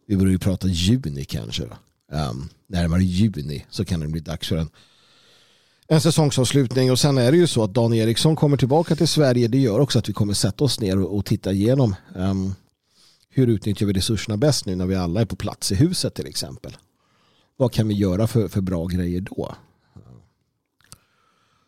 vi 0.06 0.16
börjar 0.16 0.32
ju 0.32 0.38
prata 0.38 0.68
juni 0.68 1.24
kanske. 1.24 1.62
Då 1.62 1.76
um, 2.12 2.48
närmare 2.66 3.02
juni 3.02 3.66
så 3.70 3.84
kan 3.84 4.00
det 4.00 4.08
bli 4.08 4.20
dags 4.20 4.48
för 4.48 4.56
en, 4.56 4.70
en 5.88 6.00
säsongsavslutning. 6.00 6.90
Och 6.90 6.98
sen 6.98 7.18
är 7.18 7.32
det 7.32 7.38
ju 7.38 7.46
så 7.46 7.64
att 7.64 7.74
Dan 7.74 7.94
Eriksson 7.94 8.36
kommer 8.36 8.56
tillbaka 8.56 8.96
till 8.96 9.08
Sverige. 9.08 9.48
Det 9.48 9.58
gör 9.58 9.80
också 9.80 9.98
att 9.98 10.08
vi 10.08 10.12
kommer 10.12 10.34
sätta 10.34 10.64
oss 10.64 10.80
ner 10.80 10.98
och, 10.98 11.24
titta 11.24 11.52
igenom 11.52 11.94
um, 12.14 12.54
hur 13.28 13.46
utnyttjar 13.46 13.86
vi 13.86 13.92
resurserna 13.92 14.36
bäst 14.36 14.66
nu 14.66 14.76
när 14.76 14.86
vi 14.86 14.94
alla 14.94 15.20
är 15.20 15.24
på 15.24 15.36
plats 15.36 15.72
i 15.72 15.74
huset 15.74 16.14
till 16.14 16.26
exempel. 16.26 16.76
Vad 17.56 17.72
kan 17.72 17.88
vi 17.88 17.94
göra 17.94 18.26
för, 18.26 18.48
för 18.48 18.60
bra 18.60 18.86
grejer 18.86 19.20
då? 19.20 19.54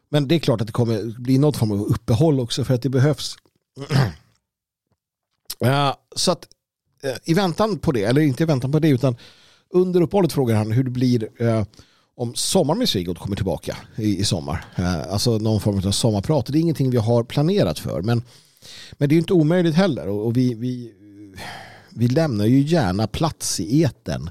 Men 0.08 0.28
det 0.28 0.34
är 0.34 0.38
klart 0.38 0.60
att 0.60 0.66
det 0.66 0.72
kommer 0.72 1.20
bli 1.20 1.38
något 1.38 1.56
form 1.56 1.72
av 1.72 1.82
uppehåll 1.82 2.40
också 2.40 2.64
för 2.64 2.74
att 2.74 2.82
det 2.82 2.88
behövs. 2.88 3.36
Ja, 5.58 5.96
så 6.16 6.30
att 6.30 6.48
eh, 7.02 7.14
i 7.24 7.34
väntan 7.34 7.78
på 7.78 7.92
det, 7.92 8.04
eller 8.04 8.20
inte 8.20 8.42
i 8.42 8.46
väntan 8.46 8.72
på 8.72 8.78
det 8.78 8.88
utan 8.88 9.16
under 9.74 10.00
uppehållet 10.00 10.32
frågar 10.32 10.56
han 10.56 10.72
hur 10.72 10.84
det 10.84 10.90
blir 10.90 11.42
eh, 11.42 11.64
om 12.16 12.34
Sommar 12.34 12.74
med 12.74 12.88
Sigurd 12.88 13.18
kommer 13.18 13.36
tillbaka 13.36 13.76
i, 13.96 14.18
i 14.18 14.24
sommar. 14.24 14.64
Eh, 14.76 15.12
alltså 15.12 15.38
någon 15.38 15.60
form 15.60 15.76
av 15.86 15.90
sommarprat. 15.90 16.46
Det 16.46 16.58
är 16.58 16.60
ingenting 16.60 16.90
vi 16.90 16.96
har 16.96 17.24
planerat 17.24 17.78
för. 17.78 18.02
Men, 18.02 18.22
men 18.92 19.08
det 19.08 19.14
är 19.14 19.18
inte 19.18 19.32
omöjligt 19.32 19.74
heller. 19.74 20.08
Och, 20.08 20.26
och 20.26 20.36
vi, 20.36 20.54
vi, 20.54 20.92
vi 21.90 22.08
lämnar 22.08 22.46
ju 22.46 22.60
gärna 22.60 23.06
plats 23.06 23.60
i 23.60 23.82
eten 23.82 24.30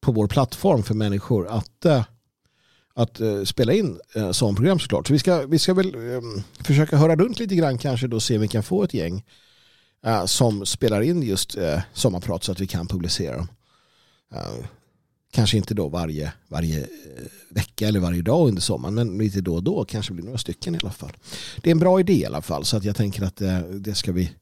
på 0.00 0.12
vår 0.12 0.26
plattform 0.26 0.82
för 0.82 0.94
människor 0.94 1.48
att, 1.48 1.84
eh, 1.84 2.04
att 2.94 3.20
eh, 3.20 3.44
spela 3.44 3.72
in 3.72 4.00
eh, 4.14 4.26
äh, 4.26 4.54
program 4.54 4.78
såklart. 4.78 5.06
Så 5.06 5.12
vi 5.12 5.18
ska, 5.18 5.46
vi 5.46 5.58
ska 5.58 5.74
väl 5.74 5.94
ehm, 5.94 6.42
försöka 6.60 6.96
höra 6.96 7.16
runt 7.16 7.38
lite 7.38 7.54
grann 7.54 7.78
kanske 7.78 8.06
då 8.06 8.20
se 8.20 8.34
om 8.34 8.40
vi 8.40 8.48
kan 8.48 8.62
få 8.62 8.84
ett 8.84 8.94
gäng 8.94 9.24
eh, 10.06 10.24
som 10.24 10.66
spelar 10.66 11.00
in 11.00 11.22
just 11.22 11.56
sommarprat 11.92 12.44
så 12.44 12.52
att 12.52 12.60
vi 12.60 12.66
kan 12.66 12.86
publicera 12.86 13.36
dem. 13.36 13.48
Eh, 14.34 14.64
kanske 15.30 15.56
inte 15.56 15.74
då 15.74 15.88
varje, 15.88 16.32
varje 16.48 16.80
eh, 16.80 16.86
vecka 17.48 17.88
eller 17.88 18.00
varje 18.00 18.22
dag 18.22 18.48
under 18.48 18.62
sommaren 18.62 18.94
men 18.94 19.18
lite 19.18 19.40
då 19.40 19.54
och 19.54 19.62
då 19.62 19.84
kanske 19.84 20.12
blir 20.12 20.24
några 20.24 20.38
stycken 20.38 20.74
i 20.74 20.78
alla 20.82 20.90
fall. 20.90 21.12
Det 21.62 21.70
är 21.70 21.72
en 21.72 21.78
bra 21.78 22.00
idé 22.00 22.12
i 22.12 22.26
alla 22.26 22.42
fall 22.42 22.64
så 22.64 22.76
att 22.76 22.84
jag 22.84 22.96
tänker 22.96 23.22
att 23.22 23.40
eh, 23.40 23.58
det 23.58 23.94
ska 23.94 24.12
vi 24.12 24.32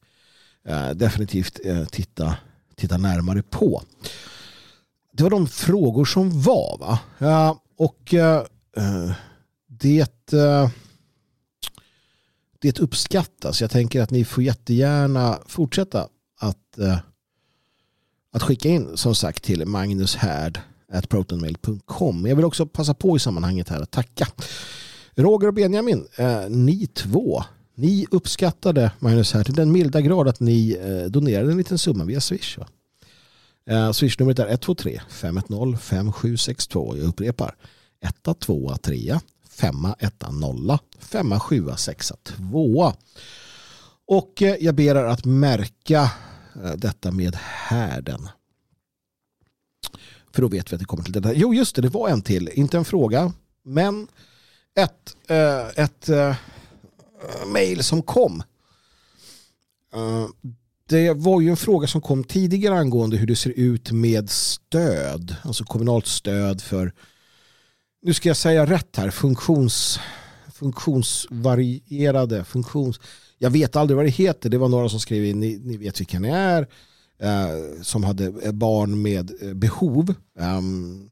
definitivt 0.95 1.59
titta, 1.91 2.35
titta 2.75 2.97
närmare 2.97 3.41
på. 3.41 3.83
Det 5.11 5.23
var 5.23 5.29
de 5.29 5.47
frågor 5.47 6.05
som 6.05 6.41
var 6.41 6.77
va? 6.79 7.59
och 7.77 8.13
det 9.67 10.33
det 12.59 12.79
uppskattas. 12.79 13.61
Jag 13.61 13.71
tänker 13.71 14.01
att 14.01 14.11
ni 14.11 14.25
får 14.25 14.43
jättegärna 14.43 15.39
fortsätta 15.47 16.07
att 16.39 16.77
att 18.31 18.43
skicka 18.43 18.69
in 18.69 18.97
som 18.97 19.15
sagt 19.15 19.43
till 19.43 19.65
magnushärd.protonmail.com. 19.65 22.25
Jag 22.25 22.35
vill 22.35 22.45
också 22.45 22.65
passa 22.65 22.93
på 22.93 23.15
i 23.15 23.19
sammanhanget 23.19 23.69
här 23.69 23.81
att 23.81 23.91
tacka 23.91 24.27
Roger 25.15 25.47
och 25.47 25.53
Benjamin, 25.53 26.07
eh, 26.15 26.49
ni 26.49 26.87
två. 26.87 27.43
Ni 27.75 28.07
uppskattade 28.11 28.91
Magnus 28.99 29.33
här 29.33 29.43
till 29.43 29.53
den 29.53 29.71
milda 29.71 30.01
grad 30.01 30.27
att 30.27 30.39
ni 30.39 30.77
eh, 30.81 31.03
donerade 31.11 31.51
en 31.51 31.57
liten 31.57 31.77
summa 31.77 32.05
via 32.05 32.21
Swish. 32.21 32.57
Va? 32.57 32.67
Eh, 33.69 33.91
Swishnumret 33.91 34.39
är 34.39 34.47
123 34.47 35.01
510 35.09 35.77
5762. 35.77 36.97
Jag 36.97 37.07
upprepar 37.07 37.55
123 38.01 39.19
510 39.49 40.77
5762. 40.99 42.93
Och 44.07 44.41
eh, 44.41 44.55
jag 44.59 44.75
ber 44.75 44.95
er 44.95 45.05
att 45.05 45.25
märka 45.25 46.11
Eh, 46.55 46.71
detta 46.75 47.11
med 47.11 47.35
härden. 47.35 48.29
För 50.33 50.41
då 50.41 50.47
vet 50.47 50.71
vi 50.71 50.75
att 50.75 50.79
det 50.79 50.85
kommer 50.85 51.03
till 51.03 51.13
detta. 51.13 51.33
Jo, 51.33 51.53
just 51.53 51.75
det, 51.75 51.81
det 51.81 51.89
var 51.89 52.09
en 52.09 52.21
till. 52.21 52.49
Inte 52.53 52.77
en 52.77 52.85
fråga, 52.85 53.33
men 53.63 54.07
ett, 54.75 55.15
äh, 55.27 55.83
ett 55.83 56.09
äh, 56.09 56.35
mail 57.47 57.83
som 57.83 58.01
kom. 58.01 58.43
Uh, 59.95 60.27
det 60.89 61.13
var 61.13 61.41
ju 61.41 61.49
en 61.49 61.57
fråga 61.57 61.87
som 61.87 62.01
kom 62.01 62.23
tidigare 62.23 62.79
angående 62.79 63.17
hur 63.17 63.27
det 63.27 63.35
ser 63.35 63.49
ut 63.49 63.91
med 63.91 64.29
stöd. 64.29 65.35
Alltså 65.43 65.63
kommunalt 65.63 66.07
stöd 66.07 66.61
för, 66.61 66.93
nu 68.01 68.13
ska 68.13 68.29
jag 68.29 68.37
säga 68.37 68.65
rätt 68.65 68.95
här, 68.95 69.11
funktions, 69.11 69.99
funktionsvarierade, 70.53 72.43
funktions, 72.43 72.99
jag 73.41 73.49
vet 73.49 73.75
aldrig 73.75 73.95
vad 73.95 74.05
det 74.05 74.09
heter. 74.09 74.49
Det 74.49 74.57
var 74.57 74.69
några 74.69 74.89
som 74.89 74.99
skrev 74.99 75.25
in, 75.25 75.39
ni, 75.39 75.59
ni 75.63 75.77
vet 75.77 75.99
vilka 75.99 76.19
ni 76.19 76.29
är, 76.29 76.67
eh, 77.19 77.81
som 77.81 78.03
hade 78.03 78.25
eh, 78.43 78.51
barn 78.51 79.01
med 79.01 79.31
eh, 79.41 79.53
behov. 79.53 80.13
Um, 80.39 81.09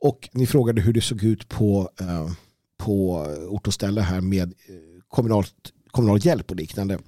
och 0.00 0.28
ni 0.32 0.46
frågade 0.46 0.80
hur 0.80 0.92
det 0.92 1.00
såg 1.00 1.22
ut 1.22 1.48
på, 1.48 1.90
eh, 2.00 2.30
på 2.76 3.12
ort 3.48 3.66
och 3.66 3.74
ställe 3.74 4.00
här 4.00 4.20
med 4.20 4.42
eh, 4.42 4.74
kommunalt, 5.08 5.54
kommunal 5.90 6.26
hjälp 6.26 6.50
och 6.50 6.56
liknande. 6.56 6.98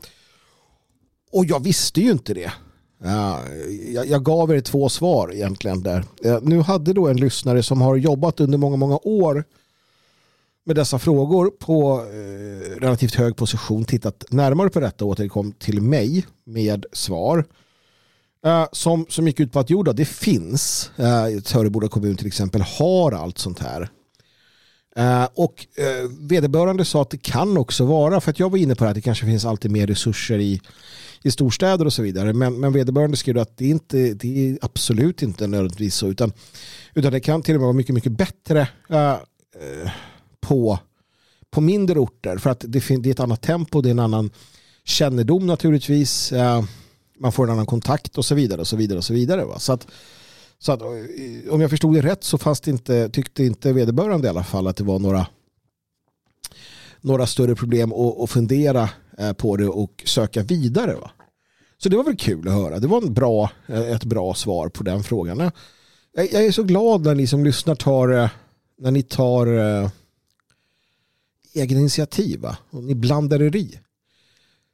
Och 1.32 1.44
jag 1.44 1.64
visste 1.64 2.00
ju 2.00 2.10
inte 2.10 2.34
det. 2.34 2.52
Uh, 3.04 3.38
jag, 3.94 4.06
jag, 4.06 4.24
gav 4.24 4.50
er 4.50 4.60
två 4.60 4.88
svar 4.88 5.34
egentligen 5.34 5.82
där. 5.82 6.04
Uh, 6.26 6.38
nu 6.42 6.60
hade 6.60 6.92
då 6.92 7.08
en 7.08 7.16
lyssnare 7.16 7.62
som 7.62 7.80
har 7.80 7.96
jobbat 7.96 8.40
under 8.40 8.58
många, 8.58 8.76
många 8.76 8.98
år 9.02 9.44
med 10.66 10.76
dessa 10.76 10.98
frågor 10.98 11.50
på 11.50 12.00
eh, 12.00 12.80
relativt 12.80 13.14
hög 13.14 13.36
position 13.36 13.84
tittat 13.84 14.24
närmare 14.30 14.70
på 14.70 14.80
detta 14.80 15.04
och 15.04 15.10
återkom 15.10 15.52
till 15.52 15.82
mig 15.82 16.26
med 16.44 16.86
svar. 16.92 17.44
Eh, 18.46 18.66
som, 18.72 19.06
som 19.08 19.26
gick 19.26 19.40
ut 19.40 19.52
på 19.52 19.58
att 19.58 19.70
jo 19.70 19.82
då, 19.82 19.92
det 19.92 20.04
finns. 20.04 20.90
Eh, 20.96 21.40
Töreboda 21.40 21.88
kommun 21.88 22.16
till 22.16 22.26
exempel 22.26 22.62
har 22.62 23.12
allt 23.12 23.38
sånt 23.38 23.58
här. 23.58 23.90
Uh, 24.98 25.28
och 25.34 25.66
uh, 25.78 26.10
vederbörande 26.20 26.84
sa 26.84 27.02
att 27.02 27.10
det 27.10 27.22
kan 27.22 27.56
också 27.56 27.84
vara, 27.84 28.20
för 28.20 28.30
att 28.30 28.38
jag 28.38 28.50
var 28.50 28.58
inne 28.58 28.74
på 28.74 28.84
det 28.84 28.88
här 28.88 28.90
att 28.90 28.94
det 28.94 29.00
kanske 29.00 29.26
finns 29.26 29.44
alltid 29.44 29.70
mer 29.70 29.86
resurser 29.86 30.38
i, 30.38 30.60
i 31.22 31.30
storstäder 31.30 31.84
och 31.84 31.92
så 31.92 32.02
vidare. 32.02 32.32
Men, 32.32 32.60
men 32.60 32.72
vederbörande 32.72 33.16
skrev 33.16 33.38
att 33.38 33.56
det, 33.56 33.68
inte, 33.68 34.14
det 34.14 34.48
är 34.48 34.58
absolut 34.62 35.22
inte 35.22 35.46
nödvändigtvis 35.46 35.94
så, 35.94 36.08
utan, 36.08 36.32
utan 36.94 37.12
det 37.12 37.20
kan 37.20 37.42
till 37.42 37.54
och 37.54 37.60
med 37.60 37.66
vara 37.66 37.76
mycket, 37.76 37.94
mycket 37.94 38.12
bättre 38.12 38.68
eh, 38.88 39.16
på, 40.48 40.78
på 41.50 41.60
mindre 41.60 41.98
orter 41.98 42.38
för 42.38 42.50
att 42.50 42.60
det, 42.60 42.88
det 42.88 43.08
är 43.08 43.10
ett 43.10 43.20
annat 43.20 43.42
tempo, 43.42 43.80
det 43.80 43.88
är 43.88 43.90
en 43.90 43.98
annan 43.98 44.30
kännedom 44.84 45.46
naturligtvis. 45.46 46.32
Eh, 46.32 46.64
man 47.18 47.32
får 47.32 47.44
en 47.44 47.50
annan 47.50 47.66
kontakt 47.66 48.18
och 48.18 48.24
så 48.24 48.34
vidare. 48.34 48.60
och 48.60 48.66
Så 48.66 48.76
vidare 48.76 48.98
och 48.98 49.04
så 49.04 49.14
vidare. 49.14 49.44
Va? 49.44 49.58
Så 49.58 49.72
att, 49.72 49.86
så 50.58 50.72
att, 50.72 50.82
eh, 50.82 50.88
om 51.50 51.60
jag 51.60 51.70
förstod 51.70 51.94
det 51.94 52.00
rätt 52.00 52.24
så 52.24 52.38
fanns 52.38 52.60
det 52.60 52.70
inte, 52.70 53.08
tyckte 53.08 53.44
inte 53.44 53.72
vederbörande 53.72 54.26
i 54.26 54.30
alla 54.30 54.44
fall 54.44 54.66
att 54.66 54.76
det 54.76 54.84
var 54.84 54.98
några, 54.98 55.26
några 57.00 57.26
större 57.26 57.54
problem 57.54 57.92
att, 57.92 58.20
att 58.20 58.30
fundera 58.30 58.90
eh, 59.18 59.32
på 59.32 59.56
det 59.56 59.68
och 59.68 60.02
söka 60.06 60.42
vidare. 60.42 60.94
Va? 60.94 61.10
Så 61.78 61.88
det 61.88 61.96
var 61.96 62.04
väl 62.04 62.16
kul 62.16 62.48
att 62.48 62.54
höra. 62.54 62.78
Det 62.78 62.86
var 62.86 63.02
en 63.02 63.14
bra, 63.14 63.50
ett 63.66 64.04
bra 64.04 64.34
svar 64.34 64.68
på 64.68 64.82
den 64.82 65.02
frågan. 65.02 65.50
Jag, 66.12 66.44
är 66.44 66.52
så 66.52 66.62
glad 66.62 67.04
när 67.04 67.14
ni 67.14 67.26
som 67.26 67.44
lyssnar 67.44 67.74
tar, 67.74 68.30
när 68.78 68.90
ni 68.90 69.02
tar 69.02 69.46
egen 71.56 71.78
initiativ 71.78 72.40
va? 72.40 72.56
och 72.70 72.84
ni 72.84 72.94
blandar 72.94 73.42
er 73.42 73.56
i. 73.56 73.78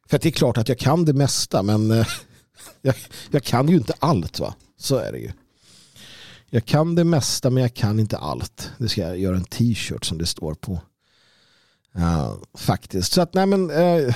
För 0.08 0.18
det 0.18 0.28
är 0.28 0.32
klart 0.32 0.58
att 0.58 0.68
jag 0.68 0.78
kan 0.78 1.04
det 1.04 1.12
mesta 1.12 1.62
men 1.62 1.90
eh, 1.90 2.06
jag, 2.82 2.94
jag, 3.30 3.42
kan 3.42 3.68
ju 3.68 3.76
inte 3.76 3.94
allt 3.98 4.40
va. 4.40 4.54
Så 4.78 4.96
är 4.96 5.12
det 5.12 5.18
ju. 5.18 5.30
Jag 6.50 6.64
kan 6.64 6.94
det 6.94 7.04
mesta 7.04 7.50
men 7.50 7.62
jag 7.62 7.74
kan 7.74 8.00
inte 8.00 8.16
allt. 8.16 8.70
Det 8.78 8.88
ska 8.88 9.00
jag 9.00 9.18
göra 9.18 9.36
en 9.36 9.44
t-shirt 9.44 10.04
som 10.04 10.18
det 10.18 10.26
står 10.26 10.54
på. 10.54 10.80
Uh, 11.96 12.34
faktiskt. 12.54 13.12
Så 13.12 13.20
att 13.20 13.34
nej 13.34 13.46
men 13.46 13.70
uh, 13.70 14.14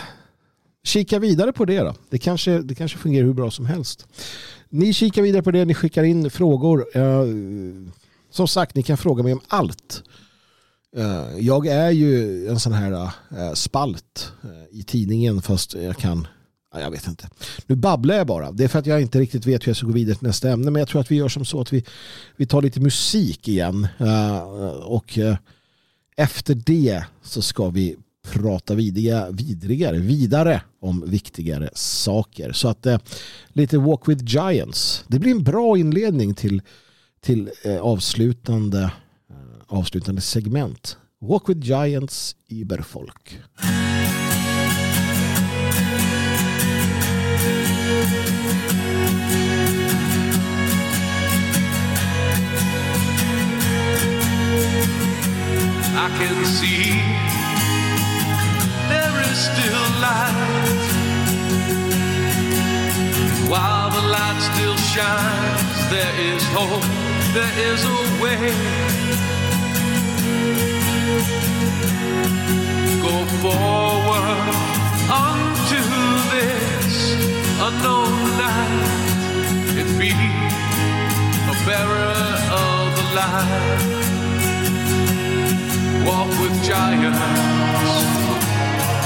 kika 0.84 1.18
vidare 1.18 1.52
på 1.52 1.64
det 1.64 1.80
då. 1.80 1.94
Det 2.10 2.18
kanske, 2.18 2.58
det 2.58 2.74
kanske 2.74 2.98
fungerar 2.98 3.26
hur 3.26 3.32
bra 3.32 3.50
som 3.50 3.66
helst. 3.66 4.06
Ni 4.68 4.92
kikar 4.92 5.22
vidare 5.22 5.42
på 5.42 5.50
det. 5.50 5.64
Ni 5.64 5.74
skickar 5.74 6.02
in 6.02 6.30
frågor. 6.30 6.98
Uh, 6.98 7.88
som 8.30 8.48
sagt, 8.48 8.74
ni 8.74 8.82
kan 8.82 8.96
fråga 8.96 9.22
mig 9.22 9.32
om 9.32 9.40
allt. 9.48 10.02
Eh, 10.97 11.39
jag 11.39 11.66
är 11.66 11.91
ju 11.91 12.47
en 12.49 12.61
sån 12.61 12.72
här 12.72 12.93
eh, 13.37 13.53
spalt 13.55 14.32
eh, 14.45 14.78
i 14.78 14.82
tidningen 14.82 15.43
fast 15.43 15.74
jag 15.74 15.97
kan 15.97 16.26
jag 16.78 16.91
vet 16.91 17.07
inte. 17.07 17.28
Nu 17.66 17.74
babblar 17.74 18.14
jag 18.14 18.26
bara. 18.26 18.53
Det 18.53 18.64
är 18.64 18.68
för 18.68 18.78
att 18.78 18.87
jag 18.87 19.03
inte 19.03 19.18
riktigt 19.18 19.47
vet 19.47 19.66
hur 19.66 19.70
jag 19.70 19.76
ska 19.76 19.87
gå 19.87 19.93
vidare 19.93 20.16
till 20.16 20.26
nästa 20.26 20.51
ämne. 20.51 20.70
Men 20.70 20.80
jag 20.80 20.89
tror 20.89 21.01
att 21.01 21.11
vi 21.11 21.16
gör 21.16 21.28
som 21.28 21.45
så 21.45 21.61
att 21.61 21.72
vi, 21.72 21.84
vi 22.37 22.47
tar 22.47 22.62
lite 22.62 22.80
musik 22.80 23.49
igen. 23.49 23.89
och 24.82 25.18
efter 26.16 26.55
det 26.55 27.05
så 27.22 27.43
ska 27.43 27.70
vi 27.70 27.97
prata 28.32 28.74
vidiga, 28.74 29.30
vidrigare, 29.30 29.99
vidare 29.99 30.62
om 30.80 31.05
viktigare 31.07 31.70
saker. 31.74 32.53
Så 32.53 32.68
att 32.68 32.87
lite 33.49 33.78
Walk 33.78 34.09
with 34.09 34.24
Giants. 34.24 35.05
Det 35.07 35.18
blir 35.18 35.32
en 35.32 35.45
bra 35.45 35.78
inledning 35.78 36.34
till, 36.34 36.62
till 37.20 37.51
avslutande, 37.80 38.91
avslutande 39.68 40.20
segment. 40.20 40.98
Walk 41.20 41.48
with 41.48 41.60
Giants, 41.60 42.34
Iberfolk. 42.50 43.40
I 55.98 56.08
can 56.18 56.44
see 56.44 57.00
there 58.88 59.20
is 59.30 59.38
still 59.38 59.84
light. 60.00 60.96
While 63.48 63.90
the 63.90 64.02
light 64.08 64.40
still 64.40 64.76
shines, 64.76 65.90
there 65.90 66.14
is 66.20 66.42
hope, 66.52 66.84
there 67.32 67.72
is 67.72 67.84
a 67.84 68.22
way. 68.22 68.75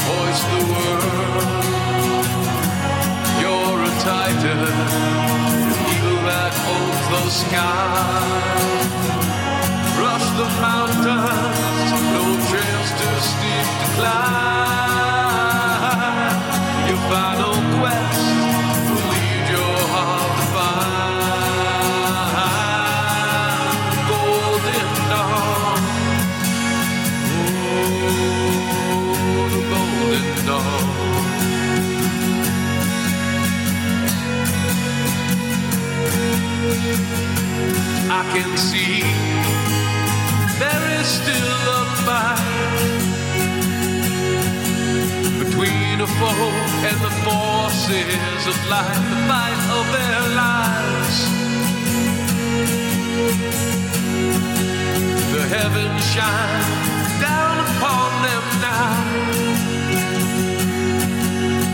Voice 0.06 0.42
the. 0.50 0.64
You're 3.40 3.80
a 3.82 3.92
titan, 4.04 4.60
eagle 5.92 6.20
that 6.28 6.52
owns 6.74 7.06
the 7.12 7.22
sky. 7.30 8.30
Rush 10.02 10.28
the 10.40 10.48
mountains, 10.66 11.90
no 12.14 12.24
trails 12.48 12.90
too 12.98 13.16
steep 13.30 13.66
to 13.80 13.86
climb. 13.96 14.89
Can 38.32 38.56
see 38.56 39.02
there 40.62 40.84
is 41.00 41.06
still 41.20 41.62
a 41.78 41.84
fight 42.06 43.00
between 45.42 46.00
a 46.00 46.06
foe 46.06 46.52
and 46.88 46.98
the 47.06 47.14
forces 47.26 48.42
of 48.46 48.56
life, 48.70 49.02
the 49.10 49.20
fight 49.30 49.62
of 49.78 49.84
their 49.96 50.22
lives. 50.44 51.18
The 55.34 55.44
heavens 55.56 56.04
shine 56.14 56.70
down 57.26 57.54
upon 57.66 58.10
them 58.26 58.44
now, 58.68 58.94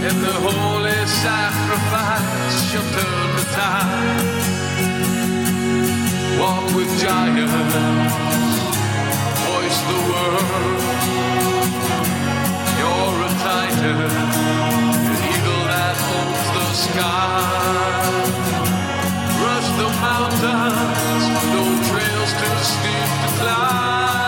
and 0.08 0.16
the 0.24 0.36
holy 0.48 1.00
sacrifice 1.06 2.56
shall 2.70 2.88
turn 2.96 3.36
the 3.36 3.44
tide 3.52 4.55
with 6.76 7.00
giants, 7.00 8.56
voice 9.48 9.80
the 9.90 9.98
world. 10.08 10.80
You're 12.80 13.18
a 13.24 13.32
titan, 13.44 13.98
an 15.10 15.20
eagle 15.32 15.64
that 15.72 15.96
owns 16.16 16.48
the 16.56 16.66
sky. 16.84 18.12
Rush 19.44 19.68
the 19.80 19.88
mountains, 20.04 21.24
no 21.54 21.64
trails 21.88 22.32
too 22.40 22.56
steep 22.70 23.08
to 23.22 23.28
climb. 23.40 24.25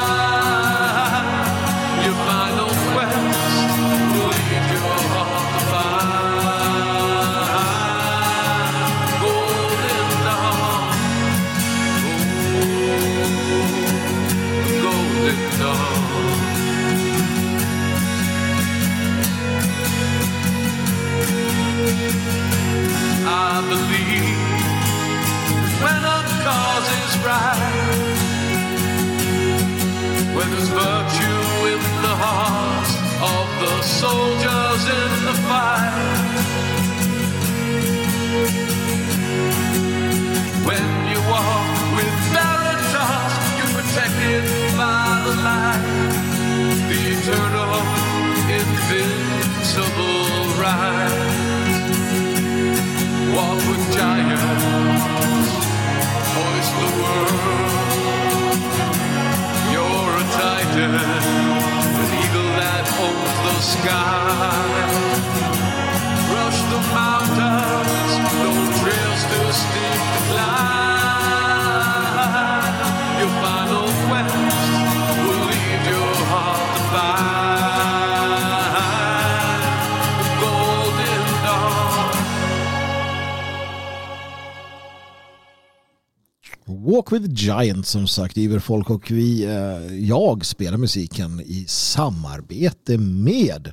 Giant 87.39 87.87
som 87.87 88.09
sagt, 88.09 88.37
Iverfolk 88.37 88.91
och 88.91 89.11
vi, 89.11 89.45
eh, 89.45 89.97
jag 90.09 90.47
spelar 90.47 90.77
musiken 90.77 91.41
i 91.41 91.65
samarbete 91.69 92.99
med 92.99 93.73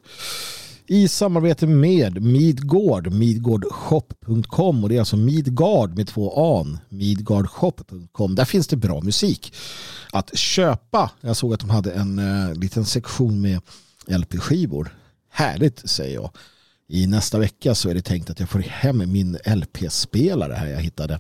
i 0.88 1.08
samarbete 1.08 1.68
med 1.68 2.22
Midgård, 2.22 3.12
midgårdshop.com 3.12 4.84
och 4.84 4.90
det 4.90 4.96
är 4.96 5.00
alltså 5.00 5.18
Midgard 5.18 5.98
med 5.98 6.08
två 6.08 6.56
an, 6.60 6.80
midgardshop.com. 6.90 8.36
Där 8.36 8.46
finns 8.46 8.68
det 8.68 8.76
bra 8.76 9.02
musik 9.02 9.54
att 10.12 10.38
köpa. 10.38 11.12
Jag 11.22 11.38
såg 11.38 11.54
att 11.54 11.60
de 11.60 11.70
hade 11.70 11.92
en 11.92 12.20
eh, 12.20 12.56
liten 12.56 12.86
sektion 12.86 13.42
med 13.42 13.62
LP-skivor. 14.08 14.96
Härligt 15.30 15.90
säger 15.90 16.16
jag. 16.16 16.32
I 16.88 17.08
nästa 17.08 17.40
vecka 17.40 17.76
så 17.76 17.90
är 17.90 17.94
det 17.94 18.02
tänkt 18.02 18.30
att 18.30 18.40
jag 18.40 18.50
får 18.50 18.60
hem 18.60 19.12
min 19.12 19.38
LP-spelare 19.46 20.54
här 20.54 20.68
jag 20.68 20.82
hittade. 20.82 21.20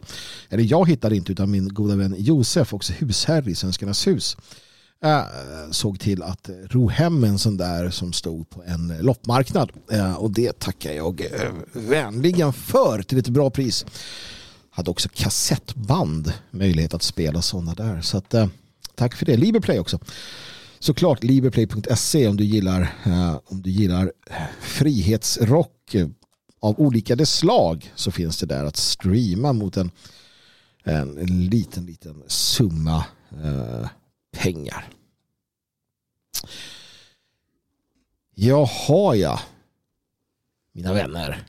Eller 0.49 0.63
jag 0.63 0.89
hittade 0.89 1.15
inte 1.15 1.31
utan 1.31 1.51
min 1.51 1.73
goda 1.73 1.95
vän 1.95 2.15
Josef, 2.17 2.73
också 2.73 2.93
husherre 2.93 3.51
i 3.51 3.55
Svenskarnas 3.55 4.07
hus 4.07 4.37
äh, 5.05 5.71
såg 5.71 5.99
till 5.99 6.23
att 6.23 6.49
ro 6.69 6.89
hem 6.89 7.23
en 7.23 7.39
sån 7.39 7.57
där 7.57 7.89
som 7.89 8.13
stod 8.13 8.49
på 8.49 8.63
en 8.63 8.97
loppmarknad. 9.01 9.71
Äh, 9.91 10.15
och 10.15 10.31
det 10.31 10.59
tackar 10.59 10.91
jag 10.91 11.21
äh, 11.21 11.51
vänligen 11.73 12.53
för 12.53 13.01
till 13.01 13.17
ett 13.17 13.29
bra 13.29 13.49
pris. 13.49 13.85
Hade 14.69 14.91
också 14.91 15.09
kassettband 15.13 16.33
möjlighet 16.51 16.93
att 16.93 17.03
spela 17.03 17.41
sådana 17.41 17.73
där. 17.73 18.01
Så 18.01 18.17
att, 18.17 18.35
tack 18.95 19.15
för 19.15 19.25
det. 19.25 19.37
Liberplay 19.37 19.79
också. 19.79 19.99
Såklart 20.79 21.23
liberplay.se 21.23 22.27
om 22.27 22.37
du 22.37 22.43
gillar 22.43 22.81
eh, 23.05 23.39
om 23.45 23.61
du 23.61 23.69
gillar 23.69 24.11
eh, 24.29 24.35
frihetsrock 24.61 25.95
av 26.59 26.79
olika 26.79 27.15
dess 27.15 27.33
slag 27.33 27.91
så 27.95 28.11
finns 28.11 28.37
det 28.37 28.45
där 28.45 28.63
att 28.63 28.77
streama 28.77 29.53
mot 29.53 29.77
en, 29.77 29.91
en 30.83 31.45
liten 31.49 31.85
liten 31.85 32.23
summa 32.27 33.05
eh, 33.43 33.89
pengar. 34.31 34.89
Jaha 38.35 39.15
ja. 39.15 39.39
Mina 40.71 40.93
vänner. 40.93 41.45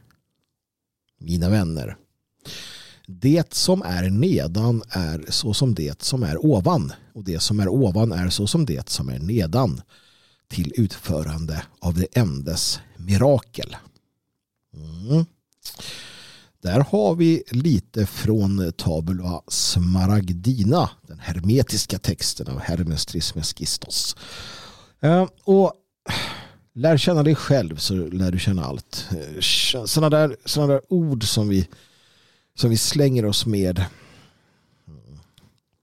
Mina 1.19 1.49
vänner. 1.49 1.97
Det 3.07 3.55
som 3.55 3.83
är 3.83 4.11
nedan 4.11 4.83
är 4.89 5.25
så 5.29 5.55
som 5.55 5.75
det 5.75 6.03
som 6.03 6.23
är 6.23 6.47
ovan. 6.47 6.93
Och 7.17 7.25
det 7.25 7.41
som 7.41 7.61
är 7.61 7.69
ovan 7.69 8.13
är 8.13 8.31
så 8.31 8.47
som 8.47 8.67
det 8.67 8.89
som 8.89 9.09
är 9.09 9.19
nedan. 9.19 9.81
Till 10.49 10.73
utförande 10.77 11.63
av 11.81 11.95
det 11.95 12.07
endes 12.17 12.81
mirakel. 12.97 13.77
Mm. 14.75 15.25
Där 16.63 16.81
har 16.81 17.15
vi 17.15 17.43
lite 17.51 18.07
från 18.07 18.73
Tabula 18.73 19.43
Smaragdina, 19.49 20.91
den 21.03 21.19
hermetiska 21.19 21.99
texten 21.99 22.49
av 22.49 22.61
Hermes 22.61 23.07
Trismegistos. 23.07 24.17
Eh, 25.01 25.29
och 25.45 25.73
lär 26.75 26.97
känna 26.97 27.23
dig 27.23 27.35
själv 27.35 27.77
så 27.77 27.95
lär 27.95 28.33
du 28.33 28.39
känna 28.39 28.65
allt. 28.65 29.09
Eh, 29.11 29.41
Sådana 29.87 30.11
där, 30.11 30.37
såna 30.45 30.67
där 30.67 30.81
ord 30.89 31.25
som 31.25 31.49
vi, 31.49 31.69
som 32.55 32.71
vi 32.71 32.77
slänger 32.77 33.25
oss 33.25 33.47
med. 33.47 33.85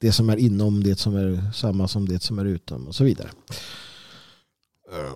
Det 0.03 0.11
som 0.11 0.29
är 0.29 0.37
inom, 0.37 0.83
det 0.83 0.99
som 0.99 1.15
är 1.15 1.51
samma 1.53 1.87
som 1.87 2.09
det 2.09 2.23
som 2.23 2.39
är 2.39 2.45
utom 2.45 2.87
och 2.87 2.95
så 2.95 3.03
vidare. 3.03 3.29
Eh, 4.91 5.13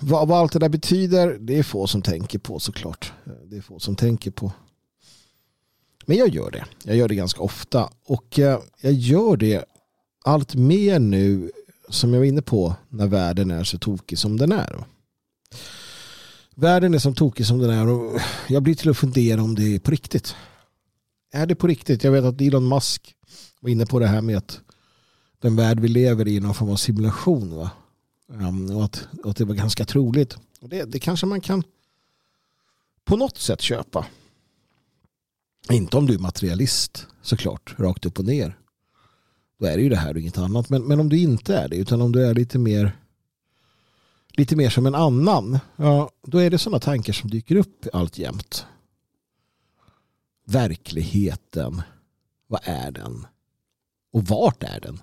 vad, 0.00 0.28
vad 0.28 0.38
allt 0.38 0.52
det 0.52 0.58
där 0.58 0.68
betyder, 0.68 1.38
det 1.40 1.58
är 1.58 1.62
få 1.62 1.86
som 1.86 2.02
tänker 2.02 2.38
på 2.38 2.58
såklart. 2.58 3.12
Eh, 3.26 3.32
det 3.44 3.56
är 3.56 3.60
få 3.60 3.78
som 3.78 3.96
tänker 3.96 4.30
på. 4.30 4.52
Men 6.06 6.16
jag 6.16 6.28
gör 6.28 6.50
det. 6.50 6.64
Jag 6.84 6.96
gör 6.96 7.08
det 7.08 7.14
ganska 7.14 7.42
ofta. 7.42 7.90
Och 8.06 8.38
eh, 8.38 8.60
jag 8.80 8.92
gör 8.92 9.36
det 9.36 9.64
allt 10.24 10.54
mer 10.54 10.98
nu 10.98 11.50
som 11.88 12.12
jag 12.12 12.20
var 12.20 12.26
inne 12.26 12.42
på 12.42 12.74
när 12.88 13.06
världen 13.06 13.50
är 13.50 13.64
så 13.64 13.78
tokig 13.78 14.18
som 14.18 14.36
den 14.36 14.52
är. 14.52 14.84
Världen 16.54 16.94
är 16.94 16.98
så 16.98 17.14
tokig 17.14 17.46
som 17.46 17.58
den 17.58 17.70
är 17.70 17.88
och 17.88 18.20
jag 18.48 18.62
blir 18.62 18.74
till 18.74 18.90
att 18.90 18.96
fundera 18.96 19.42
om 19.42 19.54
det 19.54 19.74
är 19.74 19.78
på 19.78 19.90
riktigt. 19.90 20.34
Är 21.34 21.46
det 21.46 21.54
på 21.54 21.66
riktigt? 21.66 22.04
Jag 22.04 22.12
vet 22.12 22.24
att 22.24 22.40
Elon 22.40 22.68
Musk 22.68 23.14
var 23.60 23.70
inne 23.70 23.86
på 23.86 23.98
det 23.98 24.06
här 24.06 24.20
med 24.20 24.36
att 24.36 24.60
den 25.40 25.56
värld 25.56 25.80
vi 25.80 25.88
lever 25.88 26.28
i 26.28 26.36
är 26.36 26.40
någon 26.40 26.54
form 26.54 26.70
av 26.70 26.76
simulation. 26.76 27.56
Va? 27.56 27.70
Um, 28.26 28.76
och, 28.76 28.84
att, 28.84 29.08
och 29.24 29.30
att 29.30 29.36
det 29.36 29.44
var 29.44 29.54
ganska 29.54 29.84
troligt. 29.84 30.36
Och 30.60 30.68
det, 30.68 30.84
det 30.84 30.98
kanske 30.98 31.26
man 31.26 31.40
kan 31.40 31.62
på 33.04 33.16
något 33.16 33.38
sätt 33.38 33.60
köpa. 33.60 34.06
Inte 35.70 35.96
om 35.96 36.06
du 36.06 36.14
är 36.14 36.18
materialist 36.18 37.06
såklart, 37.22 37.74
rakt 37.78 38.06
upp 38.06 38.18
och 38.18 38.24
ner. 38.24 38.58
Då 39.58 39.66
är 39.66 39.76
det 39.76 39.82
ju 39.82 39.88
det 39.88 39.96
här 39.96 40.14
och 40.14 40.20
inget 40.20 40.38
annat. 40.38 40.68
Men, 40.68 40.82
men 40.82 41.00
om 41.00 41.08
du 41.08 41.18
inte 41.18 41.56
är 41.56 41.68
det, 41.68 41.76
utan 41.76 42.00
om 42.00 42.12
du 42.12 42.26
är 42.26 42.34
lite 42.34 42.58
mer 42.58 42.96
lite 44.32 44.56
mer 44.56 44.70
som 44.70 44.86
en 44.86 44.94
annan, 44.94 45.58
ja, 45.76 46.10
då 46.26 46.38
är 46.38 46.50
det 46.50 46.58
sådana 46.58 46.78
tankar 46.78 47.12
som 47.12 47.30
dyker 47.30 47.56
upp 47.56 47.86
allt 47.92 48.18
jämt. 48.18 48.66
Verkligheten, 50.52 51.82
vad 52.46 52.60
är 52.64 52.90
den? 52.90 53.26
Och 54.12 54.24
vart 54.24 54.62
är 54.62 54.80
den? 54.80 55.02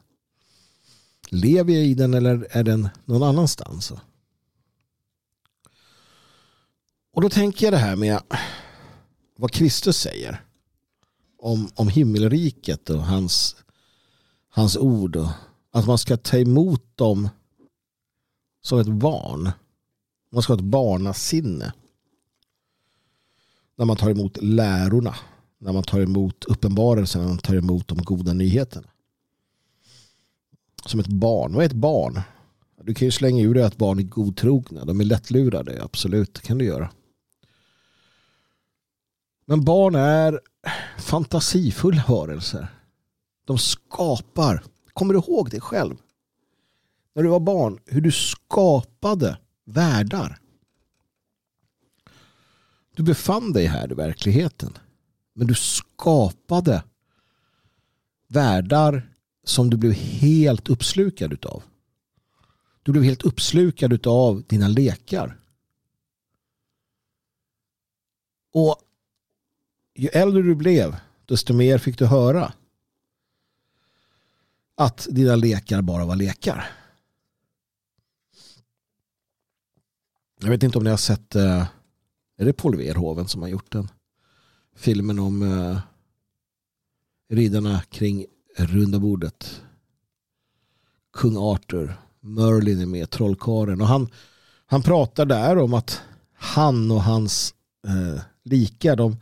Lever 1.29 1.73
jag 1.73 1.85
i 1.85 1.93
den 1.93 2.13
eller 2.13 2.47
är 2.51 2.63
den 2.63 2.89
någon 3.05 3.23
annanstans? 3.23 3.93
Och 7.11 7.21
då 7.21 7.29
tänker 7.29 7.65
jag 7.65 7.73
det 7.73 7.77
här 7.77 7.95
med 7.95 8.21
vad 9.37 9.51
Kristus 9.51 9.97
säger 9.97 10.43
om, 11.37 11.69
om 11.75 11.87
himmelriket 11.87 12.89
och 12.89 13.05
hans, 13.05 13.55
hans 14.49 14.77
ord. 14.77 15.15
Och 15.15 15.29
att 15.71 15.87
man 15.87 15.97
ska 15.97 16.17
ta 16.17 16.37
emot 16.37 16.97
dem 16.97 17.29
som 18.61 18.79
ett 18.79 18.87
barn. 18.87 19.51
Man 20.31 20.43
ska 20.43 20.53
ha 20.53 20.57
ett 20.57 20.65
barnasinne. 20.65 21.73
När 23.75 23.85
man 23.85 23.97
tar 23.97 24.09
emot 24.09 24.37
lärorna. 24.41 25.15
När 25.59 25.73
man 25.73 25.83
tar 25.83 25.99
emot 25.99 26.45
uppenbarelsen. 26.45 27.21
När 27.21 27.27
man 27.27 27.37
tar 27.37 27.55
emot 27.55 27.87
de 27.87 27.97
goda 27.97 28.33
nyheterna. 28.33 28.87
Som 30.85 30.99
ett 30.99 31.07
barn. 31.07 31.53
Vad 31.53 31.63
är 31.63 31.69
ett 31.69 31.73
barn? 31.73 32.21
Du 32.83 32.93
kan 32.93 33.05
ju 33.05 33.11
slänga 33.11 33.43
ur 33.43 33.53
dig 33.53 33.63
att 33.63 33.77
barn 33.77 33.99
är 33.99 34.03
godtrogna. 34.03 34.85
De 34.85 34.99
är 34.99 35.05
lättlurade. 35.05 35.83
Absolut, 35.83 36.33
det 36.33 36.41
kan 36.41 36.57
du 36.57 36.65
göra. 36.65 36.91
Men 39.45 39.65
barn 39.65 39.95
är 39.95 40.39
fantasifulla 40.97 42.03
varelser. 42.07 42.67
De 43.45 43.57
skapar. 43.57 44.63
Kommer 44.93 45.13
du 45.13 45.19
ihåg 45.19 45.49
det 45.49 45.59
själv? 45.59 45.95
När 47.13 47.23
du 47.23 47.29
var 47.29 47.39
barn, 47.39 47.79
hur 47.85 48.01
du 48.01 48.11
skapade 48.11 49.37
världar. 49.65 50.39
Du 52.95 53.03
befann 53.03 53.53
dig 53.53 53.65
här 53.65 53.91
i 53.91 53.95
verkligheten. 53.95 54.77
Men 55.39 55.47
du 55.47 55.55
skapade 55.55 56.83
världar 58.27 59.15
som 59.43 59.69
du 59.69 59.77
blev 59.77 59.91
helt 59.93 60.69
uppslukad 60.69 61.33
utav. 61.33 61.63
Du 62.83 62.91
blev 62.91 63.03
helt 63.03 63.23
uppslukad 63.23 63.93
utav 63.93 64.43
dina 64.47 64.67
lekar. 64.67 65.39
Och 68.53 68.81
ju 69.95 70.07
äldre 70.07 70.41
du 70.41 70.55
blev, 70.55 70.95
desto 71.25 71.53
mer 71.53 71.77
fick 71.77 71.97
du 71.97 72.05
höra 72.05 72.53
att 74.75 75.07
dina 75.11 75.35
lekar 75.35 75.81
bara 75.81 76.05
var 76.05 76.15
lekar. 76.15 76.71
Jag 80.39 80.49
vet 80.49 80.63
inte 80.63 80.77
om 80.77 80.83
ni 80.83 80.89
har 80.89 80.97
sett, 80.97 81.35
eh, 81.35 81.67
är 82.37 82.45
det 82.45 82.53
Paul 82.53 82.77
Verhoeven 82.77 83.27
som 83.27 83.41
har 83.41 83.49
gjort 83.49 83.71
den? 83.71 83.89
Filmen 84.79 85.19
om 85.19 85.41
uh, 85.41 85.79
riddarna 87.29 87.81
kring 87.89 88.25
runda 88.57 88.99
bordet. 88.99 89.61
Kung 91.13 91.37
Arthur, 91.37 91.97
Merlin 92.19 92.81
är 92.81 92.85
med, 92.85 93.09
trollkaren. 93.09 93.81
Och 93.81 93.87
han, 93.87 94.09
han 94.65 94.81
pratar 94.81 95.25
där 95.25 95.57
om 95.57 95.73
att 95.73 96.01
han 96.33 96.91
och 96.91 97.03
hans 97.03 97.53
uh, 97.87 98.21
lika, 98.43 98.95
de, 98.95 99.17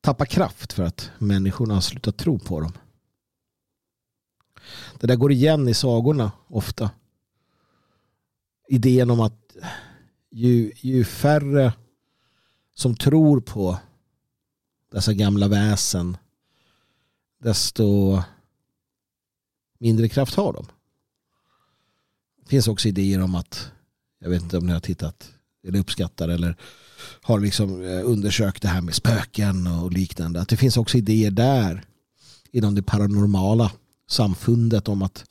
tappar 0.00 0.24
kraft 0.24 0.72
för 0.72 0.82
att 0.82 1.10
människorna 1.18 1.74
har 1.74 1.80
slutat 1.80 2.16
tro 2.16 2.38
på 2.38 2.60
dem. 2.60 2.72
Det 5.00 5.06
där 5.06 5.16
går 5.16 5.32
igen 5.32 5.68
i 5.68 5.74
sagorna 5.74 6.32
ofta. 6.48 6.90
Idén 8.68 9.10
om 9.10 9.20
att 9.20 9.56
ju, 10.30 10.72
ju 10.76 11.04
färre 11.04 11.72
som 12.74 12.96
tror 12.96 13.40
på 13.40 13.78
dessa 14.92 15.12
gamla 15.12 15.48
väsen 15.48 16.16
desto 17.42 18.22
mindre 19.78 20.08
kraft 20.08 20.34
har 20.34 20.52
de. 20.52 20.66
Det 22.42 22.48
finns 22.48 22.68
också 22.68 22.88
idéer 22.88 23.20
om 23.20 23.34
att 23.34 23.70
jag 24.20 24.30
vet 24.30 24.42
inte 24.42 24.58
om 24.58 24.66
ni 24.66 24.72
har 24.72 24.80
tittat 24.80 25.32
eller 25.66 25.78
uppskattar 25.78 26.28
eller 26.28 26.56
har 27.22 27.40
liksom 27.40 27.84
eh, 27.84 28.00
undersökt 28.04 28.62
det 28.62 28.68
här 28.68 28.80
med 28.80 28.94
spöken 28.94 29.66
och 29.66 29.92
liknande. 29.92 30.40
Att 30.40 30.48
det 30.48 30.56
finns 30.56 30.76
också 30.76 30.98
idéer 30.98 31.30
där 31.30 31.84
inom 32.50 32.74
det 32.74 32.82
paranormala 32.82 33.72
samfundet 34.08 34.88
om 34.88 35.02
att, 35.02 35.24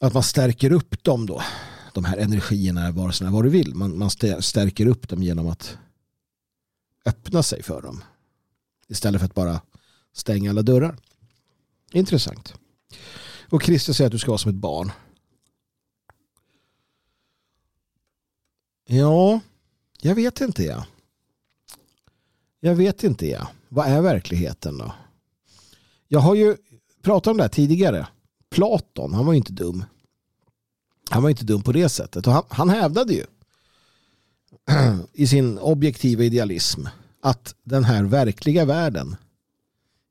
att 0.00 0.14
man 0.14 0.22
stärker 0.22 0.72
upp 0.72 1.04
dem 1.04 1.26
då. 1.26 1.42
De 1.94 2.04
här 2.04 2.16
energierna, 2.16 2.90
vare 2.90 3.12
sig 3.12 3.30
vad 3.30 3.44
du 3.44 3.50
vill. 3.50 3.74
Man, 3.74 3.98
man 3.98 4.10
stärker 4.40 4.86
upp 4.86 5.08
dem 5.08 5.22
genom 5.22 5.48
att 5.48 5.78
öppna 7.04 7.42
sig 7.42 7.62
för 7.62 7.82
dem. 7.82 8.04
Istället 8.88 9.20
för 9.20 9.26
att 9.26 9.34
bara 9.34 9.60
stänga 10.12 10.50
alla 10.50 10.62
dörrar. 10.62 10.96
Intressant. 11.92 12.54
Och 13.48 13.62
Kristus 13.62 13.96
säger 13.96 14.06
att 14.06 14.12
du 14.12 14.18
ska 14.18 14.30
vara 14.30 14.38
som 14.38 14.50
ett 14.50 14.56
barn. 14.56 14.92
Ja, 18.86 19.40
jag 20.00 20.14
vet 20.14 20.40
inte 20.40 20.62
jag. 20.62 20.84
Jag 22.60 22.74
vet 22.74 23.04
inte 23.04 23.26
jag. 23.26 23.46
Vad 23.68 23.86
är 23.86 24.00
verkligheten 24.00 24.78
då? 24.78 24.92
Jag 26.08 26.20
har 26.20 26.34
ju 26.34 26.56
pratat 27.02 27.30
om 27.30 27.36
det 27.36 27.42
här 27.42 27.48
tidigare. 27.48 28.06
Platon, 28.50 29.14
han 29.14 29.26
var 29.26 29.32
ju 29.32 29.36
inte 29.36 29.52
dum. 29.52 29.84
Han 31.10 31.22
var 31.22 31.30
inte 31.30 31.44
dum 31.44 31.62
på 31.62 31.72
det 31.72 31.88
sättet. 31.88 32.26
Och 32.26 32.32
han, 32.32 32.44
han 32.48 32.68
hävdade 32.68 33.12
ju 33.14 33.26
i 35.12 35.26
sin 35.26 35.58
objektiva 35.58 36.24
idealism 36.24 36.86
att 37.20 37.54
den 37.62 37.84
här 37.84 38.04
verkliga 38.04 38.64
världen 38.64 39.16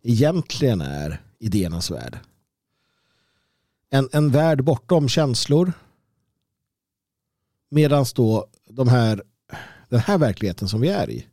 egentligen 0.04 0.82
är 0.82 1.22
idéernas 1.40 1.92
värld. 1.92 2.20
En, 3.90 4.10
en 4.12 4.32
värld 4.32 4.64
bortom 4.64 5.10
känslor. 5.10 5.74
Medan 7.70 8.06
då 8.16 8.48
de 8.70 8.88
här, 8.88 9.24
den 9.90 10.00
här 10.00 10.18
verkligheten 10.18 10.68
som 10.68 10.82
vi 10.82 10.90
är 10.90 11.10
i. 11.10 11.28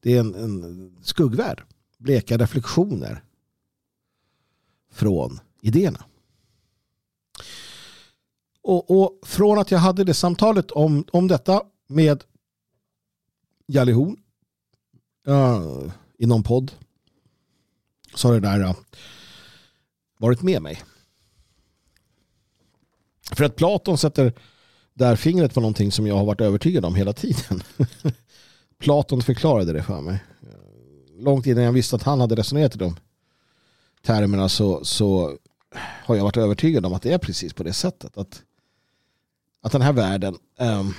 Det 0.00 0.16
är 0.16 0.20
en, 0.20 0.34
en 0.34 0.96
skuggvärld. 1.02 1.62
Bleka 1.98 2.38
reflektioner 2.38 3.24
från 4.92 5.40
idéerna. 5.60 6.04
Och, 8.62 9.00
och, 9.00 9.18
från 9.22 9.58
att 9.58 9.70
jag 9.70 9.78
hade 9.78 10.04
det 10.04 10.14
samtalet 10.14 10.70
om, 10.70 11.04
om 11.12 11.28
detta 11.28 11.62
med 11.86 12.24
Jalle 13.66 13.92
Horn 13.92 14.16
uh, 15.28 15.92
i 16.18 16.26
någon 16.26 16.42
podd 16.42 16.72
så 18.14 18.28
har 18.28 18.34
det 18.34 18.40
där 18.40 18.60
uh, 18.60 18.74
varit 20.18 20.42
med 20.42 20.62
mig. 20.62 20.82
För 23.32 23.44
att 23.44 23.56
Platon 23.56 23.98
sätter 23.98 24.32
där 24.94 25.16
fingret 25.16 25.54
på 25.54 25.60
någonting 25.60 25.92
som 25.92 26.06
jag 26.06 26.16
har 26.16 26.24
varit 26.24 26.40
övertygad 26.40 26.84
om 26.84 26.94
hela 26.94 27.12
tiden. 27.12 27.62
Platon 28.78 29.22
förklarade 29.22 29.72
det 29.72 29.82
för 29.82 30.00
mig. 30.00 30.24
Långt 31.18 31.46
innan 31.46 31.64
jag 31.64 31.72
visste 31.72 31.96
att 31.96 32.02
han 32.02 32.20
hade 32.20 32.34
resonerat 32.34 32.74
i 32.74 32.78
de 32.78 32.96
termerna 34.02 34.48
så, 34.48 34.84
så 34.84 35.38
har 36.04 36.16
jag 36.16 36.24
varit 36.24 36.36
övertygad 36.36 36.86
om 36.86 36.94
att 36.94 37.02
det 37.02 37.12
är 37.12 37.18
precis 37.18 37.52
på 37.52 37.62
det 37.62 37.72
sättet. 37.72 38.18
Att, 38.18 38.42
att 39.60 39.72
den 39.72 39.82
här 39.82 39.92
världen 39.92 40.38
um, 40.58 40.94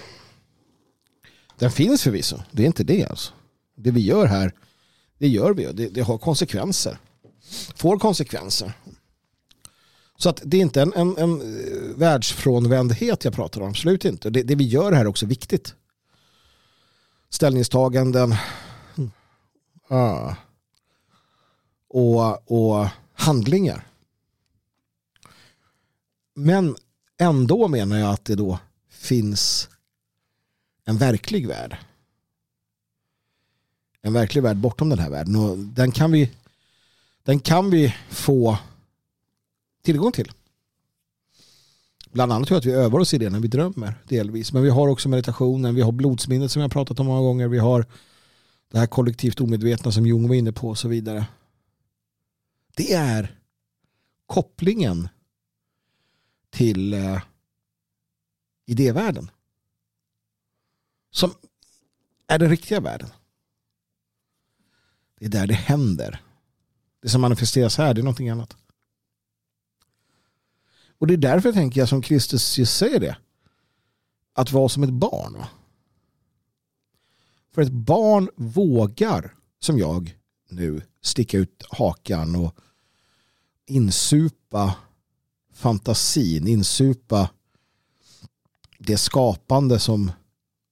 den 1.59 1.71
finns 1.71 2.03
förvisso. 2.03 2.39
Det 2.51 2.63
är 2.63 2.67
inte 2.67 2.83
det 2.83 3.05
alltså. 3.05 3.33
Det 3.75 3.91
vi 3.91 4.01
gör 4.01 4.25
här 4.25 4.53
det 5.17 5.27
gör 5.27 5.53
vi. 5.53 5.65
Det, 5.65 5.89
det 5.89 6.01
har 6.01 6.17
konsekvenser. 6.17 6.97
Får 7.75 7.99
konsekvenser. 7.99 8.73
Så 10.17 10.29
att 10.29 10.41
det 10.45 10.57
är 10.57 10.61
inte 10.61 10.81
en, 10.81 10.93
en, 10.93 11.17
en 11.17 11.41
eh, 11.41 11.97
världsfrånvändhet 11.97 13.25
jag 13.25 13.33
pratar 13.33 13.61
om. 13.61 13.69
Absolut 13.69 14.05
inte. 14.05 14.29
Det, 14.29 14.43
det 14.43 14.55
vi 14.55 14.63
gör 14.63 14.91
här 14.91 15.01
är 15.01 15.07
också 15.07 15.25
viktigt. 15.25 15.75
Ställningstaganden. 17.29 18.35
Hmm. 18.95 19.11
Ah. 19.87 20.35
Och, 21.89 22.51
och 22.51 22.87
handlingar. 23.13 23.87
Men 26.35 26.75
ändå 27.19 27.67
menar 27.67 27.97
jag 27.97 28.13
att 28.13 28.25
det 28.25 28.35
då 28.35 28.59
finns 28.89 29.69
en 30.87 30.97
verklig 30.97 31.47
värld. 31.47 31.77
En 34.01 34.13
verklig 34.13 34.43
värld 34.43 34.57
bortom 34.57 34.89
den 34.89 34.99
här 34.99 35.09
världen. 35.09 35.35
Och 35.35 35.57
den 35.57 35.91
kan 35.91 36.11
vi, 36.11 36.31
den 37.23 37.39
kan 37.39 37.69
vi 37.69 37.95
få 38.09 38.57
tillgång 39.81 40.11
till. 40.11 40.31
Bland 42.11 42.31
annat 42.31 42.47
tror 42.47 42.55
jag 42.55 42.59
att 42.59 42.65
vi 42.65 42.71
övar 42.71 42.99
oss 42.99 43.13
i 43.13 43.17
det 43.17 43.29
när 43.29 43.39
vi 43.39 43.47
drömmer 43.47 43.93
delvis. 44.07 44.53
Men 44.53 44.63
vi 44.63 44.69
har 44.69 44.87
också 44.87 45.09
meditationen, 45.09 45.75
vi 45.75 45.81
har 45.81 45.91
blodsminnet 45.91 46.51
som 46.51 46.61
jag 46.61 46.71
pratat 46.71 46.99
om 46.99 47.05
många 47.05 47.21
gånger. 47.21 47.47
Vi 47.47 47.59
har 47.59 47.85
det 48.71 48.79
här 48.79 48.87
kollektivt 48.87 49.41
omedvetna 49.41 49.91
som 49.91 50.05
Jung 50.05 50.27
var 50.27 50.35
inne 50.35 50.51
på 50.51 50.69
och 50.69 50.77
så 50.77 50.87
vidare. 50.87 51.25
Det 52.75 52.93
är 52.93 53.39
kopplingen 54.25 55.09
till 56.49 56.93
eh, 56.93 57.21
idévärlden. 58.65 59.29
Som 61.11 61.33
är 62.27 62.39
den 62.39 62.49
riktiga 62.49 62.79
världen. 62.79 63.09
Det 65.19 65.25
är 65.25 65.29
där 65.29 65.47
det 65.47 65.53
händer. 65.53 66.21
Det 67.01 67.09
som 67.09 67.21
manifesteras 67.21 67.77
här 67.77 67.93
det 67.93 68.01
är 68.01 68.03
någonting 68.03 68.29
annat. 68.29 68.57
Och 70.97 71.07
det 71.07 71.13
är 71.13 71.17
därför 71.17 71.51
tänker 71.51 71.81
jag 71.81 71.89
som 71.89 72.01
Kristus 72.01 72.57
just 72.57 72.77
säger 72.77 72.99
det. 72.99 73.17
Att 74.33 74.51
vara 74.51 74.69
som 74.69 74.83
ett 74.83 74.93
barn. 74.93 75.43
För 77.51 77.61
ett 77.61 77.71
barn 77.71 78.29
vågar, 78.35 79.35
som 79.59 79.79
jag 79.79 80.17
nu, 80.49 80.81
sticka 81.01 81.37
ut 81.37 81.63
hakan 81.69 82.35
och 82.35 82.55
insupa 83.65 84.75
fantasin, 85.53 86.47
insupa 86.47 87.29
det 88.77 88.97
skapande 88.97 89.79
som, 89.79 90.11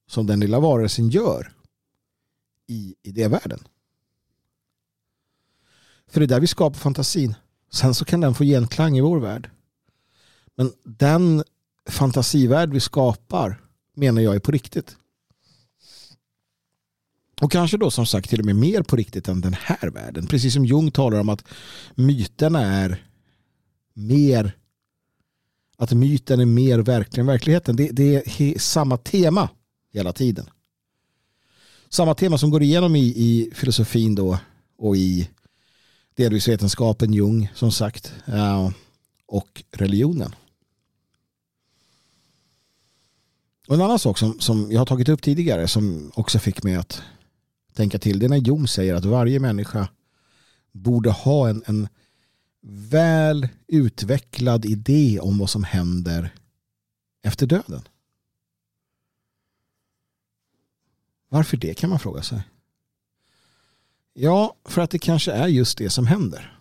som 0.06 0.26
den 0.26 0.40
lilla 0.40 0.60
varelsen 0.60 1.08
gör 1.08 1.52
i 2.66 2.94
idévärlden. 3.02 3.60
För 6.08 6.20
det 6.20 6.26
är 6.26 6.28
där 6.28 6.40
vi 6.40 6.46
skapar 6.46 6.78
fantasin. 6.78 7.34
Sen 7.72 7.94
så 7.94 8.04
kan 8.04 8.20
den 8.20 8.34
få 8.34 8.44
genklang 8.44 8.98
i 8.98 9.00
vår 9.00 9.20
värld. 9.20 9.50
Men 10.54 10.72
den 10.84 11.44
fantasivärld 11.88 12.72
vi 12.72 12.80
skapar 12.80 13.60
menar 13.94 14.22
jag 14.22 14.34
är 14.34 14.40
på 14.40 14.52
riktigt. 14.52 14.96
Och 17.40 17.52
kanske 17.52 17.76
då 17.76 17.90
som 17.90 18.06
sagt 18.06 18.30
till 18.30 18.40
och 18.40 18.46
med 18.46 18.56
mer 18.56 18.82
på 18.82 18.96
riktigt 18.96 19.28
än 19.28 19.40
den 19.40 19.56
här 19.60 19.90
världen. 19.90 20.26
Precis 20.26 20.54
som 20.54 20.64
Jung 20.64 20.90
talar 20.90 21.20
om 21.20 21.28
att 21.28 21.44
myterna 21.94 22.60
är 22.60 23.06
mer 23.94 24.56
att 25.76 25.92
myten 25.92 26.40
är 26.40 26.46
mer 26.46 26.78
verklig 26.78 27.20
än 27.20 27.26
verkligheten. 27.26 27.76
Det, 27.76 27.88
det 27.92 28.14
är 28.14 28.58
samma 28.58 28.96
tema 28.96 29.48
hela 29.96 30.12
tiden. 30.12 30.50
Samma 31.88 32.14
tema 32.14 32.38
som 32.38 32.50
går 32.50 32.62
igenom 32.62 32.96
i, 32.96 33.04
i 33.06 33.50
filosofin 33.54 34.14
då 34.14 34.38
och 34.78 34.96
i 34.96 35.30
delvis 36.14 36.48
vetenskapen, 36.48 37.12
Jung 37.12 37.52
som 37.54 37.72
sagt, 37.72 38.14
eh, 38.26 38.70
och 39.26 39.64
religionen. 39.70 40.34
Och 43.68 43.74
en 43.74 43.80
annan 43.80 43.98
sak 43.98 44.18
som, 44.18 44.40
som 44.40 44.72
jag 44.72 44.80
har 44.80 44.86
tagit 44.86 45.08
upp 45.08 45.22
tidigare 45.22 45.68
som 45.68 46.12
också 46.14 46.38
fick 46.38 46.62
mig 46.62 46.74
att 46.74 47.02
tänka 47.74 47.98
till 47.98 48.18
det 48.18 48.26
är 48.26 48.28
när 48.28 48.36
Jung 48.36 48.68
säger 48.68 48.94
att 48.94 49.04
varje 49.04 49.40
människa 49.40 49.88
borde 50.72 51.10
ha 51.10 51.48
en, 51.48 51.62
en 51.66 51.88
väl 52.68 53.48
utvecklad 53.68 54.64
idé 54.64 55.20
om 55.20 55.38
vad 55.38 55.50
som 55.50 55.64
händer 55.64 56.34
efter 57.22 57.46
döden. 57.46 57.82
Varför 61.36 61.56
det 61.56 61.74
kan 61.74 61.90
man 61.90 61.98
fråga 61.98 62.22
sig. 62.22 62.42
Ja, 64.14 64.56
för 64.64 64.82
att 64.82 64.90
det 64.90 64.98
kanske 64.98 65.32
är 65.32 65.46
just 65.46 65.78
det 65.78 65.90
som 65.90 66.06
händer. 66.06 66.58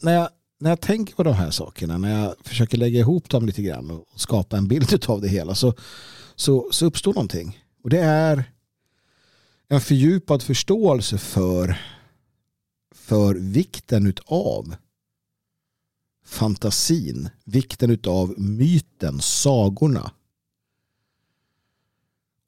När 0.00 0.12
jag, 0.12 0.28
när 0.58 0.70
jag 0.70 0.80
tänker 0.80 1.14
på 1.14 1.22
de 1.22 1.34
här 1.34 1.50
sakerna, 1.50 1.98
när 1.98 2.20
jag 2.20 2.34
försöker 2.44 2.78
lägga 2.78 3.00
ihop 3.00 3.28
dem 3.28 3.46
lite 3.46 3.62
grann 3.62 3.90
och 3.90 4.06
skapa 4.14 4.56
en 4.56 4.68
bild 4.68 5.04
av 5.08 5.20
det 5.20 5.28
hela 5.28 5.54
så, 5.54 5.74
så, 6.34 6.68
så 6.72 6.86
uppstår 6.86 7.14
någonting. 7.14 7.64
Och 7.82 7.90
det 7.90 8.00
är 8.00 8.44
en 9.68 9.80
fördjupad 9.80 10.42
förståelse 10.42 11.18
för, 11.18 11.78
för 12.94 13.34
vikten 13.34 14.14
av 14.26 14.76
fantasin, 16.24 17.28
vikten 17.44 17.98
av 18.06 18.34
myten, 18.40 19.20
sagorna. 19.20 20.12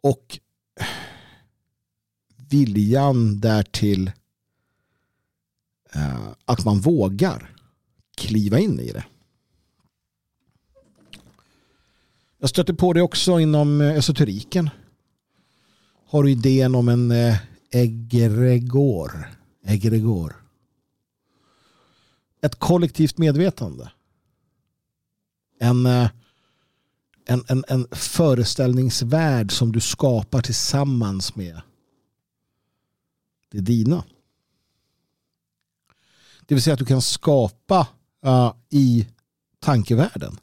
Och 0.02 0.38
viljan 2.50 3.40
därtill 3.40 4.12
eh, 5.94 6.28
att 6.44 6.64
man 6.64 6.80
vågar 6.80 7.56
kliva 8.16 8.58
in 8.58 8.80
i 8.80 8.92
det. 8.92 9.04
Jag 12.38 12.50
stötte 12.50 12.74
på 12.74 12.92
det 12.92 13.02
också 13.02 13.40
inom 13.40 13.80
eh, 13.80 13.96
esoteriken. 13.96 14.70
Har 16.06 16.22
du 16.22 16.30
idén 16.30 16.74
om 16.74 16.88
en 16.88 17.10
eh, 17.10 17.36
egregor? 17.70 19.28
egregor. 19.64 20.36
ett 22.40 22.54
kollektivt 22.58 23.18
medvetande. 23.18 23.90
En, 25.58 25.86
eh, 25.86 26.10
en, 27.24 27.44
en, 27.48 27.64
en 27.68 27.86
föreställningsvärld 27.92 29.52
som 29.52 29.72
du 29.72 29.80
skapar 29.80 30.42
tillsammans 30.42 31.36
med 31.36 31.60
det 33.50 33.60
dina. 33.60 34.04
Det 36.46 36.54
vill 36.54 36.62
säga 36.62 36.74
att 36.74 36.80
du 36.80 36.84
kan 36.84 37.02
skapa 37.02 37.88
uh, 38.26 38.54
i 38.70 39.06
tankevärlden 39.58 40.38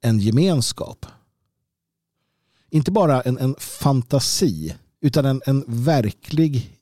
en 0.00 0.18
gemenskap. 0.18 1.06
Inte 2.70 2.90
bara 2.90 3.22
en, 3.22 3.38
en 3.38 3.54
fantasi 3.58 4.76
utan 5.00 5.24
en, 5.24 5.42
en 5.46 5.64
verklig 5.66 6.78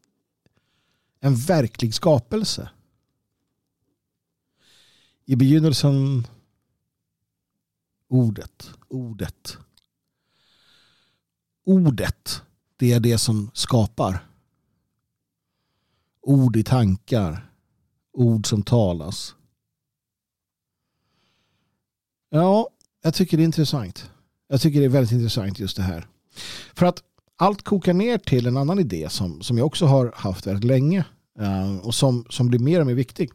en 1.20 1.36
verklig 1.36 1.94
skapelse. 1.94 2.70
I 5.24 5.36
begynnelsen 5.36 6.26
ordet, 8.10 8.70
ordet. 8.88 9.58
Ordet, 11.64 12.42
det 12.76 12.92
är 12.92 13.00
det 13.00 13.18
som 13.18 13.50
skapar. 13.54 14.26
Ord 16.20 16.56
i 16.56 16.64
tankar, 16.64 17.50
ord 18.12 18.46
som 18.46 18.62
talas. 18.62 19.34
Ja, 22.30 22.68
jag 23.02 23.14
tycker 23.14 23.36
det 23.36 23.42
är 23.42 23.44
intressant. 23.44 24.10
Jag 24.48 24.60
tycker 24.60 24.80
det 24.80 24.84
är 24.84 24.88
väldigt 24.88 25.12
intressant 25.12 25.58
just 25.58 25.76
det 25.76 25.82
här. 25.82 26.08
För 26.74 26.86
att 26.86 27.02
allt 27.36 27.62
kokar 27.62 27.94
ner 27.94 28.18
till 28.18 28.46
en 28.46 28.56
annan 28.56 28.78
idé 28.78 29.08
som, 29.10 29.42
som 29.42 29.58
jag 29.58 29.66
också 29.66 29.86
har 29.86 30.12
haft 30.16 30.46
väldigt 30.46 30.64
länge 30.64 31.04
eh, 31.38 31.76
och 31.76 31.94
som, 31.94 32.26
som 32.30 32.48
blir 32.48 32.58
mer 32.58 32.80
och 32.80 32.86
mer 32.86 32.94
viktig. 32.94 33.30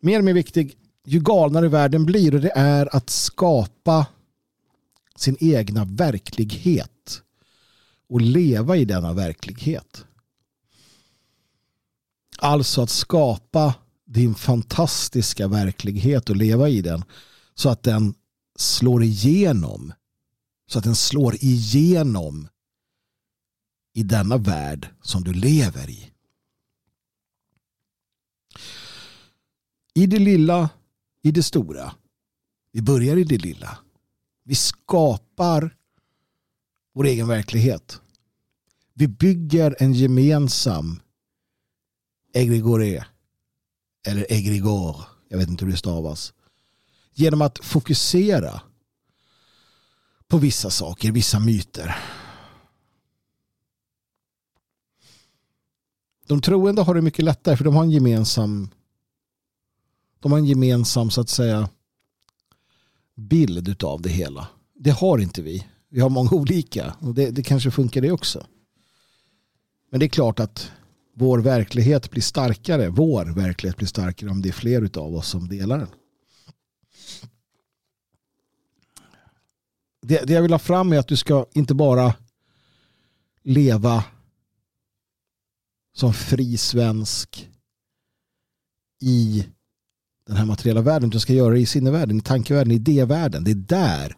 Mer 0.00 0.18
och 0.18 0.24
mer 0.24 0.34
viktig 0.34 0.87
ju 1.08 1.20
galnare 1.20 1.68
världen 1.68 2.06
blir 2.06 2.34
och 2.34 2.40
det 2.40 2.52
är 2.54 2.96
att 2.96 3.10
skapa 3.10 4.06
sin 5.16 5.36
egna 5.40 5.84
verklighet 5.84 7.22
och 8.08 8.20
leva 8.20 8.76
i 8.76 8.84
denna 8.84 9.12
verklighet. 9.12 10.04
Alltså 12.38 12.82
att 12.82 12.90
skapa 12.90 13.74
din 14.04 14.34
fantastiska 14.34 15.48
verklighet 15.48 16.30
och 16.30 16.36
leva 16.36 16.68
i 16.68 16.82
den 16.82 17.04
så 17.54 17.68
att 17.68 17.82
den 17.82 18.14
slår 18.56 19.02
igenom 19.02 19.92
så 20.66 20.78
att 20.78 20.84
den 20.84 20.96
slår 20.96 21.34
igenom 21.40 22.48
i 23.94 24.02
denna 24.02 24.36
värld 24.36 24.88
som 25.02 25.24
du 25.24 25.32
lever 25.32 25.90
i. 25.90 26.10
I 29.94 30.06
det 30.06 30.18
lilla, 30.18 30.70
i 31.28 31.30
det 31.30 31.42
stora. 31.42 31.94
Vi 32.72 32.82
börjar 32.82 33.16
i 33.16 33.24
det 33.24 33.38
lilla. 33.38 33.78
Vi 34.44 34.54
skapar 34.54 35.76
vår 36.94 37.06
egen 37.06 37.28
verklighet. 37.28 38.00
Vi 38.94 39.08
bygger 39.08 39.76
en 39.78 39.92
gemensam 39.92 41.00
egregore 42.34 43.06
eller 44.06 44.32
egregor, 44.32 44.96
jag 45.28 45.38
vet 45.38 45.48
inte 45.48 45.64
hur 45.64 45.72
det 45.72 45.78
stavas, 45.78 46.32
genom 47.14 47.42
att 47.42 47.64
fokusera 47.64 48.60
på 50.28 50.38
vissa 50.38 50.70
saker, 50.70 51.12
vissa 51.12 51.38
myter. 51.40 51.96
De 56.26 56.40
troende 56.40 56.82
har 56.82 56.94
det 56.94 57.02
mycket 57.02 57.24
lättare 57.24 57.56
för 57.56 57.64
de 57.64 57.74
har 57.74 57.82
en 57.82 57.90
gemensam 57.90 58.68
de 60.20 60.32
har 60.32 60.38
en 60.38 60.46
gemensam 60.46 61.10
så 61.10 61.20
att 61.20 61.28
säga 61.28 61.68
bild 63.16 63.84
av 63.84 64.02
det 64.02 64.08
hela. 64.10 64.48
Det 64.74 64.90
har 64.90 65.18
inte 65.18 65.42
vi. 65.42 65.66
Vi 65.90 66.00
har 66.00 66.10
många 66.10 66.30
olika 66.30 66.94
och 67.00 67.14
det, 67.14 67.30
det 67.30 67.42
kanske 67.42 67.70
funkar 67.70 68.00
det 68.00 68.12
också. 68.12 68.46
Men 69.90 70.00
det 70.00 70.06
är 70.06 70.10
klart 70.10 70.40
att 70.40 70.70
vår 71.14 71.38
verklighet 71.38 72.10
blir 72.10 72.22
starkare. 72.22 72.88
Vår 72.88 73.24
verklighet 73.24 73.76
blir 73.76 73.88
starkare 73.88 74.30
om 74.30 74.42
det 74.42 74.48
är 74.48 74.52
fler 74.52 74.98
av 74.98 75.14
oss 75.14 75.28
som 75.28 75.48
delar 75.48 75.78
den. 75.78 75.88
det, 80.08 80.24
det 80.26 80.32
jag 80.32 80.42
vill 80.42 80.52
ha 80.52 80.58
fram 80.58 80.92
är 80.92 80.98
att 80.98 81.08
du 81.08 81.16
ska 81.16 81.46
inte 81.52 81.74
bara 81.74 82.14
leva 83.42 84.04
som 85.94 86.12
fri 86.14 86.56
svensk 86.56 87.48
i 89.00 89.46
den 90.28 90.36
här 90.36 90.46
materiella 90.46 90.80
världen. 90.80 91.10
Du 91.10 91.20
ska 91.20 91.32
göra 91.32 91.54
det 91.54 91.60
i 91.60 91.66
sinnevärlden, 91.66 92.18
i 92.18 92.20
tankevärlden, 92.20 92.72
i 92.72 92.74
idévärlden. 92.74 93.44
Det 93.44 93.50
är 93.50 93.54
där. 93.54 94.16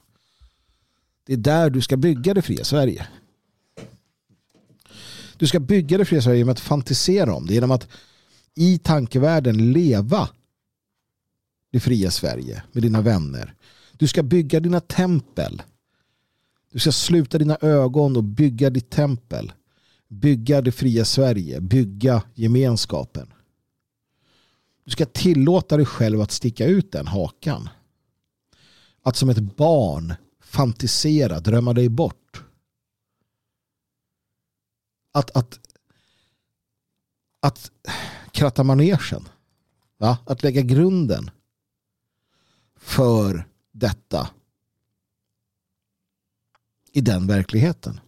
Det 1.26 1.32
är 1.32 1.36
där 1.36 1.70
du 1.70 1.80
ska 1.80 1.96
bygga 1.96 2.34
det 2.34 2.42
fria 2.42 2.64
Sverige. 2.64 3.06
Du 5.36 5.46
ska 5.46 5.60
bygga 5.60 5.98
det 5.98 6.04
fria 6.04 6.22
Sverige 6.22 6.38
genom 6.38 6.52
att 6.52 6.60
fantisera 6.60 7.34
om 7.34 7.46
det. 7.46 7.54
Genom 7.54 7.70
att 7.70 7.88
i 8.54 8.78
tankevärlden 8.78 9.72
leva 9.72 10.28
det 11.72 11.80
fria 11.80 12.10
Sverige 12.10 12.62
med 12.72 12.82
dina 12.82 13.00
vänner. 13.00 13.54
Du 13.92 14.08
ska 14.08 14.22
bygga 14.22 14.60
dina 14.60 14.80
tempel 14.80 15.62
du 16.72 16.78
ska 16.78 16.92
sluta 16.92 17.38
dina 17.38 17.58
ögon 17.60 18.16
och 18.16 18.24
bygga 18.24 18.70
ditt 18.70 18.90
tempel. 18.90 19.52
Bygga 20.08 20.60
det 20.60 20.72
fria 20.72 21.04
Sverige. 21.04 21.60
Bygga 21.60 22.22
gemenskapen. 22.34 23.32
Du 24.90 24.92
ska 24.92 25.06
tillåta 25.06 25.76
dig 25.76 25.86
själv 25.86 26.20
att 26.20 26.30
sticka 26.30 26.66
ut 26.66 26.92
den 26.92 27.06
hakan. 27.06 27.68
Att 29.02 29.16
som 29.16 29.28
ett 29.30 29.56
barn 29.56 30.14
fantisera, 30.40 31.40
drömma 31.40 31.72
dig 31.72 31.88
bort. 31.88 32.42
Att, 35.12 35.36
att, 35.36 35.60
att 37.40 37.70
kratta 38.30 38.64
manegen. 38.64 39.28
Va? 39.96 40.18
Att 40.26 40.42
lägga 40.42 40.62
grunden 40.62 41.30
för 42.76 43.48
detta 43.72 44.30
i 46.92 47.00
den 47.00 47.26
verkligheten. 47.26 48.00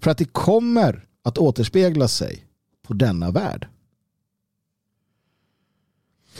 För 0.00 0.10
att 0.10 0.18
det 0.18 0.32
kommer 0.32 1.06
att 1.22 1.38
återspegla 1.38 2.08
sig 2.08 2.46
på 2.82 2.94
denna 2.94 3.30
värld. 3.30 3.68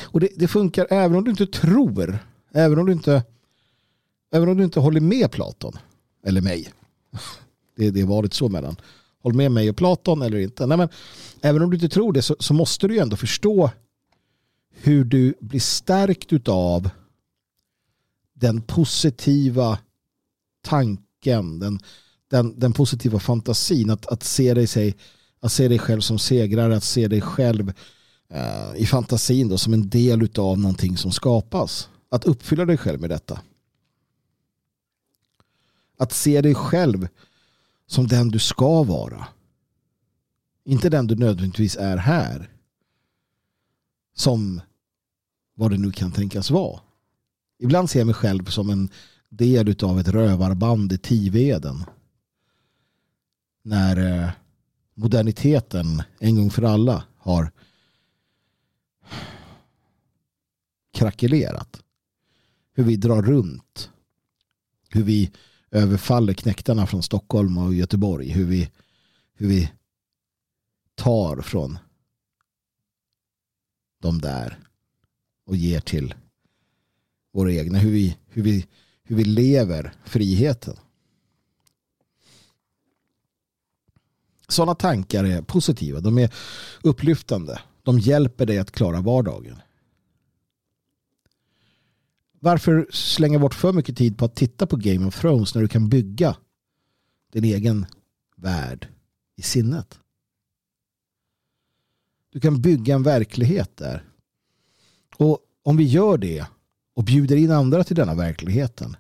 Och 0.03 0.21
det, 0.21 0.29
det, 0.37 0.49
funkar 0.49 0.87
även 0.91 1.17
om 1.17 1.25
du 1.25 1.31
inte 1.31 1.47
tror, 1.47 2.19
även 2.53 2.79
om 2.79 2.87
du 2.87 2.93
inte, 2.93 3.23
även 4.33 4.49
om 4.49 4.57
du 4.57 4.65
inte 4.65 4.81
håller 4.81 5.01
med 5.01 5.33
Platon, 5.33 5.73
eller 6.27 6.41
mig. 6.41 6.73
Det, 7.77 7.91
det 7.91 8.01
är 8.01 8.07
varit 8.07 8.35
så 8.35 8.49
mellan, 8.49 8.77
håll 9.23 9.35
med 9.35 9.53
mig 9.53 9.71
och 9.71 9.77
Platon 9.77 10.23
eller 10.23 10.39
inte. 10.39 10.67
Nej, 10.67 10.79
men, 10.79 10.89
även 11.41 11.63
om 11.63 11.71
du 11.71 11.77
inte 11.77 11.89
tror 11.89 12.13
det 12.13 12.23
så, 12.23 12.37
så 12.39 12.55
måste 12.55 12.89
du 12.89 12.95
ju 12.95 13.01
ändå 13.01 13.17
förstå 13.17 13.71
hur 14.71 15.05
du 15.05 15.35
blir 15.41 15.61
stärkt 15.61 16.49
av 16.49 16.91
den 18.35 18.63
positiva 18.63 19.79
tanken 20.63 21.05
tanken, 21.25 21.59
den, 21.59 21.79
den, 22.31 22.59
den 22.59 22.73
positiva 22.73 23.19
fantasin, 23.19 23.91
att, 23.91 24.07
att, 24.07 24.23
se 24.23 24.55
dig, 24.55 24.67
sig, 24.67 24.97
att 25.41 25.53
se 25.53 25.69
dig 25.69 25.79
själv 25.79 26.01
som 26.01 26.19
segrare, 26.19 26.77
att 26.77 26.85
se 26.85 27.09
dig 27.09 27.21
själv 27.21 27.73
eh, 28.35 28.77
i 28.77 28.87
fantasin 28.87 29.49
då, 29.49 29.59
som 29.59 29.73
en 29.75 29.89
del 29.89 30.29
av 30.39 30.59
någonting 30.59 30.97
som 30.97 31.13
skapas. 31.13 31.89
Att 32.09 32.25
uppfylla 32.25 32.65
dig 32.65 32.77
själv 32.77 33.01
med 33.01 33.11
detta. 33.11 33.41
Att 35.99 36.13
se 36.13 36.41
dig 36.41 36.55
själv 36.55 37.09
som 37.87 38.07
den 38.07 38.29
du 38.29 38.39
ska 38.39 38.83
vara. 38.83 39.27
Inte 40.65 40.89
den 40.89 41.07
du 41.07 41.17
nödvändigtvis 41.17 41.77
är 41.77 41.97
här. 41.97 42.51
Som 44.15 44.61
vad 45.55 45.71
det 45.71 45.79
nu 45.79 45.93
kan 45.93 46.13
tänkas 46.13 46.51
vara. 46.51 46.81
Ibland 47.59 47.91
ser 47.91 48.01
jag 48.01 48.07
mig 48.07 48.15
själv 48.15 48.45
som 48.45 48.71
en 48.71 48.89
del 49.29 49.85
av 49.85 50.01
ett 50.01 50.09
rövarband 50.09 50.93
i 50.93 50.99
Tiveden. 50.99 51.85
När 53.63 54.23
eh, 54.23 54.31
moderniteten 54.95 56.03
en 56.19 56.37
gång 56.37 56.51
för 56.51 56.63
alla 56.63 57.05
har 57.19 57.51
krackelerat. 60.95 61.83
Hur 62.73 62.85
vi 62.85 62.97
drar 62.97 63.23
runt. 63.23 63.91
Hur 64.89 65.03
vi 65.03 65.31
överfaller 65.71 66.35
knäktarna 66.35 66.87
från 66.87 67.03
Stockholm 67.03 67.59
och 67.59 67.75
Göteborg. 67.75 68.29
Hur 68.29 68.45
vi, 68.45 68.71
hur 69.35 69.49
vi 69.49 69.73
tar 70.95 71.41
från 71.41 71.79
de 74.01 74.21
där 74.21 74.59
och 75.47 75.57
ger 75.57 75.81
till 75.81 76.15
våra 77.33 77.53
egna. 77.53 77.79
Hur 77.79 77.91
vi, 77.91 78.17
hur 78.29 78.43
vi 78.43 78.67
hur 79.05 79.17
vi 79.17 79.25
lever 79.25 79.93
friheten. 80.05 80.77
Sådana 84.49 84.75
tankar 84.75 85.25
är 85.25 85.43
positiva. 85.43 86.01
De 86.01 86.19
är 86.19 86.35
upplyftande. 86.83 87.61
De 87.83 87.99
hjälper 87.99 88.47
dig 88.47 88.59
att 88.59 88.71
klara 88.71 89.01
vardagen. 89.01 89.63
Varför 92.45 92.87
slänga 92.91 93.39
bort 93.39 93.55
för 93.55 93.73
mycket 93.73 93.97
tid 93.97 94.19
på 94.19 94.25
att 94.25 94.37
titta 94.37 94.67
på 94.67 94.77
Game 94.77 95.07
of 95.07 95.21
Thrones 95.21 95.55
när 95.55 95.63
du 95.63 95.69
kan 95.69 95.89
bygga 95.89 96.37
din 97.33 97.45
egen 97.45 97.87
värld 98.37 98.89
i 99.37 99.43
sinnet? 99.43 99.99
Du 102.31 102.41
kan 102.41 102.63
bygga 102.63 102.95
en 102.95 103.03
verklighet 103.03 103.77
där. 103.77 104.05
Och 105.17 105.39
om 105.63 105.77
vi 105.77 105.85
gör 105.85 106.19
det 106.19 106.47
och 106.95 107.05
bjuder 107.05 107.37
in 107.37 107.51
andra 107.51 107.85
till 107.85 107.97
denna 107.97 108.15
verkligheten. 108.15 108.97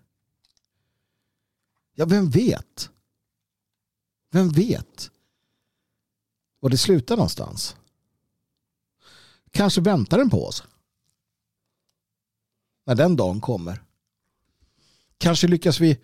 Ja, 1.94 2.04
vem 2.04 2.30
vet? 2.30 2.90
Vem 4.30 4.48
vet? 4.48 5.10
Var 6.60 6.70
det 6.70 6.78
slutar 6.78 7.16
någonstans? 7.16 7.76
Kanske 9.50 9.80
väntar 9.80 10.18
den 10.18 10.30
på 10.30 10.46
oss. 10.46 10.64
När 12.84 12.94
den 12.94 13.16
dagen 13.16 13.40
kommer. 13.40 13.82
Kanske 15.18 15.48
lyckas 15.48 15.80
vi 15.80 15.98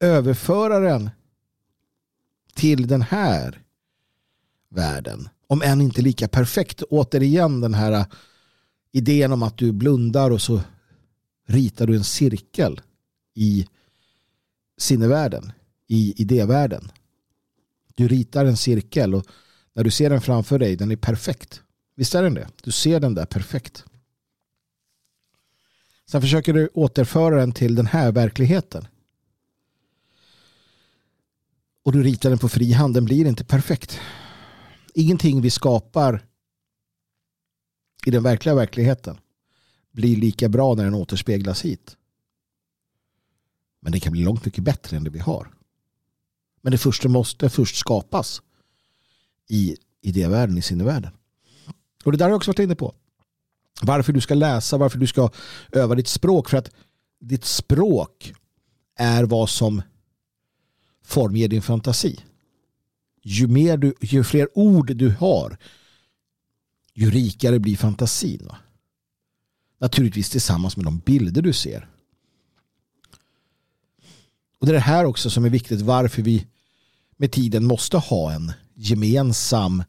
överföra 0.00 0.78
den 0.78 1.10
till 2.54 2.86
den 2.86 3.02
här 3.02 3.62
världen. 4.68 5.28
Om 5.46 5.62
än 5.62 5.80
inte 5.80 6.02
lika 6.02 6.28
perfekt. 6.28 6.82
Återigen 6.82 7.60
den 7.60 7.74
här 7.74 8.06
idén 8.92 9.32
om 9.32 9.42
att 9.42 9.58
du 9.58 9.72
blundar 9.72 10.30
och 10.30 10.42
så 10.42 10.60
ritar 11.46 11.86
du 11.86 11.96
en 11.96 12.04
cirkel 12.04 12.80
i 13.34 13.68
sinnevärlden, 14.78 15.52
i 15.86 16.14
idévärlden. 16.22 16.92
Du 17.94 18.08
ritar 18.08 18.44
en 18.44 18.56
cirkel 18.56 19.14
och 19.14 19.26
när 19.72 19.84
du 19.84 19.90
ser 19.90 20.10
den 20.10 20.20
framför 20.20 20.58
dig, 20.58 20.76
den 20.76 20.90
är 20.90 20.96
perfekt. 20.96 21.62
Visst 21.96 22.14
är 22.14 22.22
den 22.22 22.34
det? 22.34 22.48
Du 22.62 22.70
ser 22.70 23.00
den 23.00 23.14
där 23.14 23.26
perfekt. 23.26 23.84
Sen 26.10 26.20
försöker 26.20 26.54
du 26.54 26.68
återföra 26.74 27.36
den 27.36 27.52
till 27.52 27.74
den 27.74 27.86
här 27.86 28.12
verkligheten. 28.12 28.88
Och 31.82 31.92
du 31.92 32.02
ritar 32.02 32.30
den 32.30 32.38
på 32.38 32.48
fri 32.48 32.72
hand, 32.72 32.94
den 32.94 33.04
blir 33.04 33.26
inte 33.26 33.44
perfekt. 33.44 34.00
Ingenting 34.94 35.40
vi 35.40 35.50
skapar 35.50 36.26
i 38.06 38.10
den 38.10 38.22
verkliga 38.22 38.54
verkligheten 38.54 39.18
blir 39.92 40.16
lika 40.16 40.48
bra 40.48 40.74
när 40.74 40.84
den 40.84 40.94
återspeglas 40.94 41.64
hit. 41.64 41.96
Men 43.80 43.92
det 43.92 44.00
kan 44.00 44.12
bli 44.12 44.24
långt 44.24 44.44
mycket 44.44 44.64
bättre 44.64 44.96
än 44.96 45.04
det 45.04 45.10
vi 45.10 45.18
har. 45.18 45.50
Men 46.60 46.72
det 46.72 46.78
första 46.78 47.08
måste 47.08 47.50
först 47.50 47.76
skapas 47.76 48.42
i 49.48 49.76
idévärlden, 50.00 50.58
i 50.58 50.62
sinnevärlden. 50.62 51.12
Och 52.04 52.12
det 52.12 52.18
där 52.18 52.24
har 52.24 52.30
jag 52.30 52.36
också 52.36 52.50
varit 52.50 52.58
inne 52.58 52.76
på. 52.76 52.94
Varför 53.82 54.12
du 54.12 54.20
ska 54.20 54.34
läsa, 54.34 54.76
varför 54.76 54.98
du 54.98 55.06
ska 55.06 55.30
öva 55.72 55.94
ditt 55.94 56.08
språk. 56.08 56.48
För 56.48 56.56
att 56.56 56.70
ditt 57.20 57.44
språk 57.44 58.32
är 58.96 59.24
vad 59.24 59.50
som 59.50 59.82
formger 61.04 61.48
din 61.48 61.62
fantasi. 61.62 62.20
Ju, 63.22 63.46
mer 63.46 63.76
du, 63.76 63.94
ju 64.00 64.24
fler 64.24 64.48
ord 64.54 64.96
du 64.96 65.10
har, 65.10 65.58
ju 66.94 67.10
rikare 67.10 67.58
blir 67.58 67.76
fantasin. 67.76 68.46
Va? 68.46 68.56
Naturligtvis 69.78 70.30
tillsammans 70.30 70.76
med 70.76 70.86
de 70.86 70.98
bilder 70.98 71.42
du 71.42 71.52
ser. 71.52 71.88
Och 74.58 74.66
det 74.66 74.72
är 74.72 74.74
det 74.74 74.80
här 74.80 75.04
också 75.04 75.30
som 75.30 75.44
är 75.44 75.50
viktigt 75.50 75.80
varför 75.80 76.22
vi 76.22 76.46
med 77.16 77.32
tiden 77.32 77.64
måste 77.64 77.96
ha 77.96 78.32
en 78.32 78.52
gemensam 78.74 79.82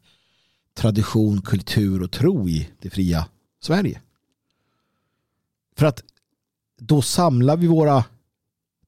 tradition, 0.74 1.42
kultur 1.42 2.02
och 2.02 2.10
tro 2.10 2.48
i 2.48 2.68
det 2.80 2.90
fria 2.90 3.28
Sverige. 3.62 4.02
För 5.76 5.86
att 5.86 6.04
då 6.76 7.02
samlar 7.02 7.56
vi 7.56 7.66
våra 7.66 8.04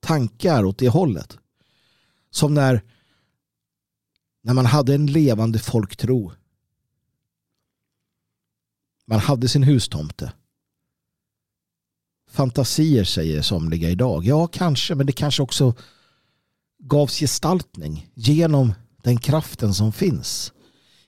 tankar 0.01 0.65
åt 0.65 0.79
det 0.79 0.89
hållet. 0.89 1.39
Som 2.31 2.55
när, 2.55 2.83
när 4.43 4.55
man 4.55 4.67
hade 4.67 4.95
en 4.95 5.07
levande 5.07 5.59
folktro. 5.59 6.33
Man 9.07 9.21
hade 9.21 9.49
sin 9.49 9.63
hustomte. 9.63 10.33
Fantasier 12.31 13.05
säger 13.05 13.43
somliga 13.43 13.91
idag. 13.91 14.25
Ja, 14.25 14.47
kanske, 14.47 14.95
men 14.95 15.07
det 15.07 15.13
kanske 15.13 15.43
också 15.43 15.75
gavs 16.79 17.19
gestaltning 17.19 18.11
genom 18.15 18.73
den 19.03 19.19
kraften 19.19 19.75
som 19.75 19.93
finns 19.93 20.53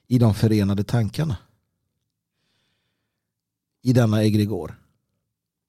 i 0.07 0.19
de 0.19 0.33
förenade 0.33 0.83
tankarna. 0.83 1.37
I 3.81 3.93
denna 3.93 4.23
egregor 4.23 4.81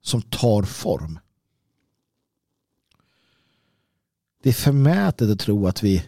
som 0.02 0.22
tar 0.22 0.62
form. 0.62 1.18
Det 4.42 4.48
är 4.48 4.52
förmätet 4.52 5.30
att 5.30 5.38
tro 5.40 5.66
att 5.66 5.82
vi 5.82 6.04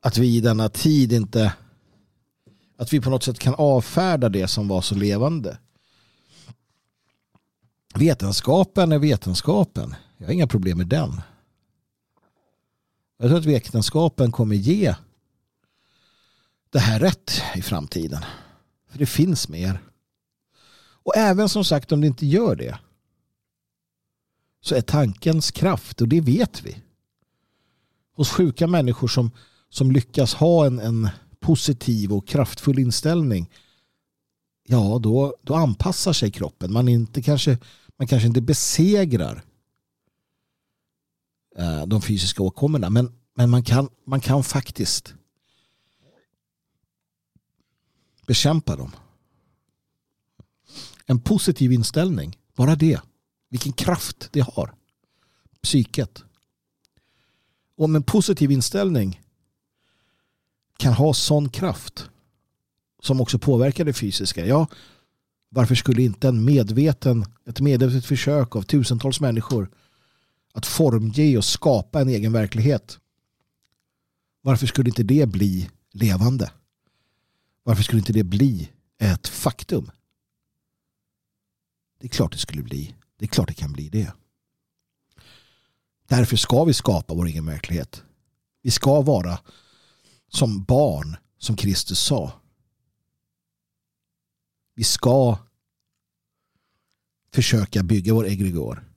att 0.00 0.18
vi 0.18 0.36
i 0.36 0.40
denna 0.40 0.68
tid 0.68 1.12
inte 1.12 1.52
att 2.76 2.92
vi 2.92 3.00
på 3.00 3.10
något 3.10 3.22
sätt 3.22 3.38
kan 3.38 3.54
avfärda 3.54 4.28
det 4.28 4.48
som 4.48 4.68
var 4.68 4.80
så 4.80 4.94
levande. 4.94 5.58
Vetenskapen 7.94 8.92
är 8.92 8.98
vetenskapen. 8.98 9.94
Jag 10.16 10.26
har 10.26 10.32
inga 10.32 10.46
problem 10.46 10.78
med 10.78 10.86
den. 10.86 11.20
Jag 13.18 13.28
tror 13.28 13.38
att 13.38 13.44
vetenskapen 13.44 14.32
kommer 14.32 14.56
ge 14.56 14.94
det 16.70 16.78
här 16.78 17.00
rätt 17.00 17.42
i 17.54 17.62
framtiden. 17.62 18.22
För 18.96 19.00
det 19.00 19.06
finns 19.06 19.48
mer. 19.48 19.82
Och 21.04 21.16
även 21.16 21.48
som 21.48 21.64
sagt 21.64 21.92
om 21.92 22.00
det 22.00 22.06
inte 22.06 22.26
gör 22.26 22.56
det 22.56 22.78
så 24.60 24.74
är 24.74 24.80
tankens 24.80 25.50
kraft 25.50 26.00
och 26.00 26.08
det 26.08 26.20
vet 26.20 26.62
vi. 26.62 26.82
Hos 28.12 28.30
sjuka 28.30 28.66
människor 28.66 29.08
som, 29.08 29.30
som 29.68 29.92
lyckas 29.92 30.34
ha 30.34 30.66
en, 30.66 30.78
en 30.78 31.08
positiv 31.40 32.12
och 32.12 32.28
kraftfull 32.28 32.78
inställning 32.78 33.50
ja 34.66 34.98
då, 35.02 35.36
då 35.42 35.54
anpassar 35.54 36.12
sig 36.12 36.30
kroppen. 36.30 36.72
Man, 36.72 36.88
inte 36.88 37.22
kanske, 37.22 37.58
man 37.98 38.08
kanske 38.08 38.28
inte 38.28 38.40
besegrar 38.40 39.44
eh, 41.56 41.86
de 41.86 42.02
fysiska 42.02 42.42
åkommorna 42.42 42.90
men, 42.90 43.12
men 43.34 43.50
man, 43.50 43.62
kan, 43.62 43.88
man 44.06 44.20
kan 44.20 44.44
faktiskt 44.44 45.14
bekämpa 48.26 48.76
dem. 48.76 48.90
En 51.06 51.20
positiv 51.20 51.72
inställning, 51.72 52.38
bara 52.54 52.76
det. 52.76 53.00
Vilken 53.48 53.72
kraft 53.72 54.28
det 54.32 54.40
har. 54.40 54.74
Psyket. 55.62 56.24
Om 57.76 57.96
en 57.96 58.02
positiv 58.02 58.50
inställning 58.50 59.20
kan 60.76 60.92
ha 60.92 61.14
sån 61.14 61.48
kraft 61.48 62.10
som 63.02 63.20
också 63.20 63.38
påverkar 63.38 63.84
det 63.84 63.92
fysiska. 63.92 64.46
Ja, 64.46 64.66
varför 65.48 65.74
skulle 65.74 66.02
inte 66.02 66.28
en 66.28 66.44
medveten, 66.44 67.24
ett 67.46 67.60
medvetet 67.60 68.04
försök 68.04 68.56
av 68.56 68.62
tusentals 68.62 69.20
människor 69.20 69.70
att 70.52 70.66
formge 70.66 71.36
och 71.36 71.44
skapa 71.44 72.00
en 72.00 72.08
egen 72.08 72.32
verklighet. 72.32 72.98
Varför 74.42 74.66
skulle 74.66 74.88
inte 74.88 75.02
det 75.02 75.26
bli 75.26 75.70
levande? 75.92 76.50
Varför 77.66 77.82
skulle 77.82 77.98
inte 77.98 78.12
det 78.12 78.24
bli 78.24 78.70
ett 78.98 79.28
faktum? 79.28 79.90
Det 81.98 82.06
är 82.06 82.08
klart 82.08 82.32
det 82.32 82.38
skulle 82.38 82.62
bli. 82.62 82.96
Det 83.16 83.24
är 83.24 83.28
klart 83.28 83.48
det 83.48 83.54
kan 83.54 83.72
bli 83.72 83.88
det. 83.88 84.12
Därför 86.08 86.36
ska 86.36 86.64
vi 86.64 86.74
skapa 86.74 87.14
vår 87.14 87.26
egen 87.26 87.46
verklighet. 87.46 88.04
Vi 88.62 88.70
ska 88.70 89.00
vara 89.00 89.38
som 90.28 90.64
barn, 90.64 91.16
som 91.38 91.56
Kristus 91.56 92.00
sa. 92.00 92.40
Vi 94.74 94.84
ska 94.84 95.38
försöka 97.32 97.82
bygga 97.82 98.14
vår 98.14 98.26
egregor. 98.26 98.92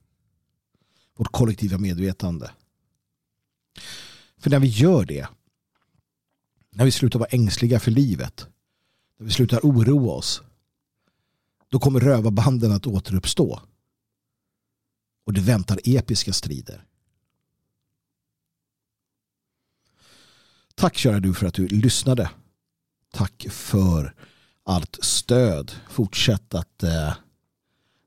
Vårt 1.14 1.32
kollektiva 1.32 1.78
medvetande. 1.78 2.50
För 4.36 4.50
när 4.50 4.60
vi 4.60 4.68
gör 4.68 5.04
det, 5.04 5.28
när 6.70 6.84
vi 6.84 6.90
slutar 6.90 7.18
vara 7.18 7.28
ängsliga 7.28 7.80
för 7.80 7.90
livet, 7.90 8.46
när 9.20 9.26
vi 9.26 9.32
slutar 9.32 9.60
oroa 9.62 10.12
oss, 10.12 10.42
då 11.68 11.78
kommer 11.78 12.00
rövarbanden 12.00 12.72
att 12.72 12.86
återuppstå. 12.86 13.60
Och 15.26 15.32
det 15.32 15.40
väntar 15.40 15.80
episka 15.84 16.32
strider. 16.32 16.84
Tack 20.74 20.96
kära 20.96 21.20
du 21.20 21.34
för 21.34 21.46
att 21.46 21.54
du 21.54 21.68
lyssnade. 21.68 22.30
Tack 23.12 23.46
för 23.50 24.14
allt 24.62 24.98
stöd. 25.00 25.72
Fortsätt 25.90 26.54
att 26.54 26.82
eh, 26.82 27.14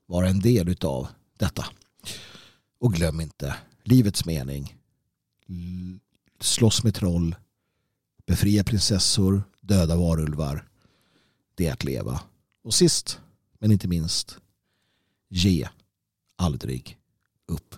vara 0.06 0.28
en 0.28 0.40
del 0.40 0.76
av 0.80 1.08
detta. 1.38 1.66
Och 2.80 2.92
glöm 2.92 3.20
inte 3.20 3.56
livets 3.82 4.24
mening. 4.24 4.76
Slåss 6.40 6.84
med 6.84 6.94
troll. 6.94 7.36
Befria 8.26 8.64
prinsessor. 8.64 9.42
Döda 9.60 9.96
varulvar 9.96 10.68
det 11.54 11.66
är 11.66 11.72
att 11.72 11.84
leva. 11.84 12.20
Och 12.62 12.74
sist 12.74 13.20
men 13.58 13.72
inte 13.72 13.88
minst, 13.88 14.38
ge 15.28 15.68
aldrig 16.36 16.98
upp. 17.46 17.74